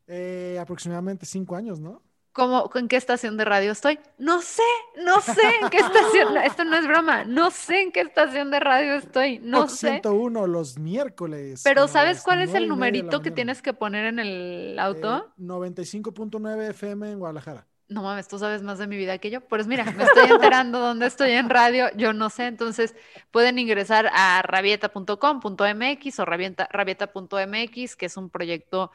Eh, 0.06 0.58
aproximadamente 0.60 1.24
cinco 1.24 1.56
años, 1.56 1.80
¿no? 1.80 2.02
¿Cómo, 2.32 2.70
¿En 2.74 2.86
qué 2.86 2.96
estación 2.96 3.36
de 3.36 3.44
radio 3.44 3.72
estoy? 3.72 3.98
No 4.18 4.40
sé, 4.40 4.62
no 5.04 5.20
sé 5.20 5.42
en 5.60 5.68
qué 5.68 5.78
estación. 5.78 6.36
Esto 6.44 6.64
no 6.64 6.76
es 6.76 6.86
broma. 6.86 7.24
No 7.24 7.50
sé 7.50 7.82
en 7.82 7.92
qué 7.92 8.02
estación 8.02 8.50
de 8.52 8.60
radio 8.60 8.94
estoy. 8.94 9.40
No 9.40 9.62
Fox 9.62 9.72
sé. 9.78 9.88
101 9.90 10.46
los 10.46 10.78
miércoles. 10.78 11.62
Pero 11.64 11.88
¿sabes 11.88 12.22
cuál 12.22 12.40
es 12.42 12.54
el 12.54 12.68
numerito 12.68 13.20
que 13.20 13.30
tienes 13.32 13.62
que 13.62 13.72
poner 13.72 14.06
en 14.06 14.18
el 14.20 14.78
auto? 14.78 15.32
Eh, 15.36 15.42
95.9 15.42 16.70
FM 16.70 17.10
en 17.10 17.18
Guadalajara. 17.18 17.66
No 17.88 18.04
mames, 18.04 18.28
tú 18.28 18.38
sabes 18.38 18.62
más 18.62 18.78
de 18.78 18.86
mi 18.86 18.96
vida 18.96 19.18
que 19.18 19.30
yo. 19.30 19.40
Pues 19.40 19.66
mira, 19.66 19.84
me 19.84 20.04
estoy 20.04 20.30
enterando 20.30 20.78
dónde 20.78 21.06
estoy 21.06 21.32
en 21.32 21.50
radio, 21.50 21.86
yo 21.96 22.12
no 22.12 22.30
sé. 22.30 22.46
Entonces 22.46 22.94
pueden 23.32 23.58
ingresar 23.58 24.08
a 24.12 24.42
rabieta.com.mx 24.42 26.20
o 26.20 26.24
rabieta- 26.24 26.68
rabieta.mx, 26.70 27.96
que 27.96 28.06
es 28.06 28.16
un 28.16 28.30
proyecto 28.30 28.92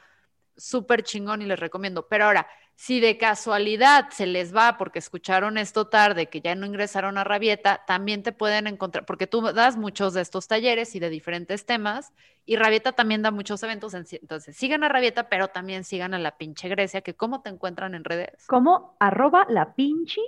súper 0.57 1.03
chingón 1.03 1.41
y 1.41 1.45
les 1.45 1.59
recomiendo. 1.59 2.07
Pero 2.07 2.25
ahora, 2.25 2.47
si 2.75 2.99
de 2.99 3.17
casualidad 3.17 4.09
se 4.09 4.25
les 4.25 4.53
va 4.55 4.77
porque 4.77 4.99
escucharon 4.99 5.57
esto 5.57 5.87
tarde, 5.87 6.27
que 6.27 6.41
ya 6.41 6.55
no 6.55 6.65
ingresaron 6.65 7.17
a 7.17 7.23
Rabieta, 7.23 7.83
también 7.87 8.21
te 8.21 8.31
pueden 8.33 8.67
encontrar, 8.67 9.05
porque 9.05 9.27
tú 9.27 9.41
das 9.53 9.77
muchos 9.77 10.13
de 10.13 10.21
estos 10.21 10.47
talleres 10.47 10.93
y 10.95 10.99
de 10.99 11.09
diferentes 11.09 11.65
temas, 11.65 12.11
y 12.45 12.57
Rabieta 12.57 12.91
también 12.91 13.21
da 13.21 13.31
muchos 13.31 13.63
eventos. 13.63 13.93
en- 13.93 14.05
Entonces, 14.11 14.57
sigan 14.57 14.83
a 14.83 14.89
Rabieta, 14.89 15.29
pero 15.29 15.47
también 15.47 15.83
sigan 15.85 16.13
a 16.13 16.19
la 16.19 16.37
pinche 16.37 16.67
Grecia, 16.67 17.01
que 17.01 17.13
cómo 17.15 17.41
te 17.41 17.49
encuentran 17.49 17.95
en 17.95 18.03
redes. 18.03 18.45
Como 18.47 18.97
arroba 18.99 19.45
la 19.49 19.73
pinchi, 19.73 20.21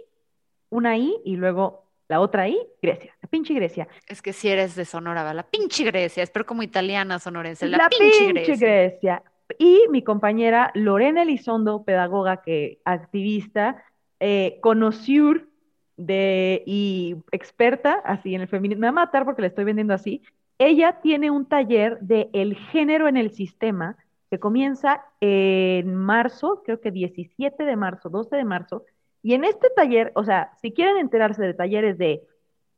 una 0.69 0.97
I 0.97 1.17
y 1.25 1.35
luego 1.35 1.85
la 2.07 2.21
otra 2.21 2.47
I, 2.47 2.57
Grecia. 2.81 3.13
La 3.21 3.27
pinche 3.29 3.53
Grecia. 3.53 3.87
Es 4.07 4.21
que 4.21 4.31
si 4.31 4.47
eres 4.47 4.75
de 4.75 4.85
Sonora, 4.85 5.23
va, 5.23 5.33
la 5.33 5.43
pinche 5.43 5.83
Grecia, 5.83 6.23
espero 6.23 6.45
como 6.45 6.63
italiana 6.63 7.19
sonorense, 7.19 7.67
la, 7.67 7.77
La 7.77 7.89
pinche, 7.89 8.33
pinche 8.33 8.55
Grecia. 8.55 8.55
Grecia. 8.55 9.23
Y 9.57 9.81
mi 9.89 10.03
compañera 10.03 10.71
Lorena 10.73 11.23
Elizondo, 11.23 11.83
pedagoga 11.83 12.41
que 12.41 12.79
activista, 12.85 13.83
eh, 14.19 14.59
conoció 14.61 15.35
de 15.95 16.63
y 16.65 17.15
experta 17.31 18.01
así 18.05 18.35
en 18.35 18.41
el 18.41 18.47
feminismo. 18.47 18.81
Me 18.81 18.87
va 18.87 19.01
a 19.01 19.05
matar 19.05 19.25
porque 19.25 19.41
le 19.41 19.47
estoy 19.47 19.65
vendiendo 19.65 19.93
así. 19.93 20.21
Ella 20.59 20.99
tiene 21.01 21.31
un 21.31 21.45
taller 21.45 21.99
de 21.99 22.29
el 22.33 22.55
género 22.55 23.07
en 23.07 23.17
el 23.17 23.31
sistema 23.31 23.97
que 24.29 24.39
comienza 24.39 25.05
en 25.21 25.95
marzo, 25.95 26.61
creo 26.65 26.81
que 26.81 26.91
17 26.91 27.63
de 27.63 27.75
marzo, 27.75 28.09
12 28.09 28.35
de 28.35 28.43
marzo. 28.43 28.83
Y 29.23 29.33
en 29.33 29.43
este 29.43 29.69
taller, 29.69 30.11
o 30.15 30.23
sea, 30.23 30.51
si 30.61 30.71
quieren 30.71 30.97
enterarse 30.97 31.41
de 31.43 31.53
talleres 31.53 31.97
de 31.97 32.23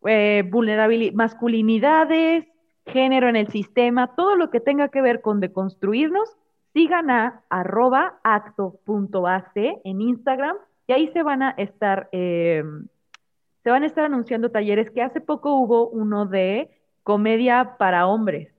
eh, 0.05 0.43
vulnerabilidad, 0.49 1.13
masculinidades, 1.13 2.45
género 2.85 3.29
en 3.29 3.35
el 3.35 3.47
sistema, 3.49 4.15
todo 4.15 4.35
lo 4.35 4.49
que 4.49 4.59
tenga 4.59 4.89
que 4.89 5.01
ver 5.01 5.21
con 5.21 5.39
deconstruirnos, 5.39 6.37
sigan 6.73 7.09
a 7.09 7.41
arroba 7.49 8.19
acto.ac 8.23 9.81
en 9.83 10.01
Instagram 10.01 10.55
y 10.87 10.93
ahí 10.93 11.07
se 11.09 11.23
van 11.23 11.43
a 11.43 11.51
estar, 11.51 12.09
eh, 12.11 12.63
se 13.63 13.69
van 13.69 13.83
a 13.83 13.85
estar 13.85 14.05
anunciando 14.05 14.51
talleres 14.51 14.89
que 14.91 15.01
hace 15.01 15.21
poco 15.21 15.53
hubo 15.53 15.87
uno 15.89 16.25
de 16.25 16.69
comedia 17.03 17.75
para 17.77 18.07
hombres, 18.07 18.53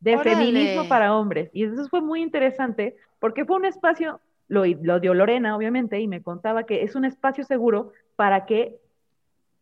de 0.00 0.16
Órale. 0.16 0.36
feminismo 0.36 0.88
para 0.88 1.16
hombres. 1.16 1.50
Y 1.52 1.64
eso 1.64 1.88
fue 1.88 2.00
muy 2.00 2.22
interesante 2.22 2.96
porque 3.18 3.44
fue 3.44 3.56
un 3.56 3.64
espacio, 3.64 4.20
lo, 4.48 4.64
lo 4.64 5.00
dio 5.00 5.14
Lorena 5.14 5.56
obviamente, 5.56 5.98
y 6.00 6.08
me 6.08 6.22
contaba 6.22 6.64
que 6.64 6.82
es 6.82 6.94
un 6.94 7.04
espacio 7.04 7.44
seguro 7.44 7.92
para 8.16 8.46
que 8.46 8.76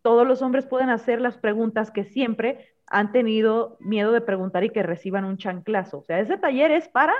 todos 0.02 0.26
los 0.26 0.42
hombres 0.42 0.66
puedan 0.66 0.90
hacer 0.90 1.20
las 1.20 1.38
preguntas 1.38 1.90
que 1.90 2.04
siempre 2.04 2.72
han 2.88 3.12
tenido 3.12 3.76
miedo 3.80 4.12
de 4.12 4.20
preguntar 4.20 4.64
y 4.64 4.70
que 4.70 4.82
reciban 4.82 5.24
un 5.24 5.38
chanclazo. 5.38 5.98
O 5.98 6.02
sea, 6.02 6.20
ese 6.20 6.36
taller 6.36 6.70
es 6.72 6.88
para, 6.88 7.14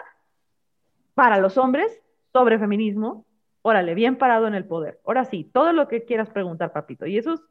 para 1.14 1.38
los 1.38 1.58
hombres 1.58 2.00
sobre 2.32 2.58
feminismo. 2.58 3.26
Órale, 3.62 3.94
bien 3.94 4.16
parado 4.16 4.46
en 4.46 4.54
el 4.54 4.64
poder. 4.64 5.00
Ahora 5.04 5.24
sí, 5.24 5.48
todo 5.52 5.72
lo 5.72 5.88
que 5.88 6.04
quieras 6.04 6.30
preguntar, 6.30 6.72
papito. 6.72 7.06
Y 7.06 7.18
esos 7.18 7.42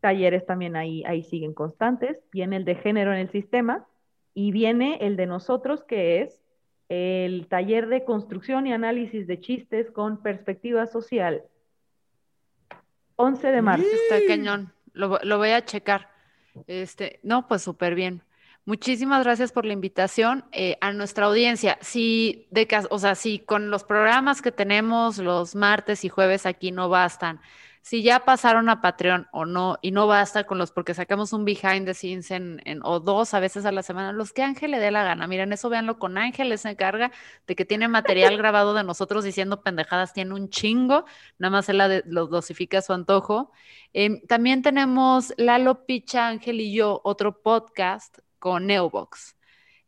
talleres 0.00 0.46
también 0.46 0.76
ahí, 0.76 1.04
ahí 1.04 1.22
siguen 1.22 1.54
constantes. 1.54 2.18
Viene 2.32 2.56
el 2.56 2.64
de 2.64 2.74
género 2.74 3.12
en 3.12 3.18
el 3.18 3.30
sistema 3.30 3.86
y 4.34 4.50
viene 4.50 4.98
el 5.02 5.16
de 5.16 5.26
nosotros, 5.26 5.84
que 5.84 6.22
es 6.22 6.42
el 6.88 7.46
taller 7.48 7.88
de 7.88 8.04
construcción 8.04 8.66
y 8.66 8.72
análisis 8.72 9.26
de 9.26 9.40
chistes 9.40 9.90
con 9.90 10.22
perspectiva 10.22 10.86
social. 10.86 11.44
11 13.16 13.48
de 13.48 13.62
marzo. 13.62 13.86
Está 13.86 14.26
cañón, 14.26 14.72
lo, 14.92 15.18
lo 15.22 15.38
voy 15.38 15.50
a 15.50 15.64
checar. 15.64 16.10
Este, 16.66 17.20
no, 17.22 17.46
pues 17.48 17.62
súper 17.62 17.94
bien. 17.94 18.22
Muchísimas 18.64 19.24
gracias 19.24 19.50
por 19.50 19.64
la 19.64 19.72
invitación 19.72 20.44
eh, 20.52 20.78
a 20.80 20.92
nuestra 20.92 21.26
audiencia. 21.26 21.78
Si 21.80 22.46
de 22.52 22.68
o 22.90 22.98
sea, 23.00 23.16
si 23.16 23.40
con 23.40 23.70
los 23.70 23.82
programas 23.82 24.40
que 24.40 24.52
tenemos 24.52 25.18
los 25.18 25.56
martes 25.56 26.04
y 26.04 26.08
jueves 26.08 26.46
aquí 26.46 26.70
no 26.70 26.88
bastan, 26.88 27.40
si 27.82 28.04
ya 28.04 28.24
pasaron 28.24 28.68
a 28.68 28.80
Patreon 28.80 29.26
o 29.32 29.44
no, 29.44 29.78
y 29.82 29.90
no 29.90 30.06
basta 30.06 30.44
con 30.44 30.58
los, 30.58 30.70
porque 30.70 30.94
sacamos 30.94 31.32
un 31.32 31.44
behind 31.44 31.84
the 31.86 31.94
scenes 31.94 32.30
en, 32.30 32.60
o 32.84 33.00
dos 33.00 33.34
a 33.34 33.40
veces 33.40 33.66
a 33.66 33.72
la 33.72 33.82
semana, 33.82 34.12
los 34.12 34.32
que 34.32 34.44
Ángel 34.44 34.70
le 34.70 34.78
dé 34.78 34.92
la 34.92 35.02
gana. 35.02 35.26
Miren, 35.26 35.52
eso 35.52 35.68
véanlo 35.68 35.98
con 35.98 36.16
Ángel, 36.16 36.56
se 36.56 36.70
encarga 36.70 37.10
de 37.48 37.56
que 37.56 37.64
tiene 37.64 37.88
material 37.88 38.36
grabado 38.38 38.74
de 38.74 38.84
nosotros 38.84 39.24
diciendo 39.24 39.62
pendejadas, 39.62 40.12
tiene 40.12 40.34
un 40.34 40.48
chingo, 40.48 41.04
nada 41.38 41.50
más 41.50 41.68
él 41.68 41.78
la 41.78 42.02
lo 42.06 42.28
dosifica 42.28 42.78
a 42.78 42.82
su 42.82 42.92
antojo. 42.92 43.50
Em, 43.92 44.20
también 44.28 44.62
tenemos 44.62 45.34
Lalo 45.36 45.84
Picha, 45.84 46.28
Ángel 46.28 46.60
y 46.60 46.72
yo, 46.72 47.00
otro 47.02 47.42
podcast 47.42 48.18
con 48.42 48.66
Neobox. 48.66 49.36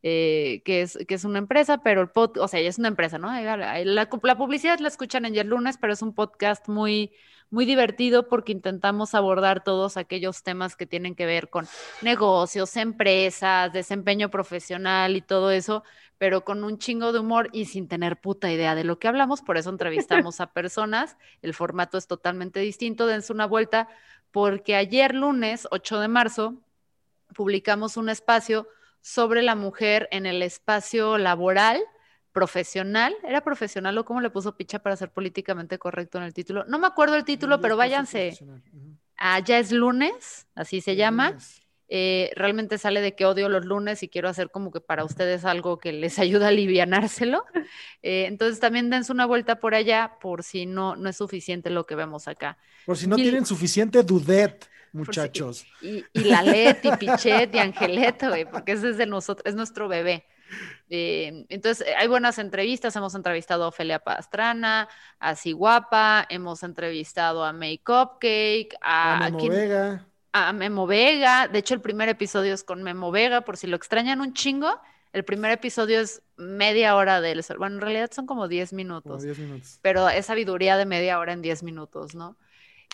Eh, 0.04 0.62
que, 0.64 0.82
es, 0.82 0.96
que 1.08 1.14
es 1.14 1.24
una 1.24 1.38
empresa, 1.38 1.78
pero 1.78 2.02
el 2.02 2.08
podcast, 2.10 2.44
o 2.44 2.46
sea, 2.46 2.60
es 2.60 2.78
una 2.78 2.88
empresa, 2.88 3.18
¿no? 3.18 3.32
La, 3.32 3.56
la, 3.84 4.36
publicidad 4.36 4.78
la 4.78 4.86
escuchan 4.86 5.24
en 5.24 5.34
el 5.34 5.48
lunes, 5.48 5.76
pero 5.80 5.92
es 5.92 6.02
un 6.02 6.14
podcast 6.14 6.68
muy, 6.68 7.10
muy 7.50 7.64
divertido 7.64 8.28
porque 8.28 8.52
intentamos 8.52 9.14
abordar 9.16 9.64
todos 9.64 9.96
aquellos 9.96 10.44
temas 10.44 10.76
que 10.76 10.86
tienen 10.86 11.16
que 11.16 11.26
ver 11.26 11.50
con 11.50 11.66
negocios, 12.02 12.76
empresas, 12.76 13.72
desempeño 13.72 14.30
profesional 14.30 15.16
y 15.16 15.20
todo 15.20 15.50
eso, 15.50 15.82
pero 16.16 16.44
con 16.44 16.62
un 16.62 16.78
chingo 16.78 17.12
de 17.12 17.18
humor 17.18 17.48
y 17.52 17.64
sin 17.64 17.88
tener 17.88 18.20
puta 18.20 18.52
idea 18.52 18.76
de 18.76 18.84
lo 18.84 19.00
que 19.00 19.08
hablamos. 19.08 19.42
Por 19.42 19.56
eso 19.56 19.70
entrevistamos 19.70 20.40
a 20.40 20.46
personas. 20.52 21.16
El 21.42 21.54
formato 21.54 21.98
es 21.98 22.06
totalmente 22.06 22.60
distinto. 22.60 23.08
Dense 23.08 23.32
una 23.32 23.46
vuelta 23.46 23.88
porque 24.30 24.76
ayer 24.76 25.14
lunes, 25.14 25.66
8 25.70 25.98
de 25.98 26.08
marzo, 26.08 26.63
publicamos 27.34 27.96
un 27.96 28.08
espacio 28.08 28.68
sobre 29.00 29.42
la 29.42 29.54
mujer 29.54 30.08
en 30.10 30.26
el 30.26 30.42
espacio 30.42 31.18
laboral 31.18 31.82
profesional, 32.32 33.14
¿era 33.22 33.42
profesional 33.42 33.96
o 33.96 34.04
cómo 34.04 34.20
le 34.20 34.28
puso 34.28 34.56
picha 34.56 34.80
para 34.80 34.96
ser 34.96 35.10
políticamente 35.10 35.78
correcto 35.78 36.18
en 36.18 36.24
el 36.24 36.34
título? 36.34 36.64
No 36.66 36.78
me 36.78 36.88
acuerdo 36.88 37.14
el 37.14 37.24
título, 37.24 37.60
pero 37.60 37.76
váyanse. 37.76 38.36
Ah, 39.16 39.38
ya 39.38 39.58
es 39.58 39.70
lunes, 39.70 40.48
así 40.54 40.80
se 40.80 40.96
llama. 40.96 41.38
Eh, 41.88 42.32
realmente 42.34 42.78
sale 42.78 43.00
de 43.02 43.14
que 43.14 43.26
odio 43.26 43.48
los 43.48 43.66
lunes 43.66 44.02
y 44.02 44.08
quiero 44.08 44.28
hacer 44.28 44.50
como 44.50 44.72
que 44.72 44.80
para 44.80 45.04
ustedes 45.04 45.44
algo 45.44 45.78
que 45.78 45.92
les 45.92 46.18
ayuda 46.18 46.46
a 46.46 46.48
alivianárselo. 46.48 47.44
Eh, 48.02 48.24
entonces 48.26 48.58
también 48.58 48.90
dense 48.90 49.12
una 49.12 49.26
vuelta 49.26 49.60
por 49.60 49.74
allá 49.74 50.16
por 50.20 50.42
si 50.42 50.66
no, 50.66 50.96
no 50.96 51.08
es 51.08 51.16
suficiente 51.16 51.70
lo 51.70 51.86
que 51.86 51.94
vemos 51.94 52.26
acá. 52.26 52.58
Por 52.84 52.96
si 52.96 53.06
no 53.06 53.16
tienen 53.16 53.46
suficiente 53.46 54.02
dudet, 54.02 54.68
muchachos. 54.94 55.66
y, 55.82 56.04
y, 56.12 56.24
la 56.24 56.42
Let 56.42 56.78
y 56.82 56.96
Pichet 56.96 57.54
y 57.54 57.58
Angelet, 57.58 58.48
porque 58.50 58.72
ese 58.72 58.90
es 58.90 58.96
de 58.96 59.06
nosotros, 59.06 59.44
es 59.46 59.54
nuestro 59.54 59.88
bebé. 59.88 60.26
Eh, 60.88 61.46
entonces, 61.48 61.86
hay 61.96 62.06
buenas 62.06 62.38
entrevistas. 62.38 62.94
Hemos 62.96 63.14
entrevistado 63.14 63.64
a 63.64 63.68
Ofelia 63.68 63.98
Pastrana, 63.98 64.88
a 65.18 65.34
Siguapa, 65.34 66.26
hemos 66.28 66.62
entrevistado 66.62 67.44
a 67.44 67.52
Make 67.52 67.82
Cupcake, 67.84 68.76
a, 68.80 69.26
a 69.26 69.30
Memo 69.30 69.48
Vega. 69.48 70.06
A 70.32 70.52
Memo 70.52 70.86
Vega. 70.86 71.48
De 71.48 71.58
hecho, 71.58 71.74
el 71.74 71.80
primer 71.80 72.08
episodio 72.08 72.54
es 72.54 72.64
con 72.64 72.82
Memo 72.82 73.10
Vega, 73.10 73.42
por 73.42 73.56
si 73.56 73.66
lo 73.66 73.76
extrañan 73.76 74.20
un 74.20 74.32
chingo. 74.34 74.80
El 75.12 75.24
primer 75.24 75.52
episodio 75.52 76.00
es 76.00 76.22
media 76.36 76.96
hora 76.96 77.20
del 77.20 77.44
sol. 77.44 77.58
Bueno, 77.58 77.76
en 77.76 77.80
realidad 77.82 78.10
son 78.12 78.26
como 78.26 78.48
10 78.48 78.72
minutos. 78.72 79.12
Como 79.12 79.22
10 79.22 79.38
minutos. 79.38 79.78
Pero 79.80 80.08
es 80.08 80.26
sabiduría 80.26 80.76
de 80.76 80.86
media 80.86 81.20
hora 81.20 81.32
en 81.32 81.40
10 81.40 81.62
minutos, 81.62 82.16
¿no? 82.16 82.36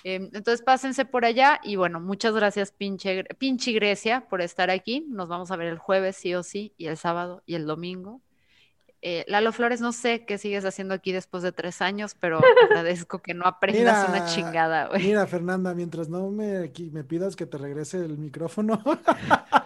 Em, 0.05 0.31
entonces 0.33 0.63
pásense 0.63 1.05
por 1.05 1.25
allá 1.25 1.61
y 1.63 1.77
bueno, 1.77 2.01
muchas 2.01 2.35
gracias 2.35 2.73
pinche, 2.73 3.25
pinche 3.39 3.73
Grecia 3.73 4.27
por 4.29 4.41
estar 4.41 4.71
aquí. 4.71 5.05
Nos 5.09 5.29
vamos 5.29 5.51
a 5.51 5.57
ver 5.57 5.69
el 5.69 5.79
jueves 5.79 6.17
sí 6.17 6.35
o 6.35 6.43
sí 6.43 6.73
y 6.79 6.87
el 6.87 6.97
sábado 6.97 7.43
y 7.47 7.55
el 7.55 7.67
domingo. 7.67 8.21
Eh, 9.03 9.25
Lalo 9.29 9.53
Flores, 9.53 9.81
no 9.81 9.93
sé 9.93 10.27
qué 10.27 10.37
sigues 10.37 10.65
haciendo 10.67 10.93
aquí 10.93 11.11
después 11.11 11.43
de 11.43 11.53
tres 11.53 11.81
años, 11.81 12.15
pero 12.21 12.41
agradezco 12.71 13.21
que 13.21 13.33
no 13.33 13.47
aprendas 13.47 14.09
una 14.09 14.27
chingada. 14.27 14.91
Mira, 14.99 15.27
Fernanda, 15.27 15.75
mientras 15.75 16.09
no 16.09 16.31
me, 16.31 16.71
me 16.93 17.05
pidas 17.05 17.35
que 17.35 17.47
te 17.47 17.57
regrese 17.57 17.99
el 17.99 18.19
micrófono, 18.19 18.83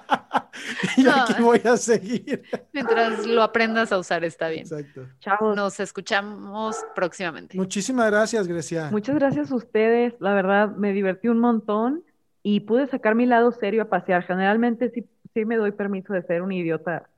y 0.97 1.07
aquí 1.07 1.43
voy 1.43 1.61
a 1.65 1.77
seguir. 1.77 2.43
Mientras 2.73 3.27
lo 3.27 3.43
aprendas 3.43 3.93
a 3.93 3.99
usar, 3.99 4.25
está 4.25 4.49
bien. 4.49 4.63
Exacto. 4.63 5.07
Chao. 5.21 5.55
Nos 5.55 5.81
escuchamos 5.81 6.77
próximamente. 6.95 7.57
Muchísimas 7.57 8.11
gracias, 8.11 8.47
Grecia. 8.47 8.89
Muchas 8.91 9.17
gracias 9.17 9.51
a 9.51 9.55
ustedes. 9.55 10.15
La 10.21 10.35
verdad, 10.35 10.71
me 10.77 10.93
divertí 10.93 11.29
un 11.29 11.39
montón 11.39 12.03
y 12.43 12.61
pude 12.61 12.87
sacar 12.87 13.15
mi 13.15 13.27
lado 13.27 13.53
serio 13.53 13.83
a 13.83 13.89
pasear. 13.89 14.23
Generalmente 14.25 14.91
sí, 14.91 15.07
sí 15.33 15.45
me 15.45 15.57
doy 15.57 15.73
permiso 15.73 16.13
de 16.13 16.23
ser 16.23 16.43
un 16.43 16.53
idiota 16.53 17.09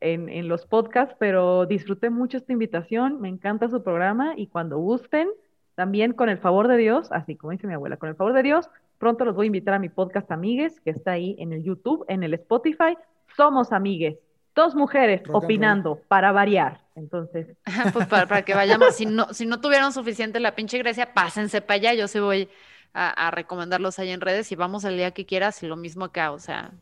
en, 0.00 0.28
en 0.28 0.48
los 0.48 0.66
podcasts, 0.66 1.14
pero 1.18 1.66
disfruté 1.66 2.10
mucho 2.10 2.38
esta 2.38 2.52
invitación. 2.52 3.20
Me 3.20 3.28
encanta 3.28 3.68
su 3.68 3.82
programa 3.82 4.34
y 4.36 4.46
cuando 4.46 4.78
gusten, 4.78 5.28
también 5.74 6.12
con 6.12 6.28
el 6.28 6.38
favor 6.38 6.68
de 6.68 6.76
Dios, 6.76 7.10
así 7.10 7.36
como 7.36 7.52
dice 7.52 7.66
mi 7.66 7.74
abuela, 7.74 7.96
con 7.96 8.08
el 8.08 8.14
favor 8.14 8.32
de 8.32 8.42
Dios, 8.42 8.68
Pronto 9.00 9.24
los 9.24 9.34
voy 9.34 9.46
a 9.46 9.48
invitar 9.48 9.72
a 9.72 9.78
mi 9.78 9.88
podcast 9.88 10.30
Amigues, 10.30 10.78
que 10.78 10.90
está 10.90 11.12
ahí 11.12 11.34
en 11.38 11.54
el 11.54 11.62
YouTube, 11.62 12.04
en 12.06 12.22
el 12.22 12.34
Spotify. 12.34 12.98
Somos 13.34 13.72
Amigues, 13.72 14.18
dos 14.54 14.74
mujeres 14.74 15.22
opinando 15.32 16.02
para 16.06 16.32
variar. 16.32 16.82
Entonces, 16.94 17.56
pues 17.94 18.06
para, 18.08 18.42
que 18.42 18.52
vayamos, 18.52 18.94
si 18.94 19.06
no, 19.06 19.32
si 19.32 19.46
no 19.46 19.58
tuvieron 19.58 19.94
suficiente 19.94 20.38
la 20.38 20.54
pinche 20.54 20.76
Grecia, 20.76 21.14
pásense 21.14 21.62
para 21.62 21.76
allá. 21.76 21.94
Yo 21.94 22.08
sí 22.08 22.20
voy 22.20 22.50
a, 22.92 23.30
recomendarlos 23.30 23.98
ahí 23.98 24.10
en 24.10 24.20
redes 24.20 24.52
y 24.52 24.54
vamos 24.54 24.84
el 24.84 24.98
día 24.98 25.12
que 25.12 25.24
quieras 25.24 25.62
y 25.62 25.66
lo 25.66 25.76
mismo 25.76 26.04
acá, 26.04 26.32
o 26.32 26.38
sea, 26.38 26.72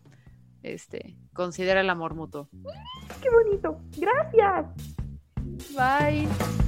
este, 0.65 1.15
considera 1.33 1.83
el 1.83 1.89
amor 1.89 2.17
mutuo. 2.17 2.49
¡Qué 3.23 3.31
bonito! 3.31 3.81
Gracias. 3.97 4.67
Bye. 5.77 6.68